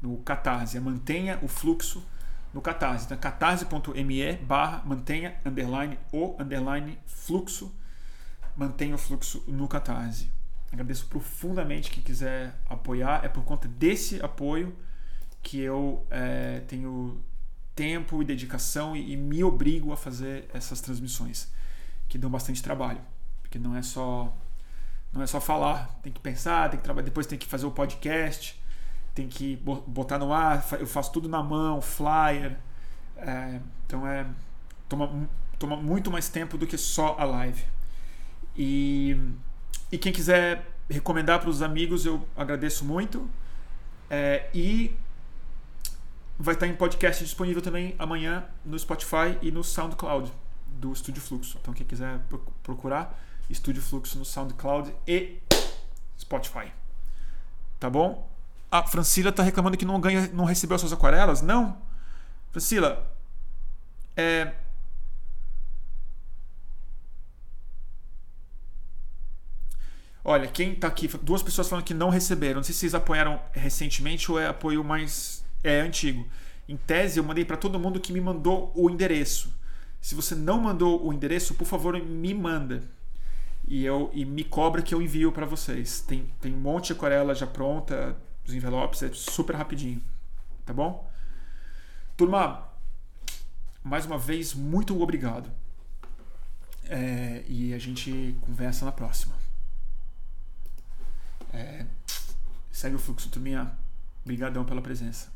no 0.00 0.18
Catarse. 0.18 0.78
Mantenha 0.80 1.38
o 1.42 1.48
fluxo 1.48 2.04
no 2.52 2.60
Catarse. 2.60 3.06
Então, 3.06 3.18
catarse.me 3.18 4.32
barra 4.36 4.82
mantenha 4.84 5.36
underline 5.44 5.98
o 6.12 6.36
underline 6.40 6.98
fluxo. 7.06 7.74
Mantenha 8.56 8.94
o 8.94 8.98
fluxo 8.98 9.44
no 9.46 9.68
Catarse. 9.68 10.30
Agradeço 10.72 11.06
profundamente 11.06 11.90
quem 11.90 12.02
quiser 12.02 12.54
apoiar. 12.68 13.24
É 13.24 13.28
por 13.28 13.44
conta 13.44 13.68
desse 13.68 14.20
apoio 14.22 14.74
que 15.42 15.60
eu 15.60 16.04
é, 16.10 16.60
tenho 16.66 17.22
tempo 17.74 18.20
e 18.22 18.24
dedicação 18.24 18.96
e, 18.96 19.12
e, 19.12 19.16
me 19.16 19.44
obrigo 19.44 19.92
a 19.92 19.96
fazer 19.96 20.48
essas 20.52 20.80
transmissões 20.80 21.52
que 22.08 22.16
dão 22.16 22.30
bastante 22.30 22.62
trabalho, 22.62 23.00
porque 23.42 23.58
não 23.58 23.76
é 23.76 23.82
só 23.82 24.34
não 25.12 25.22
é 25.22 25.26
só 25.26 25.40
falar, 25.40 25.98
tem 26.02 26.12
que 26.12 26.20
pensar, 26.20 26.70
tem 26.70 26.78
que 26.78 26.84
trabalhar, 26.84 27.04
depois 27.04 27.26
tem 27.26 27.38
que 27.38 27.46
fazer 27.46 27.64
o 27.64 27.70
podcast, 27.70 28.60
tem 29.16 29.26
que 29.26 29.56
botar 29.86 30.18
no 30.18 30.30
ar, 30.30 30.62
eu 30.78 30.86
faço 30.86 31.10
tudo 31.10 31.26
na 31.26 31.42
mão, 31.42 31.80
flyer, 31.80 32.58
é, 33.16 33.58
então 33.86 34.06
é 34.06 34.26
toma, 34.86 35.26
toma 35.58 35.74
muito 35.74 36.10
mais 36.10 36.28
tempo 36.28 36.58
do 36.58 36.66
que 36.66 36.76
só 36.76 37.16
a 37.18 37.24
live. 37.24 37.64
E, 38.54 39.18
e 39.90 39.96
quem 39.96 40.12
quiser 40.12 40.70
recomendar 40.88 41.40
para 41.40 41.48
os 41.48 41.62
amigos, 41.62 42.04
eu 42.04 42.28
agradeço 42.36 42.84
muito. 42.84 43.28
É, 44.10 44.50
e 44.52 44.94
vai 46.38 46.54
estar 46.54 46.66
em 46.66 46.74
podcast 46.74 47.24
disponível 47.24 47.62
também 47.62 47.94
amanhã 47.98 48.44
no 48.66 48.78
Spotify 48.78 49.38
e 49.40 49.50
no 49.50 49.64
SoundCloud 49.64 50.30
do 50.66 50.92
Estúdio 50.92 51.22
Fluxo. 51.22 51.58
Então 51.62 51.72
quem 51.72 51.86
quiser 51.86 52.20
procurar 52.62 53.18
Estúdio 53.48 53.80
Fluxo 53.80 54.18
no 54.18 54.26
SoundCloud 54.26 54.94
e 55.06 55.38
Spotify. 56.18 56.70
Tá 57.80 57.88
bom? 57.88 58.35
A 58.70 58.82
Francila 58.82 59.30
está 59.30 59.42
reclamando 59.42 59.76
que 59.76 59.84
não 59.84 60.00
ganha, 60.00 60.28
não 60.32 60.44
recebeu 60.44 60.78
suas 60.78 60.92
aquarelas? 60.92 61.40
Não. 61.42 61.76
Francila, 62.50 63.10
é 64.16 64.52
Olha, 70.28 70.48
quem 70.48 70.72
está 70.72 70.88
aqui, 70.88 71.06
duas 71.22 71.40
pessoas 71.40 71.68
falando 71.68 71.84
que 71.84 71.94
não 71.94 72.08
receberam. 72.08 72.56
Não 72.56 72.64
sei 72.64 72.74
se 72.74 72.80
vocês 72.80 72.96
apoiaram 72.96 73.40
recentemente 73.52 74.28
ou 74.28 74.40
é 74.40 74.48
apoio 74.48 74.82
mais 74.82 75.44
é 75.62 75.80
antigo. 75.80 76.26
Em 76.68 76.76
tese, 76.76 77.20
eu 77.20 77.22
mandei 77.22 77.44
para 77.44 77.56
todo 77.56 77.78
mundo 77.78 78.00
que 78.00 78.12
me 78.12 78.20
mandou 78.20 78.72
o 78.74 78.90
endereço. 78.90 79.54
Se 80.00 80.16
você 80.16 80.34
não 80.34 80.60
mandou 80.60 81.06
o 81.06 81.12
endereço, 81.12 81.54
por 81.54 81.64
favor, 81.64 81.96
me 82.02 82.34
manda. 82.34 82.82
E, 83.68 83.84
eu, 83.84 84.10
e 84.12 84.24
me 84.24 84.42
cobra 84.42 84.82
que 84.82 84.92
eu 84.92 85.00
envio 85.00 85.30
para 85.30 85.46
vocês. 85.46 86.00
Tem, 86.00 86.28
tem 86.40 86.52
um 86.52 86.58
monte 86.58 86.86
de 86.86 86.94
aquarela 86.94 87.32
já 87.32 87.46
pronta, 87.46 88.16
os 88.46 88.54
envelopes, 88.54 89.02
é 89.02 89.12
super 89.12 89.56
rapidinho. 89.56 90.02
Tá 90.64 90.72
bom? 90.72 91.10
Turma, 92.16 92.68
mais 93.82 94.06
uma 94.06 94.18
vez, 94.18 94.54
muito 94.54 95.00
obrigado. 95.00 95.50
É, 96.84 97.44
e 97.48 97.74
a 97.74 97.78
gente 97.78 98.36
conversa 98.40 98.84
na 98.84 98.92
próxima. 98.92 99.34
É, 101.52 101.86
segue 102.70 102.96
o 102.96 102.98
fluxo, 102.98 103.28
turminha. 103.28 103.76
Obrigadão 104.24 104.64
pela 104.64 104.82
presença. 104.82 105.35